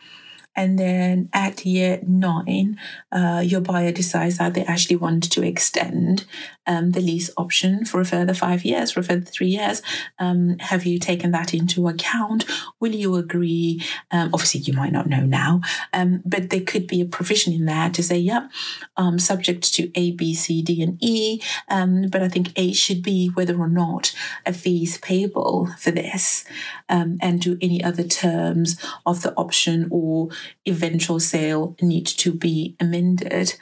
and 0.60 0.78
then 0.78 1.30
at 1.32 1.66
year 1.66 2.02
nine, 2.06 2.78
uh, 3.14 3.42
your 3.46 3.62
buyer 3.62 3.94
decides 3.94 4.40
that 4.40 4.56
they 4.56 4.66
actually 4.66 4.98
want 4.98 5.32
to 5.32 5.42
extend 5.42 6.26
um, 6.70 6.92
the 6.92 7.02
lease 7.02 7.32
option 7.36 7.84
for 7.84 8.00
a 8.00 8.06
further 8.06 8.34
five 8.34 8.64
years, 8.64 8.92
for 8.92 9.00
a 9.02 9.04
further 9.04 9.26
three 9.26 9.48
years. 9.48 9.82
Um, 10.20 10.58
have 10.60 10.86
you 10.86 11.00
taken 11.00 11.32
that 11.32 11.54
into 11.54 11.88
account? 11.88 12.46
Will 12.80 12.94
you 12.94 13.16
agree? 13.16 13.82
Um, 14.12 14.30
obviously, 14.34 14.62
you 14.62 14.74
might 14.74 14.94
not 14.94 15.10
know 15.10 15.26
now, 15.26 15.62
um, 15.92 16.22
but 16.24 16.52
there 16.52 16.62
could 16.62 16.86
be 16.86 17.02
a 17.02 17.06
provision 17.06 17.52
in 17.52 17.66
there 17.66 17.90
to 17.90 18.04
say, 18.04 18.18
yep, 18.18 18.52
um, 18.96 19.18
subject 19.18 19.74
to 19.74 19.92
A, 20.00 20.12
B, 20.12 20.36
C, 20.36 20.62
D, 20.62 20.82
and 20.84 20.98
E. 21.02 21.42
Um, 21.70 22.08
but 22.10 22.22
I 22.22 22.30
think 22.30 22.52
A 22.56 22.72
should 22.72 23.02
be 23.02 23.32
whether 23.34 23.58
or 23.58 23.68
not 23.68 24.16
a 24.46 24.54
fee 24.54 24.84
is 24.84 25.00
payable 25.00 25.68
for 25.80 25.92
this, 25.92 26.46
and 26.88 27.42
do 27.42 27.58
any 27.62 27.84
other 27.84 28.04
terms 28.04 28.80
of 29.06 29.24
the 29.24 29.34
option 29.36 29.88
or 29.90 30.30
eventual 30.68 31.20
sale 31.20 31.76
need 31.82 32.06
to 32.06 32.32
be 32.32 32.76
amended 32.80 33.56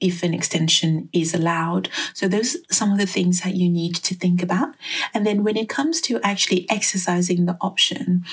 if 0.00 0.22
an 0.22 0.34
extension 0.34 1.08
is 1.12 1.34
allowed. 1.34 1.88
So 2.14 2.28
those 2.28 2.54
are 2.56 2.74
some 2.74 2.92
of 2.92 2.98
the 2.98 3.06
things 3.06 3.40
that 3.40 3.54
you 3.54 3.68
need 3.70 3.94
to 3.96 4.14
think 4.14 4.42
about. 4.42 4.74
And 5.14 5.26
then 5.26 5.42
when 5.42 5.56
it 5.56 5.68
comes 5.68 6.00
to 6.02 6.20
actually 6.22 6.66
exercising 6.70 7.46
the 7.46 7.56
option, 7.60 8.24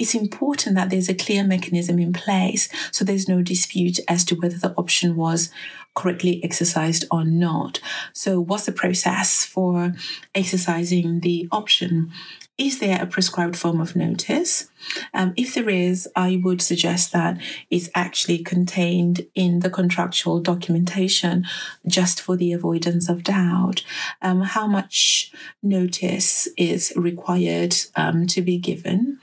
it's 0.00 0.14
important 0.14 0.74
that 0.74 0.90
there's 0.90 1.08
a 1.08 1.14
clear 1.14 1.44
mechanism 1.44 1.98
in 2.00 2.12
place 2.12 2.68
so 2.90 3.04
there's 3.04 3.28
no 3.28 3.42
dispute 3.42 4.00
as 4.08 4.24
to 4.24 4.34
whether 4.34 4.56
the 4.56 4.74
option 4.76 5.14
was 5.14 5.50
correctly 5.94 6.42
exercised 6.44 7.04
or 7.10 7.24
not. 7.24 7.80
So 8.12 8.40
what's 8.40 8.66
the 8.66 8.72
process 8.72 9.44
for 9.44 9.92
exercising 10.34 11.20
the 11.20 11.48
option? 11.52 12.12
Is 12.56 12.78
there 12.78 13.02
a 13.02 13.06
prescribed 13.06 13.56
form 13.56 13.80
of 13.80 13.96
notice? 13.96 14.70
Um, 15.14 15.32
if 15.36 15.54
there 15.54 15.70
is, 15.70 16.06
I 16.14 16.40
would 16.44 16.60
suggest 16.60 17.10
that 17.12 17.40
it's 17.70 17.88
actually 17.94 18.38
contained 18.38 19.26
in 19.34 19.60
the 19.60 19.70
contractual 19.70 20.40
documentation 20.40 21.46
just 21.86 22.20
for 22.20 22.36
the 22.36 22.52
avoidance 22.52 23.08
of 23.08 23.24
doubt. 23.24 23.82
Um, 24.20 24.42
how 24.42 24.66
much 24.66 25.32
notice 25.62 26.48
is 26.58 26.92
required 26.96 27.74
um, 27.96 28.26
to 28.26 28.42
be 28.42 28.58
given? 28.58 29.18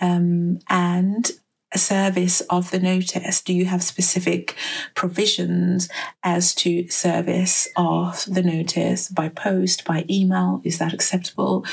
Um, 0.00 0.58
and 0.68 1.30
service 1.74 2.40
of 2.42 2.70
the 2.70 2.78
notice? 2.78 3.42
Do 3.42 3.52
you 3.52 3.66
have 3.66 3.82
specific 3.82 4.54
provisions 4.94 5.88
as 6.22 6.54
to 6.56 6.88
service 6.88 7.68
of 7.76 8.24
the 8.26 8.42
notice 8.42 9.08
by 9.08 9.28
post, 9.28 9.84
by 9.84 10.04
email? 10.08 10.60
Is 10.64 10.78
that 10.78 10.92
acceptable? 10.92 11.64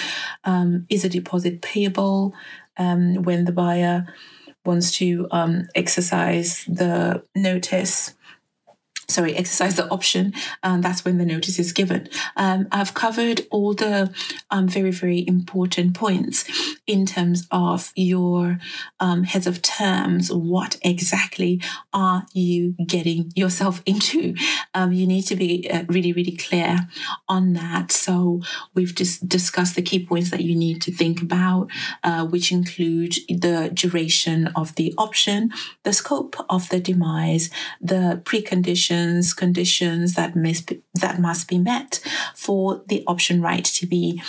Um, 0.44 0.86
is 0.90 1.06
a 1.06 1.10
deposit 1.10 1.62
payable 1.62 2.34
um, 2.78 3.24
when 3.24 3.46
the 3.46 3.52
buyer 3.52 4.08
wants 4.66 4.98
to 4.98 5.28
um, 5.32 5.68
exercise 5.76 6.66
the 6.66 7.24
notice? 7.36 8.16
Sorry, 9.08 9.36
exercise 9.36 9.76
the 9.76 9.90
option, 9.90 10.34
and 10.62 10.84
that's 10.84 11.04
when 11.04 11.18
the 11.18 11.26
notice 11.26 11.60
is 11.60 11.72
given. 11.72 12.10
Um, 12.36 12.68
I've 12.72 12.94
covered 12.94 13.46
all 13.52 13.74
the 13.74 14.14
um, 14.50 14.68
very, 14.68 14.92
very 14.92 15.26
important 15.28 15.94
points 15.96 16.46
in 16.88 17.06
terms 17.06 17.48
of 17.52 17.92
your 17.96 18.60
um, 19.00 19.24
heads 19.24 19.48
of 19.48 19.62
terms. 19.62 20.32
What 20.32 20.78
exactly 20.82 21.62
are 21.94 22.26
you 22.34 22.76
getting 22.86 23.32
yourself 23.36 23.82
into? 23.86 24.36
Um, 24.74 24.94
you 24.94 25.06
need 25.08 25.24
to 25.24 25.36
be 25.36 25.70
uh, 25.70 25.84
really, 25.88 26.14
really 26.14 26.38
clear 26.38 26.80
on 27.28 27.54
that. 27.54 27.92
So 27.92 28.42
we've 28.74 28.96
just 28.96 29.28
discussed 29.28 29.76
the 29.76 29.82
key 29.82 30.06
points 30.06 30.32
that 30.32 30.42
you 30.42 30.56
need 30.56 30.82
to 30.84 30.92
think 30.92 31.22
about, 31.22 31.70
uh, 32.04 32.26
which 32.26 32.52
include 32.52 33.16
the 33.28 33.72
duration 33.74 34.48
of 34.56 34.76
the 34.76 34.94
option, 34.98 35.52
the 35.84 35.94
scope 35.94 36.36
of 36.50 36.70
the 36.70 36.80
demise, 36.80 37.50
the 37.82 38.22
preconditions 38.24 38.93
conditions 38.94 39.34
conditions 39.34 40.16
that 40.16 40.36
must 40.36 40.68
be, 40.68 40.82
that 40.96 41.20
must 41.20 41.48
be 41.48 41.58
met 41.58 42.00
for 42.36 42.82
the 42.88 43.04
option 43.08 43.42
right 43.42 43.66
to 43.66 43.86
be 43.86 44.22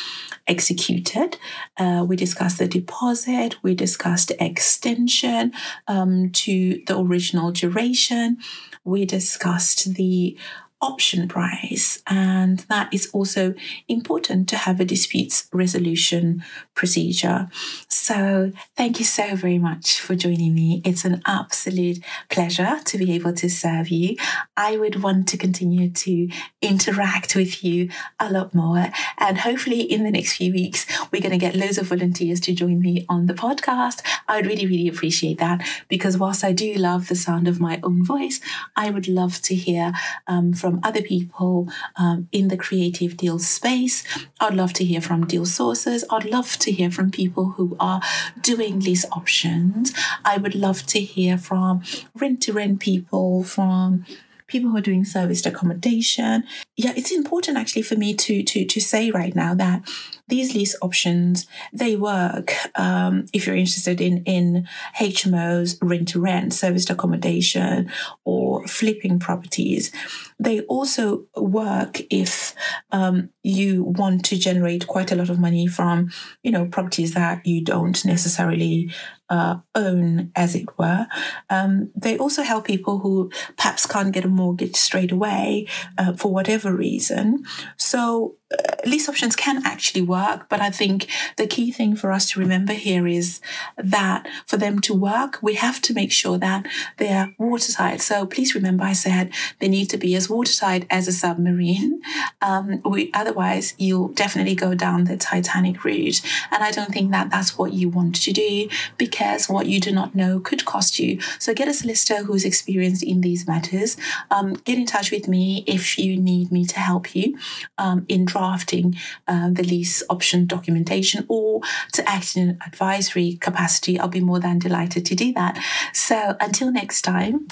executed. 0.46 1.36
Uh, 1.76 2.04
we 2.06 2.16
discussed 2.16 2.58
the 2.58 2.68
deposit. 2.68 3.56
We 3.62 3.74
discussed 3.74 4.32
extension 4.38 5.52
um, 5.88 6.30
to 6.44 6.82
the 6.86 6.98
original 6.98 7.50
duration. 7.52 8.38
We 8.84 9.04
discussed 9.04 9.94
the 9.94 10.36
option 10.84 11.26
price. 11.26 12.02
And 12.06 12.58
that 12.68 12.92
is 12.92 13.10
also 13.12 13.54
important 13.88 14.48
to 14.50 14.56
have 14.56 14.80
a 14.80 14.84
disputes 14.84 15.48
resolution 15.52 16.44
procedure. 16.74 17.48
So 17.88 18.52
thank 18.76 18.98
you 18.98 19.04
so 19.04 19.34
very 19.34 19.58
much 19.58 19.98
for 20.00 20.14
joining 20.14 20.54
me. 20.54 20.82
It's 20.84 21.06
an 21.06 21.22
absolute 21.26 21.98
pleasure 22.28 22.80
to 22.84 22.98
be 22.98 23.12
able 23.12 23.32
to 23.32 23.48
serve 23.48 23.88
you. 23.88 24.16
I 24.56 24.76
would 24.76 25.02
want 25.02 25.26
to 25.28 25.38
continue 25.38 25.88
to 25.90 26.28
interact 26.60 27.34
with 27.34 27.64
you 27.64 27.88
a 28.20 28.30
lot 28.30 28.54
more. 28.54 28.88
And 29.18 29.38
hopefully 29.38 29.80
in 29.80 30.04
the 30.04 30.10
next 30.10 30.36
few 30.36 30.52
weeks, 30.52 30.86
we're 31.10 31.22
going 31.22 31.32
to 31.32 31.38
get 31.38 31.56
loads 31.56 31.78
of 31.78 31.86
volunteers 31.86 32.40
to 32.40 32.52
join 32.52 32.80
me 32.80 33.06
on 33.08 33.26
the 33.26 33.34
podcast. 33.34 34.02
I 34.28 34.36
would 34.36 34.46
really, 34.46 34.66
really 34.66 34.88
appreciate 34.88 35.38
that 35.38 35.66
because 35.88 36.18
whilst 36.18 36.44
I 36.44 36.52
do 36.52 36.74
love 36.74 37.08
the 37.08 37.14
sound 37.14 37.48
of 37.48 37.58
my 37.58 37.80
own 37.82 38.04
voice, 38.04 38.40
I 38.76 38.90
would 38.90 39.08
love 39.08 39.40
to 39.42 39.54
hear 39.54 39.92
um, 40.26 40.52
from 40.52 40.73
from 40.74 40.80
other 40.82 41.02
people 41.02 41.68
um, 41.96 42.28
in 42.32 42.48
the 42.48 42.56
creative 42.56 43.16
deal 43.16 43.38
space. 43.38 44.02
I'd 44.40 44.54
love 44.54 44.72
to 44.74 44.84
hear 44.84 45.00
from 45.00 45.26
deal 45.26 45.46
sources. 45.46 46.04
I'd 46.10 46.24
love 46.24 46.58
to 46.58 46.72
hear 46.72 46.90
from 46.90 47.10
people 47.10 47.50
who 47.50 47.76
are 47.78 48.00
doing 48.40 48.80
lease 48.80 49.06
options. 49.12 49.92
I 50.24 50.36
would 50.36 50.54
love 50.54 50.84
to 50.86 51.00
hear 51.00 51.38
from 51.38 51.82
rent 52.14 52.42
to 52.42 52.52
rent 52.52 52.80
people, 52.80 53.44
from 53.44 54.04
people 54.46 54.70
who 54.70 54.76
are 54.76 54.88
doing 54.90 55.04
serviced 55.04 55.46
accommodation. 55.46 56.44
Yeah, 56.76 56.92
it's 56.96 57.12
important 57.12 57.56
actually 57.56 57.82
for 57.82 57.96
me 57.96 58.14
to 58.14 58.42
to 58.42 58.64
to 58.64 58.80
say 58.80 59.10
right 59.10 59.34
now 59.34 59.54
that 59.54 59.82
these 60.28 60.54
lease 60.54 60.76
options 60.80 61.46
they 61.72 61.96
work 61.96 62.52
um, 62.78 63.26
if 63.32 63.46
you're 63.46 63.56
interested 63.56 64.00
in 64.00 64.22
in 64.24 64.66
HMOs, 64.98 65.78
rent 65.82 66.08
to 66.08 66.20
rent, 66.20 66.52
serviced 66.52 66.90
accommodation, 66.90 67.90
or 68.24 68.66
flipping 68.66 69.18
properties. 69.18 69.92
They 70.38 70.60
also 70.62 71.24
work 71.36 72.00
if 72.10 72.54
um, 72.90 73.30
you 73.42 73.84
want 73.84 74.24
to 74.26 74.38
generate 74.38 74.86
quite 74.86 75.12
a 75.12 75.16
lot 75.16 75.30
of 75.30 75.38
money 75.38 75.66
from 75.66 76.10
you 76.42 76.50
know 76.50 76.66
properties 76.66 77.14
that 77.14 77.46
you 77.46 77.62
don't 77.62 78.04
necessarily 78.04 78.90
uh, 79.30 79.56
own, 79.74 80.30
as 80.36 80.54
it 80.54 80.66
were. 80.78 81.06
Um, 81.50 81.90
they 81.96 82.18
also 82.18 82.42
help 82.42 82.66
people 82.66 82.98
who 82.98 83.30
perhaps 83.56 83.86
can't 83.86 84.12
get 84.12 84.24
a 84.24 84.28
mortgage 84.28 84.76
straight 84.76 85.12
away 85.12 85.66
uh, 85.98 86.12
for 86.14 86.32
whatever 86.32 86.74
reason. 86.74 87.44
So 87.76 88.36
lease 88.84 89.08
options 89.08 89.36
can 89.36 89.64
actually 89.64 90.02
work, 90.02 90.48
but 90.48 90.60
I 90.60 90.70
think 90.70 91.08
the 91.36 91.46
key 91.46 91.72
thing 91.72 91.96
for 91.96 92.12
us 92.12 92.30
to 92.30 92.40
remember 92.40 92.72
here 92.72 93.06
is 93.06 93.40
that 93.76 94.26
for 94.46 94.56
them 94.56 94.80
to 94.80 94.94
work, 94.94 95.38
we 95.42 95.54
have 95.54 95.80
to 95.82 95.94
make 95.94 96.12
sure 96.12 96.38
that 96.38 96.66
they're 96.98 97.34
watertight. 97.38 98.00
So 98.00 98.26
please 98.26 98.54
remember, 98.54 98.84
I 98.84 98.92
said 98.92 99.32
they 99.60 99.68
need 99.68 99.90
to 99.90 99.98
be 99.98 100.14
as 100.14 100.28
watertight 100.28 100.86
as 100.90 101.08
a 101.08 101.12
submarine. 101.12 102.00
Um, 102.42 102.82
we, 102.84 103.10
otherwise, 103.14 103.74
you'll 103.78 104.08
definitely 104.08 104.54
go 104.54 104.74
down 104.74 105.04
the 105.04 105.16
Titanic 105.16 105.82
route. 105.82 106.20
And 106.50 106.62
I 106.62 106.70
don't 106.70 106.92
think 106.92 107.10
that 107.10 107.30
that's 107.30 107.56
what 107.56 107.72
you 107.72 107.88
want 107.88 108.16
to 108.22 108.32
do 108.32 108.68
because 108.98 109.48
what 109.48 109.66
you 109.66 109.80
do 109.80 109.90
not 109.90 110.14
know 110.14 110.40
could 110.40 110.66
cost 110.66 110.98
you. 110.98 111.20
So 111.38 111.54
get 111.54 111.68
a 111.68 111.72
solicitor 111.72 112.24
who's 112.24 112.44
experienced 112.44 113.02
in 113.02 113.22
these 113.22 113.46
matters. 113.46 113.96
Um, 114.30 114.54
get 114.64 114.76
in 114.76 114.84
touch 114.84 115.10
with 115.10 115.26
me 115.26 115.64
if 115.66 115.98
you 115.98 116.20
need 116.20 116.52
me 116.52 116.66
to 116.66 116.78
help 116.78 117.14
you 117.14 117.38
um, 117.78 118.04
in 118.08 118.26
drafting 118.44 118.94
uh, 119.26 119.48
the 119.50 119.62
lease 119.62 120.02
option 120.10 120.46
documentation 120.46 121.24
or 121.28 121.60
to 121.92 122.06
act 122.08 122.36
in 122.36 122.48
an 122.50 122.58
advisory 122.66 123.38
capacity, 123.40 123.98
I'll 123.98 124.08
be 124.08 124.20
more 124.20 124.40
than 124.40 124.58
delighted 124.58 125.06
to 125.06 125.14
do 125.14 125.32
that. 125.32 125.58
So 125.92 126.36
until 126.40 126.70
next 126.70 127.02
time. 127.02 127.46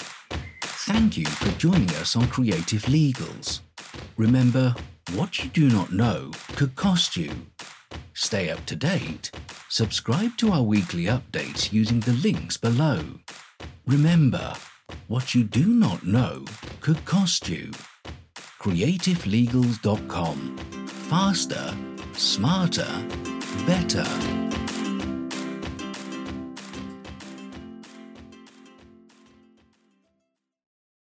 Thank 0.61 1.17
you 1.17 1.25
for 1.25 1.51
joining 1.57 1.89
us 2.01 2.15
on 2.15 2.27
Creative 2.27 2.83
Legals. 2.83 3.61
Remember, 4.17 4.75
what 5.15 5.39
you 5.39 5.49
do 5.49 5.67
not 5.69 5.91
know 5.91 6.31
could 6.55 6.75
cost 6.75 7.17
you. 7.17 7.31
Stay 8.13 8.49
up 8.51 8.63
to 8.67 8.75
date. 8.75 9.31
Subscribe 9.69 10.37
to 10.37 10.51
our 10.51 10.61
weekly 10.61 11.05
updates 11.05 11.73
using 11.73 11.99
the 12.01 12.13
links 12.13 12.57
below. 12.57 12.99
Remember, 13.87 14.53
what 15.07 15.33
you 15.33 15.43
do 15.43 15.65
not 15.65 16.05
know 16.05 16.45
could 16.81 17.03
cost 17.05 17.49
you 17.49 17.71
creativelegals.com. 18.63 20.55
Faster, 21.09 21.75
smarter, 22.15 22.87
better. 23.67 24.07